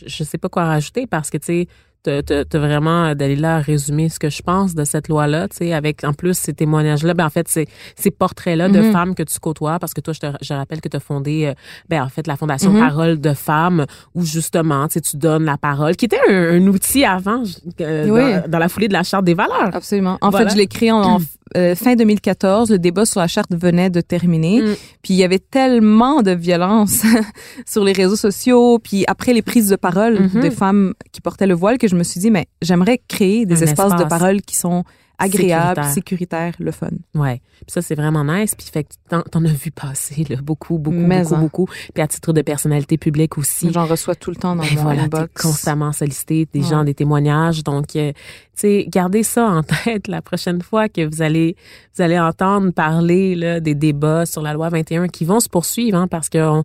Je 0.05 0.23
sais 0.23 0.37
pas 0.37 0.49
quoi 0.49 0.65
rajouter 0.65 1.07
parce 1.07 1.29
que, 1.29 1.37
tu 1.37 1.45
sais, 1.45 1.67
t'as- 2.03 2.21
t'as 2.21 2.43
t'as 2.43 2.59
vraiment, 2.59 3.15
Dalila, 3.15 3.59
résumé 3.59 4.09
ce 4.09 4.19
que 4.19 4.29
je 4.29 4.41
pense 4.41 4.75
de 4.75 4.83
cette 4.83 5.07
loi-là, 5.07 5.47
tu 5.47 5.57
sais, 5.57 5.73
avec 5.73 6.03
en 6.03 6.11
plus 6.13 6.37
ces 6.37 6.53
témoignages-là, 6.53 7.13
ben 7.13 7.25
en 7.25 7.29
fait, 7.29 7.47
c'est 7.47 7.67
ces 7.95 8.11
portraits-là 8.11 8.67
de 8.69 8.79
Mhm. 8.81 8.91
femmes 8.91 9.15
que 9.15 9.23
tu 9.23 9.39
côtoies, 9.39 9.79
parce 9.79 9.93
que 9.93 10.01
toi, 10.01 10.13
je 10.13 10.19
te 10.19 10.27
je 10.41 10.53
rappelle 10.53 10.81
que 10.81 10.89
tu 10.89 10.97
as 10.97 10.99
fondé, 10.99 11.45
euh, 11.45 11.53
ben 11.89 12.03
en 12.03 12.09
fait, 12.09 12.27
la 12.27 12.35
Fondation 12.35 12.71
Mhm. 12.71 12.79
Parole 12.79 13.19
de 13.21 13.33
femmes, 13.33 13.85
où 14.13 14.23
justement, 14.25 14.87
tu 14.87 14.95
sais, 14.95 15.01
tu 15.01 15.17
donnes 15.17 15.45
la 15.45 15.57
parole, 15.57 15.95
qui 15.95 16.05
était 16.05 16.19
un, 16.29 16.55
un 16.61 16.67
outil 16.67 17.05
avant, 17.05 17.41
euh, 17.81 18.09
Oui. 18.09 18.41
dans, 18.41 18.51
dans 18.51 18.59
la 18.59 18.69
foulée 18.69 18.87
de 18.89 18.93
la 18.93 19.03
Charte 19.03 19.23
des 19.25 19.33
valeurs. 19.33 19.69
Absolument. 19.73 20.17
En 20.21 20.29
Voilà. 20.29 20.47
fait, 20.49 20.53
je 20.55 20.57
l'ai 20.57 20.67
créé 20.67 20.91
en, 20.91 21.01
en, 21.01 21.19
euh, 21.55 21.75
fin 21.75 21.95
2014. 21.95 22.71
Le 22.71 22.79
débat 22.79 23.05
sur 23.05 23.19
la 23.19 23.27
charte 23.27 23.53
venait 23.53 23.89
de 23.89 24.01
terminer. 24.01 24.61
Mm. 24.61 24.75
Puis 25.01 25.13
il 25.13 25.17
y 25.17 25.23
avait 25.23 25.39
tellement 25.39 26.21
de 26.21 26.31
violence 26.31 27.03
sur 27.65 27.83
les 27.83 27.93
réseaux 27.93 28.15
sociaux. 28.15 28.79
Puis 28.79 29.03
après 29.07 29.33
les 29.33 29.41
prises 29.41 29.69
de 29.69 29.75
parole 29.75 30.19
Mhm. 30.33 30.41
des 30.41 30.51
femmes 30.51 30.93
qui 31.11 31.21
portaient 31.21 31.47
le 31.47 31.53
voile, 31.53 31.77
que 31.77 31.87
je 31.87 31.95
me 31.95 32.03
suis 32.03 32.19
dit, 32.19 32.31
mais 32.31 32.47
j'aimerais 32.61 32.99
créer 33.07 33.45
des 33.45 33.63
Un 33.63 33.67
espaces 33.67 33.95
de 33.95 34.05
parole 34.05 34.41
qui 34.41 34.55
sont 34.55 34.83
agréables, 35.17 35.83
Sécuritaire. 35.85 36.53
le 36.59 36.71
fun. 36.71 36.89
Ouais. 37.13 37.41
Puis 37.57 37.65
ça, 37.73 37.81
c'est 37.81 37.95
vraiment 37.95 38.23
nice. 38.23 38.55
Puis 38.55 38.67
fait 38.71 38.83
que 38.83 38.89
t'en, 39.09 39.21
t'en 39.21 39.43
as 39.45 39.49
vu 39.53 39.71
passer, 39.71 40.25
là, 40.29 40.37
beaucoup, 40.41 40.77
beaucoup, 40.77 40.95
Mais 40.97 41.23
beaucoup, 41.23 41.35
en. 41.35 41.39
beaucoup. 41.39 41.65
Puis 41.93 42.01
à 42.03 42.07
titre 42.07 42.33
de 42.33 42.41
personnalité 42.41 42.97
publique 42.97 43.37
aussi. 43.37 43.71
J'en 43.71 43.85
reçois 43.85 44.15
tout 44.15 44.29
le 44.29 44.35
temps 44.35 44.55
dans 44.55 44.63
Ben 44.63 44.75
mon 44.75 44.81
voilà, 44.83 45.07
t'es 45.07 45.15
inbox. 45.17 45.41
constamment 45.41 45.91
sollicité, 45.91 46.47
des 46.51 46.61
Ouais. 46.61 46.65
gens, 46.69 46.83
des 46.83 46.93
témoignages. 46.93 47.63
Donc, 47.63 47.95
euh, 47.95 48.11
tu 48.13 48.19
sais, 48.55 48.85
gardez 48.87 49.23
ça 49.23 49.45
en 49.47 49.63
tête 49.85 50.07
la 50.07 50.21
prochaine 50.21 50.61
fois 50.61 50.89
que 50.89 51.05
vous 51.05 51.21
allez, 51.21 51.55
vous 51.95 52.01
allez 52.03 52.19
entendre 52.19 52.71
parler 52.71 53.35
là, 53.35 53.59
des 53.59 53.75
débats 53.75 54.25
sur 54.25 54.41
la 54.41 54.53
loi 54.53 54.69
21 54.69 55.07
qui 55.07 55.25
vont 55.25 55.39
se 55.39 55.49
poursuivre, 55.49 55.97
hein, 55.97 56.07
parce 56.07 56.29
qu'on 56.29 56.39
on 56.59 56.63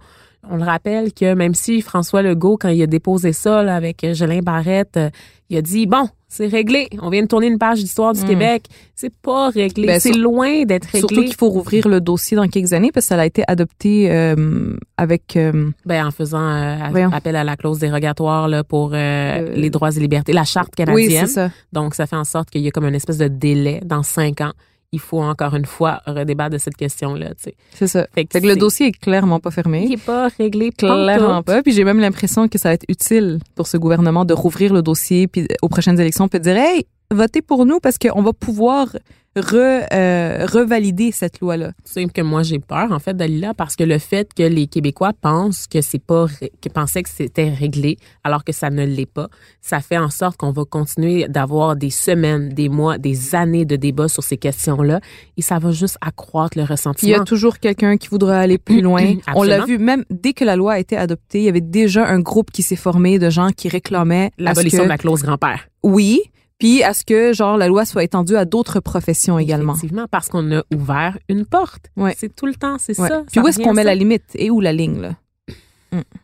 le 0.57 0.65
rappelle 0.65 1.13
que 1.13 1.35
même 1.35 1.55
si 1.55 1.81
François 1.83 2.23
Legault, 2.23 2.57
quand 2.57 2.69
il 2.71 2.83
a 2.83 2.87
déposé 2.87 3.33
ça 3.33 3.63
là, 3.63 3.77
avec 3.77 4.03
euh, 4.05 4.15
Jolin 4.15 4.41
Barrette, 4.41 4.97
euh, 4.97 5.11
il 5.51 5.57
a 5.57 5.63
dit 5.63 5.87
bon, 5.87 6.09
c'est 6.29 6.47
réglé. 6.47 6.89
On 7.03 7.11
vient 7.11 7.23
de 7.23 7.27
tourner 7.27 7.49
une 7.49 7.59
page 7.59 7.81
d'histoire 7.81 8.13
du 8.13 8.23
Mm. 8.23 8.27
Québec. 8.27 8.65
C'est 8.95 9.13
pas 9.13 9.51
réglé. 9.51 9.87
Ben, 9.89 9.99
c'est 10.01 10.13
loin 10.13 10.63
d'être 10.65 10.85
réglé. 10.85 11.01
Surtout 11.01 11.23
qu'il 11.25 11.35
faut 11.35 11.49
rouvrir 11.49 11.89
le 11.89 12.01
dossier 12.01 12.37
dans 12.37 12.47
quelques 12.47 12.73
années 12.73 12.93
parce 12.93 13.07
que 13.07 13.15
ça 13.15 13.21
a 13.21 13.27
été 13.27 13.43
adopté 13.49 14.11
euh, 14.13 14.77
avec 14.97 15.37
euh, 15.37 15.71
Ben, 15.85 16.07
en 16.07 16.11
faisant 16.13 16.39
euh, 16.41 17.09
appel 17.13 17.35
à 17.35 17.43
la 17.45 17.57
clause 17.57 17.81
dérogatoire 17.81 18.47
là, 18.49 18.63
pour 18.65 18.93
euh, 18.95 18.97
Euh, 18.97 19.55
les 19.57 19.71
droits 19.71 19.91
et 19.91 20.01
libertés, 20.01 20.33
la 20.33 20.45
charte 20.45 20.73
oui, 20.79 20.85
canadienne. 20.87 21.27
c'est 21.27 21.33
ça. 21.33 21.51
Donc, 21.73 21.95
ça 21.95 22.07
fait 22.07 22.17
en 22.17 22.25
sorte 22.25 22.49
qu'il 22.51 22.63
y 22.63 22.69
a 22.69 22.71
comme 22.71 22.87
une 22.87 22.95
espèce 22.95 23.19
de 23.19 23.29
délai 23.29 23.81
dans 23.85 24.03
cinq 24.05 24.41
ans. 24.41 24.53
Il 24.93 24.99
faut 24.99 25.23
encore 25.23 25.55
une 25.55 25.67
fois 25.67 26.03
redébattre 26.05 26.51
de 26.51 26.59
cette 26.59 26.77
question-là. 26.77 27.29
tu 27.37 27.45
sais. 27.45 27.55
C'est 27.75 27.87
ça. 27.87 28.09
Fait 28.13 28.25
que, 28.25 28.33
Fait 28.33 28.41
que 28.41 28.47
le 28.49 28.57
dossier 28.57 28.89
est 28.89 28.93
clairement 28.93 29.39
pas 29.39 29.53
fermé. 29.53 29.85
il 29.87 29.93
est 29.93 30.05
pas 30.05 30.27
réglé 30.37 30.73
Clairement 30.73 31.45
pas. 31.45 31.63
Puis 31.63 31.73
j'ai 31.73 31.85
même 31.85 32.01
l'impression 32.01 32.49
que 32.49 32.59
ça 32.59 32.71
va 32.71 32.75
être 32.75 32.87
utile 32.89 33.39
pour 33.55 33.69
ce 33.69 33.77
gouvernement 33.77 34.25
de 34.25 34.35
rouvrir 34.35 34.73
le 34.73 34.83
dossier 34.83 35.29
puis 35.29 35.47
aux 35.63 35.69
prochaines 35.69 36.01
élections 36.01 36.27
puis 36.27 36.41
de 36.41 36.45
dire 36.45 36.57
hey 36.57 36.87
votez 37.13 37.43
pour 37.43 37.67
nous 37.67 37.81
parce 37.81 37.99
qu'on 37.99 38.23
va 38.23 38.33
pouvoir 38.33 38.89
re, 39.37 39.55
euh, 39.93 40.45
revalider 40.47 41.13
cette 41.13 41.39
loi-là. 41.41 41.71
C'est 41.85 42.05
que 42.13 42.21
moi 42.21 42.43
j'ai 42.43 42.59
peur 42.59 42.91
en 42.91 42.99
fait 42.99 43.17
Dalila 43.17 43.55
parce 43.55 43.77
que 43.77 43.85
le 43.85 43.99
fait 43.99 44.33
que 44.35 44.43
les 44.43 44.67
Québécois 44.67 45.13
pensent 45.21 45.69
que 45.69 45.81
c'est 45.83 46.03
pas 46.03 46.27
que 46.61 46.69
pensaient 46.69 47.05
que 47.05 47.09
c'était 47.09 47.49
réglé 47.51 47.97
alors 48.25 48.43
que 48.43 48.51
ça 48.53 48.71
ne 48.71 48.85
l'est 48.85 49.07
pas, 49.07 49.29
ça 49.61 49.81
fait 49.81 49.99
en 49.99 50.11
sorte 50.11 50.37
qu'on 50.37 50.51
va 50.51 50.65
continuer 50.65 51.29
d'avoir 51.29 51.77
des 51.77 51.91
semaines, 51.91 52.49
des 52.49 52.69
mois, 52.69 52.99
des 52.99 53.35
années 53.37 53.65
de 53.65 53.77
débats 53.77 54.09
sur 54.09 54.25
ces 54.25 54.37
questions-là 54.37 55.01
et 55.37 55.43
ça 55.43 55.61
va 55.61 55.71
juste 55.71 55.97
accroître 56.01 56.59
le 56.59 56.65
Puis 56.65 56.69
il 56.69 56.69
y 56.69 56.73
ressentiment. 56.73 57.21
a 57.23 57.25
toujours 57.25 57.59
quelqu'un 57.61 57.97
qui 57.99 58.09
voudra 58.09 58.41
aller 58.41 58.59
plus 58.59 58.81
loin. 58.81 59.15
On 59.37 59.45
l'a 59.45 59.65
vu 59.65 59.79
même 59.79 60.05
dès 60.11 60.33
que 60.33 60.45
la 60.45 60.57
loi 60.57 60.73
a 60.73 60.79
été 60.81 60.97
adoptée, 60.97 61.39
il 61.39 61.45
y 61.45 61.49
avait 61.49 61.61
déjà 61.61 62.05
un 62.07 62.19
groupe 62.19 62.51
qui 62.51 62.63
s'est 62.65 62.75
formé 62.77 63.21
de 63.21 63.31
gens 63.31 63.51
qui 63.51 63.69
réclamaient 63.69 64.33
L'abolition 64.39 64.79
que- 64.81 64.85
de 64.85 64.89
la 64.89 64.99
clause 64.99 65.23
grand-père. 65.23 65.69
oui, 65.85 66.21
puis 66.61 66.83
à 66.85 66.95
ce 66.95 67.05
que 67.05 67.33
genre 67.33 67.57
la 67.57 67.67
loi 67.67 67.85
soit 67.85 68.05
étendue 68.05 68.37
à 68.37 68.45
d'autres 68.45 68.79
professions 68.79 69.39
également? 69.39 69.73
Effectivement, 69.75 70.07
parce 70.11 70.29
qu'on 70.29 70.53
a 70.57 70.63
ouvert 70.75 71.19
une 71.29 71.45
porte. 71.45 71.87
Ouais. 71.97 72.15
C'est 72.17 72.35
tout 72.35 72.47
le 72.47 72.55
temps, 72.55 72.77
c'est 72.79 72.99
Ouais. 73.01 73.09
ça. 73.09 73.23
Puis 73.23 73.35
ça 73.35 73.43
où 73.43 73.49
est-ce 73.49 73.59
qu'on 73.59 73.73
met 73.75 73.83
la 73.85 73.95
limite? 73.97 74.23
Et 74.35 74.51
où 74.51 74.61
la 74.61 74.73
ligne 74.73 75.01
là? 75.01 75.17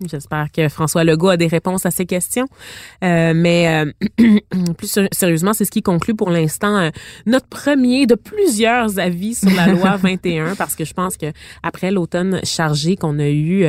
J'espère 0.04 0.52
que 0.52 0.68
François 0.68 1.04
Legault 1.04 1.30
a 1.30 1.36
des 1.36 1.46
réponses 1.46 1.86
à 1.86 1.90
ces 1.90 2.06
questions. 2.06 2.46
Euh, 3.02 3.32
mais 3.34 3.84
euh, 3.84 3.92
plus 4.78 4.98
sérieusement, 5.12 5.52
c'est 5.52 5.64
ce 5.64 5.70
qui 5.70 5.82
conclut 5.82 6.14
pour 6.14 6.30
l'instant 6.30 6.76
euh, 6.76 6.90
notre 7.24 7.46
premier 7.48 8.06
de 8.06 8.14
plusieurs 8.14 8.98
avis 8.98 9.34
sur 9.34 9.50
la 9.50 9.66
loi 9.72 9.96
21 9.96 10.54
parce 10.54 10.76
que 10.76 10.84
je 10.84 10.94
pense 10.94 11.16
que 11.16 11.26
après 11.62 11.90
l'automne 11.90 12.40
chargé 12.44 12.96
qu'on 12.96 13.18
a 13.18 13.28
eu, 13.28 13.64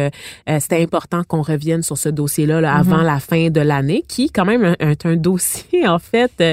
c'était 0.60 0.82
important 0.82 1.24
qu'on 1.24 1.42
revienne 1.42 1.82
sur 1.82 1.98
ce 1.98 2.10
dossier-là 2.10 2.62
là, 2.62 2.76
avant 2.76 2.98
mm-hmm. 2.98 3.06
la 3.06 3.20
fin 3.20 3.50
de 3.50 3.62
l'année, 3.62 4.04
qui 4.08 4.30
quand 4.30 4.46
même 4.46 4.76
est 4.80 5.06
un, 5.06 5.16
dossier 5.16 5.88
en 5.88 6.00
fait 6.00 6.44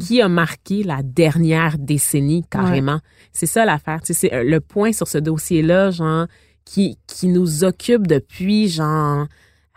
qui 0.00 0.20
a 0.20 0.28
marqué 0.28 0.82
la 0.82 1.02
dernière 1.02 1.76
décennie 1.78 2.44
carrément. 2.50 3.00
C'est 3.32 3.46
ça 3.46 3.64
l'affaire. 3.64 4.00
C'est 4.02 4.30
le 4.44 4.60
point 4.60 4.92
sur 4.92 5.06
ce 5.06 5.18
dossier-là, 5.18 5.90
genre 5.90 6.26
qui, 6.68 6.98
qui 7.06 7.28
nous 7.28 7.64
occupe 7.64 8.06
depuis, 8.06 8.68
genre, 8.68 9.26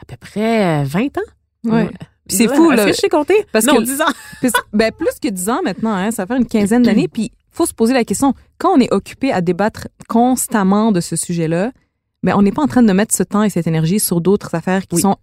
à 0.02 0.06
peu 0.06 0.18
près 0.18 0.84
20 0.84 1.00
euh, 1.00 1.06
ans? 1.06 1.74
Ouais. 1.76 1.90
C'est 2.28 2.48
fou, 2.48 2.70
là. 2.70 2.84
Est-ce 2.84 2.86
que 2.88 2.94
je 2.94 3.00
sais 3.02 3.10
compter? 3.10 3.46
Parce 3.52 3.66
non, 3.66 3.78
que, 3.78 3.84
10 3.84 4.02
ans. 4.02 4.06
plus, 4.40 4.52
ben, 4.74 4.92
plus 4.92 5.20
que 5.22 5.30
10 5.30 5.50
ans 5.50 5.62
maintenant, 5.64 5.94
hein. 5.94 6.12
Ça 6.12 6.26
fait 6.26 6.38
une 6.38 6.46
quinzaine 6.46 6.84
d'années. 6.84 7.08
Puis, 7.08 7.32
faut 7.50 7.66
se 7.66 7.74
poser 7.74 7.94
la 7.94 8.04
question, 8.04 8.34
quand 8.58 8.72
on 8.72 8.80
est 8.80 8.94
occupé 8.94 9.32
à 9.32 9.42
débattre 9.42 9.88
constamment 10.08 10.92
de 10.92 11.00
ce 11.00 11.16
sujet-là, 11.16 11.72
ben, 12.24 12.36
on 12.36 12.42
n'est 12.42 12.52
pas 12.52 12.62
en 12.62 12.68
train 12.68 12.84
de 12.84 12.94
mettre 12.94 13.16
ce 13.16 13.24
temps 13.24 13.44
et 13.44 13.50
cette 13.50 13.68
énergie 13.68 14.00
sur 14.00 14.22
d'autres 14.22 14.54
affaires 14.54 14.86
qui 14.88 15.00
sont 15.00 15.16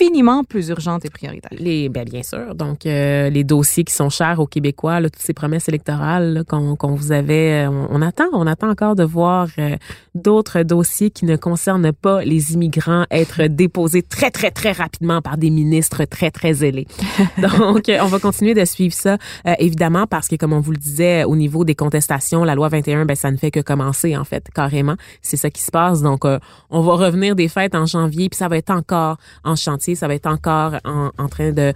infiniment 0.00 0.44
plus 0.44 0.68
urgentes 0.68 1.04
et 1.04 1.10
prioritaires. 1.10 1.50
Les, 1.58 1.88
ben 1.88 2.04
bien 2.04 2.22
sûr. 2.22 2.54
Donc, 2.54 2.86
euh, 2.86 3.30
les 3.30 3.44
dossiers 3.44 3.84
qui 3.84 3.94
sont 3.94 4.10
chers 4.10 4.40
aux 4.40 4.46
Québécois, 4.46 5.00
là, 5.00 5.10
toutes 5.10 5.22
ces 5.22 5.34
promesses 5.34 5.68
électorales 5.68 6.44
qu'on 6.48 6.94
vous 6.94 7.12
avait, 7.12 7.66
euh, 7.66 7.86
on, 7.90 8.02
attend, 8.02 8.26
on 8.32 8.46
attend 8.46 8.70
encore 8.70 8.96
de 8.96 9.04
voir 9.04 9.48
euh, 9.58 9.76
d'autres 10.14 10.62
dossiers 10.62 11.10
qui 11.10 11.24
ne 11.24 11.36
concernent 11.36 11.92
pas 11.92 12.22
les 12.24 12.54
immigrants 12.54 13.04
être 13.10 13.44
déposés 13.44 14.02
très, 14.02 14.30
très, 14.30 14.50
très 14.50 14.72
rapidement 14.72 15.20
par 15.22 15.36
des 15.36 15.50
ministres 15.50 16.04
très, 16.04 16.30
très 16.30 16.54
zélés. 16.54 16.86
Donc, 17.38 17.90
on 18.00 18.06
va 18.06 18.18
continuer 18.18 18.54
de 18.54 18.64
suivre 18.64 18.94
ça, 18.94 19.18
évidemment, 19.58 20.06
parce 20.06 20.28
que, 20.28 20.36
comme 20.36 20.52
on 20.52 20.60
vous 20.60 20.72
le 20.72 20.78
disait, 20.78 21.24
au 21.24 21.36
niveau 21.36 21.64
des 21.64 21.74
contestations, 21.74 22.44
la 22.44 22.54
loi 22.54 22.68
21, 22.68 23.04
ben, 23.04 23.14
ça 23.14 23.30
ne 23.30 23.36
fait 23.36 23.50
que 23.50 23.60
commencer, 23.60 24.16
en 24.16 24.24
fait, 24.24 24.48
carrément. 24.54 24.96
C'est 25.22 25.36
ça 25.36 25.50
qui 25.50 25.62
se 25.62 25.70
passe. 25.70 26.02
Donc, 26.02 26.24
on 26.24 26.80
va 26.80 26.94
revenir 26.94 27.34
des 27.34 27.48
fêtes 27.48 27.74
en 27.74 27.86
janvier, 27.86 28.28
puis 28.28 28.36
ça 28.36 28.48
va 28.48 28.56
être 28.56 28.70
encore 28.70 29.16
en 29.44 29.56
chantier, 29.80 29.94
ça 29.94 30.08
va 30.08 30.14
être 30.14 30.26
encore 30.26 30.74
en, 30.84 31.28
train 31.28 31.52
de 31.52 31.72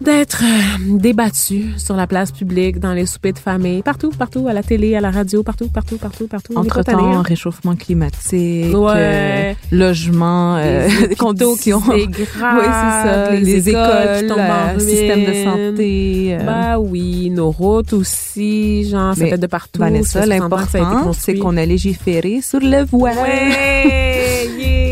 d'être 0.00 0.42
euh, 0.42 0.98
débattu 0.98 1.66
sur 1.76 1.94
la 1.94 2.08
place 2.08 2.32
publique, 2.32 2.80
dans 2.80 2.92
les 2.92 3.06
soupers 3.06 3.32
de 3.32 3.38
famille, 3.38 3.80
partout, 3.80 4.10
partout, 4.10 4.48
à 4.48 4.52
la 4.52 4.64
télé, 4.64 4.96
à 4.96 5.00
la 5.00 5.12
radio, 5.12 5.44
partout, 5.44 5.68
partout, 5.68 5.98
partout, 5.98 6.26
partout. 6.26 6.52
Entre-temps, 6.56 7.22
réchauffement 7.22 7.76
climatique, 7.76 8.74
euh, 8.74 9.54
logement, 9.70 10.56
euh, 10.56 10.88
conditions. 11.18 11.80
C'est 11.80 12.06
grave. 12.08 12.60
C'est 12.60 12.66
ça. 12.66 13.30
Les, 13.36 13.68
écoles, 13.68 14.74
le 14.74 14.80
système 14.80 15.24
de 15.24 15.44
santé. 15.44 16.38
Bah 16.44 16.80
oui, 16.80 17.30
nos 17.30 17.52
routes 17.52 17.92
aussi, 17.92 18.90
genre, 18.90 19.14
ça 19.14 19.26
fait 19.26 19.38
de 19.38 19.46
partout. 19.46 19.78
Vanessa, 19.78 20.26
l'important, 20.26 21.12
c'est 21.12 21.36
qu'on 21.36 21.56
a 21.56 21.64
légiféré 21.64 22.40
sur 22.42 22.58
le 22.58 22.84
voile. 22.84 23.16
Ouais, 23.16 24.48
yeah. 24.58 24.83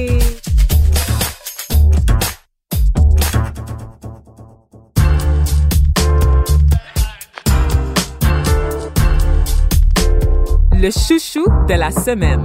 Le 10.83 10.91
chouchou 10.91 11.45
de 11.69 11.75
la 11.75 11.93
semaine. 11.93 12.43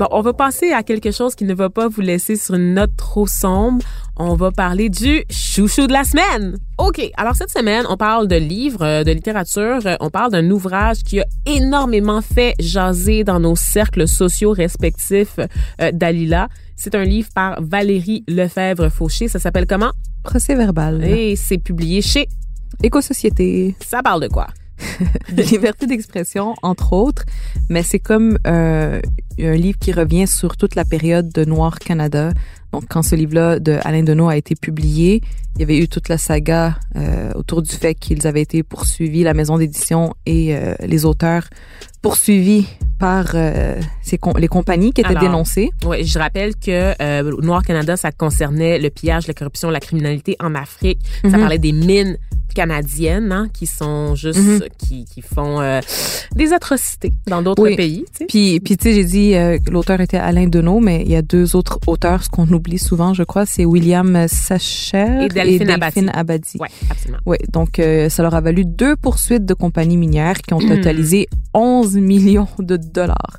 Bon, 0.00 0.08
on 0.10 0.20
va 0.20 0.32
passer 0.32 0.72
à 0.72 0.82
quelque 0.82 1.12
chose 1.12 1.36
qui 1.36 1.44
ne 1.44 1.54
va 1.54 1.70
pas 1.70 1.86
vous 1.86 2.00
laisser 2.00 2.34
sur 2.34 2.56
une 2.56 2.74
note 2.74 2.90
trop 2.96 3.28
sombre. 3.28 3.84
On 4.16 4.34
va 4.34 4.50
parler 4.50 4.88
du 4.88 5.22
chouchou 5.30 5.86
de 5.86 5.92
la 5.92 6.02
semaine. 6.02 6.56
OK, 6.78 7.00
alors 7.16 7.36
cette 7.36 7.50
semaine, 7.50 7.84
on 7.88 7.96
parle 7.96 8.26
de 8.26 8.34
livres, 8.34 9.04
de 9.04 9.12
littérature, 9.12 9.78
on 10.00 10.10
parle 10.10 10.32
d'un 10.32 10.50
ouvrage 10.50 11.04
qui 11.04 11.20
a 11.20 11.24
énormément 11.46 12.20
fait 12.20 12.54
jaser 12.58 13.22
dans 13.22 13.38
nos 13.38 13.54
cercles 13.54 14.08
sociaux 14.08 14.50
respectifs 14.50 15.38
euh, 15.80 15.92
d'Alila. 15.92 16.48
C'est 16.74 16.96
un 16.96 17.04
livre 17.04 17.28
par 17.32 17.62
Valérie 17.62 18.24
Lefebvre-Fauché. 18.26 19.28
Ça 19.28 19.38
s'appelle 19.38 19.68
comment? 19.68 19.92
Procès 20.24 20.56
verbal. 20.56 21.04
Et 21.04 21.36
c'est 21.36 21.58
publié 21.58 22.02
chez 22.02 22.26
Éco-société. 22.82 23.74
Ça 23.84 24.02
parle 24.02 24.22
de 24.22 24.28
quoi? 24.28 24.48
liberté 25.36 25.86
d'expression, 25.86 26.54
entre 26.62 26.92
autres, 26.92 27.24
mais 27.68 27.82
c'est 27.82 27.98
comme 27.98 28.38
euh, 28.46 29.00
un 29.38 29.54
livre 29.54 29.78
qui 29.78 29.92
revient 29.92 30.26
sur 30.26 30.56
toute 30.56 30.74
la 30.74 30.84
période 30.84 31.30
de 31.30 31.44
Noir 31.44 31.78
Canada. 31.78 32.32
Donc, 32.72 32.84
quand 32.88 33.02
ce 33.02 33.14
livre-là 33.14 33.58
de 33.58 33.78
Alain 33.84 34.02
Deneau 34.02 34.28
a 34.28 34.36
été 34.36 34.54
publié, 34.54 35.22
il 35.54 35.60
y 35.60 35.62
avait 35.62 35.78
eu 35.78 35.88
toute 35.88 36.08
la 36.08 36.18
saga 36.18 36.78
euh, 36.96 37.32
autour 37.34 37.62
du 37.62 37.70
fait 37.70 37.94
qu'ils 37.94 38.26
avaient 38.26 38.42
été 38.42 38.62
poursuivis, 38.62 39.22
la 39.22 39.34
maison 39.34 39.56
d'édition 39.56 40.14
et 40.26 40.54
euh, 40.54 40.74
les 40.80 41.04
auteurs 41.04 41.48
poursuivis 42.06 42.66
par 42.98 43.32
euh, 43.34 43.78
ces 44.02 44.18
les 44.38 44.48
compagnies 44.48 44.92
qui 44.92 45.00
étaient 45.00 45.14
dénoncées. 45.16 45.70
Oui, 45.84 46.04
je 46.04 46.18
rappelle 46.18 46.54
que 46.56 46.94
euh, 47.02 47.32
Noir 47.42 47.62
Canada, 47.62 47.96
ça 47.96 48.12
concernait 48.12 48.78
le 48.78 48.90
pillage, 48.90 49.26
la 49.26 49.34
corruption, 49.34 49.70
la 49.70 49.80
criminalité 49.80 50.36
en 50.40 50.54
Afrique. 50.54 51.00
Ça 51.22 51.28
mhm. 51.28 51.40
parlait 51.40 51.58
des 51.58 51.72
mines 51.72 52.16
canadiennes 52.54 53.32
hein, 53.32 53.48
qui 53.52 53.66
sont 53.66 54.14
juste 54.14 54.38
mhm. 54.38 54.62
qui, 54.78 55.04
qui 55.04 55.20
font 55.20 55.60
euh, 55.60 55.80
des 56.34 56.54
atrocités 56.54 57.12
dans 57.26 57.42
d'autres 57.42 57.68
pays. 57.76 58.06
Puis 58.28 58.60
puis 58.60 58.78
tu 58.78 58.84
sais 58.84 58.94
j'ai 58.94 59.04
dit 59.04 59.32
que 59.32 59.70
l'auteur 59.70 60.00
était 60.00 60.16
Alain 60.16 60.46
Deneau 60.46 60.80
mais 60.80 61.02
il 61.02 61.10
y 61.10 61.16
a 61.16 61.20
deux 61.20 61.54
autres 61.54 61.78
auteurs 61.86 62.22
ce 62.24 62.30
qu'on 62.30 62.48
oublie 62.48 62.78
souvent 62.78 63.12
je 63.12 63.24
crois 63.24 63.44
c'est 63.44 63.66
William 63.66 64.26
Sacher 64.26 65.26
et 65.26 65.28
Delphine, 65.28 66.10
Abadi. 66.14 66.56
Oui, 66.58 66.68
absolument. 66.88 67.18
Oui, 67.26 67.36
donc 67.52 67.78
ça 68.08 68.22
leur 68.22 68.34
a 68.34 68.40
valu 68.40 68.64
deux 68.64 68.96
poursuites 68.96 69.44
de 69.44 69.52
compagnies 69.52 69.98
minières 69.98 70.40
qui 70.40 70.54
ont 70.54 70.60
totalisé 70.60 71.28
11 71.52 71.95
millions 72.00 72.48
de 72.58 72.76
dollars. 72.76 73.38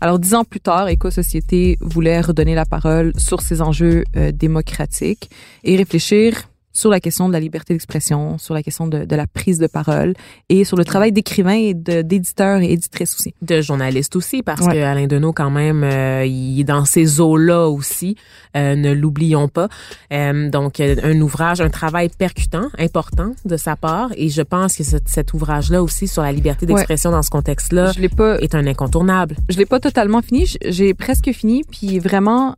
Alors, 0.00 0.18
dix 0.18 0.34
ans 0.34 0.44
plus 0.44 0.60
tard, 0.60 0.88
Éco-Société 0.88 1.78
voulait 1.80 2.20
redonner 2.20 2.54
la 2.54 2.64
parole 2.64 3.12
sur 3.16 3.40
ces 3.40 3.62
enjeux 3.62 4.04
euh, 4.16 4.32
démocratiques 4.32 5.30
et 5.62 5.76
réfléchir 5.76 6.48
sur 6.74 6.90
la 6.90 7.00
question 7.00 7.28
de 7.28 7.32
la 7.32 7.40
liberté 7.40 7.72
d'expression, 7.72 8.36
sur 8.36 8.52
la 8.52 8.62
question 8.62 8.86
de, 8.86 9.04
de, 9.04 9.16
la 9.16 9.26
prise 9.26 9.58
de 9.58 9.68
parole 9.68 10.12
et 10.48 10.64
sur 10.64 10.76
le 10.76 10.84
travail 10.84 11.12
d'écrivain 11.12 11.54
et 11.54 11.72
d'éditeur 11.72 12.60
et 12.60 12.72
éditrice 12.72 13.14
aussi. 13.14 13.34
De 13.40 13.60
journaliste 13.60 14.16
aussi, 14.16 14.42
parce 14.42 14.66
que 14.66 14.82
Alain 14.82 15.06
Deneau, 15.06 15.32
quand 15.32 15.50
même, 15.50 15.84
euh, 15.84 16.26
il 16.26 16.60
est 16.60 16.64
dans 16.64 16.84
ces 16.84 17.20
eaux-là 17.20 17.68
aussi, 17.68 18.16
euh, 18.56 18.74
ne 18.74 18.92
l'oublions 18.92 19.48
pas. 19.48 19.68
Euh, 20.12 20.50
donc, 20.50 20.80
un 20.80 21.20
ouvrage, 21.20 21.60
un 21.60 21.70
travail 21.70 22.08
percutant, 22.08 22.68
important 22.78 23.34
de 23.44 23.56
sa 23.56 23.76
part, 23.76 24.10
et 24.16 24.28
je 24.28 24.42
pense 24.42 24.76
que 24.76 24.82
cet 24.82 25.32
ouvrage-là 25.32 25.82
aussi 25.82 26.08
sur 26.08 26.22
la 26.22 26.32
liberté 26.32 26.66
d'expression 26.66 27.12
dans 27.12 27.22
ce 27.22 27.30
contexte-là 27.30 27.92
est 28.40 28.54
un 28.54 28.66
incontournable. 28.66 29.36
Je 29.48 29.58
l'ai 29.58 29.66
pas 29.66 29.78
totalement 29.78 30.22
fini, 30.22 30.52
j'ai 30.64 30.92
presque 30.92 31.30
fini, 31.32 31.62
puis 31.70 32.00
vraiment, 32.00 32.56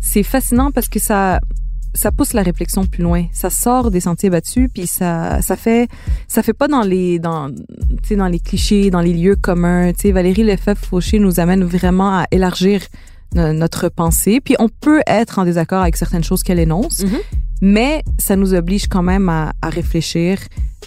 c'est 0.00 0.22
fascinant 0.22 0.70
parce 0.70 0.88
que 0.88 0.98
ça 0.98 1.40
ça 1.98 2.12
pousse 2.12 2.32
la 2.32 2.42
réflexion 2.42 2.86
plus 2.86 3.02
loin. 3.02 3.26
Ça 3.32 3.50
sort 3.50 3.90
des 3.90 4.00
sentiers 4.00 4.30
battus, 4.30 4.68
puis 4.72 4.86
ça, 4.86 5.42
ça 5.42 5.56
fait, 5.56 5.88
ça 6.28 6.44
fait 6.44 6.52
pas 6.52 6.68
dans 6.68 6.82
les, 6.82 7.18
dans, 7.18 7.50
dans 7.50 8.28
les 8.28 8.38
clichés, 8.38 8.90
dans 8.90 9.00
les 9.00 9.12
lieux 9.12 9.34
communs. 9.34 9.92
Tu 9.92 10.02
sais, 10.02 10.12
Valérie 10.12 10.44
Lefebvre-Fauché 10.44 11.18
nous 11.18 11.40
amène 11.40 11.64
vraiment 11.64 12.20
à 12.20 12.26
élargir 12.30 12.82
notre 13.34 13.88
pensée. 13.88 14.40
Puis 14.40 14.56
on 14.58 14.68
peut 14.68 15.00
être 15.06 15.38
en 15.38 15.44
désaccord 15.44 15.82
avec 15.82 15.96
certaines 15.96 16.24
choses 16.24 16.42
qu'elle 16.42 16.58
énonce, 16.58 17.00
mm-hmm. 17.00 17.20
mais 17.62 18.02
ça 18.18 18.36
nous 18.36 18.54
oblige 18.54 18.88
quand 18.88 19.02
même 19.02 19.28
à, 19.28 19.52
à 19.62 19.68
réfléchir 19.68 20.38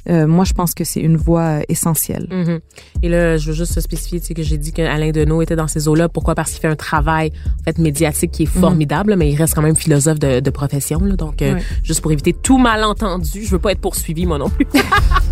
euh, 0.09 0.25
moi, 0.25 0.45
je 0.45 0.53
pense 0.53 0.73
que 0.73 0.83
c'est 0.83 0.99
une 0.99 1.17
voie 1.17 1.59
euh, 1.59 1.61
essentielle. 1.69 2.27
Mm-hmm. 2.31 2.59
Et 3.03 3.09
là, 3.09 3.37
je 3.37 3.47
veux 3.47 3.53
juste 3.53 3.79
spécifier 3.79 4.19
que 4.33 4.41
j'ai 4.41 4.57
dit 4.57 4.71
qu'Alain 4.71 5.11
Deneau 5.11 5.41
était 5.41 5.55
dans 5.55 5.67
ces 5.67 5.87
eaux-là. 5.87 6.09
Pourquoi? 6.09 6.33
Parce 6.33 6.51
qu'il 6.51 6.59
fait 6.59 6.67
un 6.67 6.75
travail 6.75 7.31
en 7.59 7.63
fait, 7.63 7.77
médiatique 7.77 8.31
qui 8.31 8.43
est 8.43 8.45
mm-hmm. 8.45 8.59
formidable, 8.59 9.15
mais 9.15 9.29
il 9.29 9.35
reste 9.35 9.53
quand 9.53 9.61
même 9.61 9.75
philosophe 9.75 10.19
de, 10.19 10.39
de 10.39 10.49
profession. 10.49 10.99
Là, 10.99 11.15
donc, 11.15 11.41
euh, 11.41 11.59
juste 11.83 12.01
pour 12.01 12.11
éviter 12.11 12.33
tout 12.33 12.57
malentendu, 12.57 13.43
je 13.43 13.51
veux 13.51 13.59
pas 13.59 13.73
être 13.73 13.81
poursuivi, 13.81 14.25
moi 14.25 14.37
non 14.37 14.49
plus. 14.49 14.65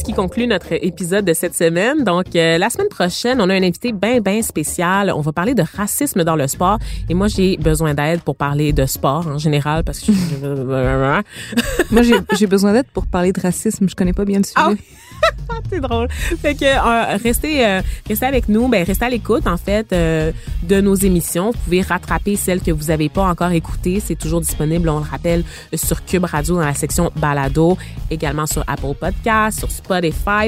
ce 0.00 0.04
qui 0.04 0.14
conclut 0.14 0.46
notre 0.46 0.72
épisode 0.72 1.26
de 1.26 1.34
cette 1.34 1.54
semaine. 1.54 2.04
Donc, 2.04 2.34
euh, 2.34 2.56
la 2.56 2.70
semaine 2.70 2.88
prochaine, 2.88 3.38
on 3.38 3.50
a 3.50 3.54
un 3.54 3.62
invité 3.62 3.92
bien, 3.92 4.20
bien 4.20 4.40
spécial. 4.40 5.12
On 5.14 5.20
va 5.20 5.32
parler 5.32 5.54
de 5.54 5.62
racisme 5.76 6.24
dans 6.24 6.36
le 6.36 6.46
sport. 6.46 6.78
Et 7.10 7.14
moi, 7.14 7.28
j'ai 7.28 7.58
besoin 7.58 7.92
d'aide 7.92 8.22
pour 8.22 8.34
parler 8.34 8.72
de 8.72 8.86
sport 8.86 9.26
en 9.26 9.36
général 9.36 9.84
parce 9.84 10.00
que 10.00 10.12
je... 10.12 11.22
Moi, 11.90 12.02
j'ai 12.32 12.46
besoin 12.46 12.72
d'aide 12.72 12.86
pour 12.94 13.06
parler 13.06 13.32
de 13.32 13.40
racisme. 13.40 13.88
Je 13.90 13.94
connais 13.94 14.14
pas 14.14 14.24
bien 14.24 14.38
le 14.38 14.44
sujet. 14.44 14.56
Ah 14.56 14.70
c'est 15.70 15.80
drôle. 15.80 16.08
Fait 16.10 16.54
que 16.54 16.64
euh, 16.64 17.16
restez, 17.22 17.66
euh, 17.66 17.82
restez 18.08 18.26
avec 18.26 18.48
nous, 18.48 18.68
ben 18.68 18.84
restez 18.84 19.04
à 19.04 19.08
l'écoute 19.08 19.46
en 19.46 19.56
fait 19.56 19.92
euh, 19.92 20.32
de 20.62 20.80
nos 20.80 20.94
émissions. 20.94 21.50
Vous 21.50 21.58
pouvez 21.64 21.82
rattraper 21.82 22.36
celles 22.36 22.60
que 22.60 22.70
vous 22.70 22.86
n'avez 22.86 23.08
pas 23.08 23.22
encore 23.22 23.50
écoutées. 23.52 24.00
C'est 24.00 24.16
toujours 24.16 24.40
disponible, 24.40 24.88
on 24.88 24.98
le 24.98 25.04
rappelle, 25.04 25.44
sur 25.74 26.04
Cube 26.04 26.24
Radio 26.24 26.56
dans 26.56 26.64
la 26.64 26.74
section 26.74 27.10
balado, 27.16 27.76
également 28.10 28.46
sur 28.46 28.64
Apple 28.66 28.94
Podcast, 28.98 29.58
sur 29.58 29.70
Spotify, 29.70 29.89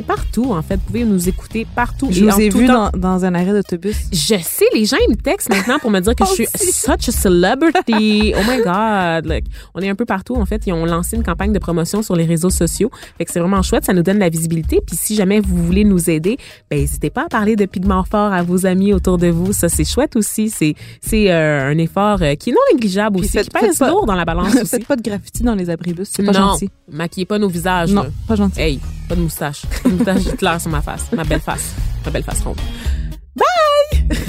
partout 0.07 0.53
en 0.53 0.63
fait. 0.63 0.77
Vous 0.77 0.83
pouvez 0.87 1.05
nous 1.05 1.29
écouter 1.29 1.67
partout. 1.75 2.09
Je 2.11 2.21
Et 2.21 2.23
vous 2.29 2.31
en 2.31 2.39
ai 2.39 2.49
tout 2.49 2.59
vu 2.59 2.67
temps. 2.67 2.91
dans, 2.93 2.99
dans 2.99 3.25
un 3.25 3.35
arrêt 3.35 3.53
d'autobus. 3.53 3.97
Je 4.13 4.35
sais, 4.43 4.65
les 4.75 4.85
gens 4.85 4.97
ils 5.09 5.11
me 5.11 5.17
textent 5.17 5.49
maintenant 5.51 5.79
pour 5.79 5.91
me 5.91 6.01
dire 6.01 6.15
que 6.15 6.25
je 6.29 6.33
suis 6.33 6.47
such 6.73 7.09
a 7.09 7.13
celebrity. 7.13 8.35
Oh 8.37 8.41
my 8.49 8.59
god, 8.63 9.27
like, 9.27 9.45
on 9.75 9.81
est 9.81 9.89
un 9.89 9.95
peu 9.95 10.05
partout 10.05 10.37
en 10.37 10.47
fait. 10.47 10.63
Ils 10.67 10.73
ont 10.73 10.85
lancé 10.85 11.17
une 11.17 11.23
campagne 11.23 11.53
de 11.53 11.59
promotion 11.59 12.03
sur 12.03 12.17
les 12.17 12.25
réseaux 12.25 12.51
sociaux. 12.51 12.91
Fait 13.19 13.25
que 13.25 13.33
c'est 13.33 13.41
vraiment 13.41 13.63
chouette, 13.63 13.85
ça 13.85 13.93
nous 13.93 14.03
donne 14.03 14.17
de 14.17 14.21
la 14.21 14.29
visibilité. 14.29 14.81
Puis 14.87 14.97
si 14.97 15.15
jamais 15.15 15.41
vous 15.41 15.57
voulez 15.65 15.85
nous 15.85 16.11
aider, 16.11 16.37
ben 16.71 16.79
n'hésitez 16.79 17.11
pas 17.11 17.25
à 17.25 17.29
parler 17.29 17.57
de 17.57 17.67
pigments 17.67 18.05
forts 18.05 18.33
à 18.33 18.43
vos 18.43 18.67
amis 18.67 18.93
autour 18.93 19.19
de 19.19 19.29
vous. 19.29 19.53
Ça 19.53 19.69
c'est 19.69 19.85
chouette 19.85 20.17
aussi. 20.17 20.51
C'est 20.51 20.75
c'est 21.01 21.31
euh, 21.33 21.71
un 21.71 21.79
effort 21.79 22.19
euh, 22.23 22.35
qui 22.35 22.51
est 22.51 22.53
non 22.53 22.59
négligeable 22.73 23.17
Puis 23.17 23.27
aussi, 23.27 23.33
faites- 23.39 23.49
qui 23.49 23.59
pèse 23.67 23.79
pas- 23.79 23.89
lourd 23.91 24.07
dans 24.07 24.15
la 24.15 24.25
balance 24.25 24.55
aussi. 24.61 24.67
Faites 24.67 24.87
pas 24.87 24.97
de 24.97 25.03
graffiti 25.03 25.43
dans 25.43 25.55
les 25.55 25.71
abribus. 25.71 26.09
C'est 26.11 26.23
pas 26.23 26.33
non, 26.33 26.51
gentil. 26.51 26.71
maquillez 26.91 27.27
pas 27.27 27.39
nos 27.39 27.49
visages. 27.49 27.93
Non, 27.93 28.03
là. 28.05 28.09
pas 28.27 28.37
gentil. 28.37 28.61
Hey, 28.61 28.81
pas 29.09 29.15
de 29.17 29.21
moustache. 29.33 29.63
De 29.85 29.91
moustache 29.91 30.27
Hitler 30.35 30.59
sur 30.59 30.71
ma 30.71 30.83
face, 30.83 31.11
ma 31.13 31.25
belle 31.25 31.41
face, 31.41 31.75
ma 32.05 32.11
belle 32.11 32.23
face 32.25 32.43
ronde. 32.43 32.61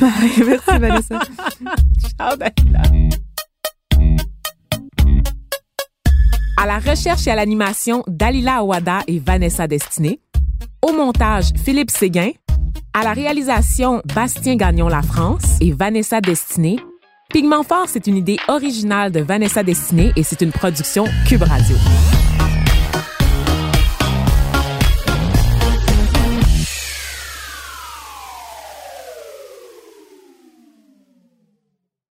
Merci, 0.02 0.80
Vanessa. 0.80 1.20
Ciao, 2.18 2.36
Dalila. 2.38 2.82
À 6.58 6.66
la 6.66 6.80
recherche 6.80 7.28
et 7.28 7.32
à 7.32 7.36
l'animation, 7.36 8.04
Dalila 8.08 8.58
Awada 8.58 9.00
et 9.08 9.20
Vanessa 9.20 9.68
Destiné. 9.68 10.20
Au 10.82 10.94
montage, 10.94 11.52
Philippe 11.64 11.92
Séguin. 11.92 12.32
À 12.94 13.04
la 13.04 13.14
réalisation, 13.14 14.02
Bastien 14.14 14.56
Gagnon 14.56 14.88
La 14.88 15.02
France 15.02 15.58
et 15.60 15.72
Vanessa 15.72 16.22
Destiné. 16.22 16.78
Pigment 17.30 17.64
Fort, 17.64 17.88
c'est 17.88 18.08
une 18.08 18.18
idée 18.18 18.38
originale 18.48 19.12
de 19.12 19.20
Vanessa 19.20 19.64
Destiné 19.64 20.14
et 20.16 20.24
c'est 20.24 20.42
une 20.42 20.52
production 20.52 21.06
Cube 21.28 21.44
Radio. 21.44 21.76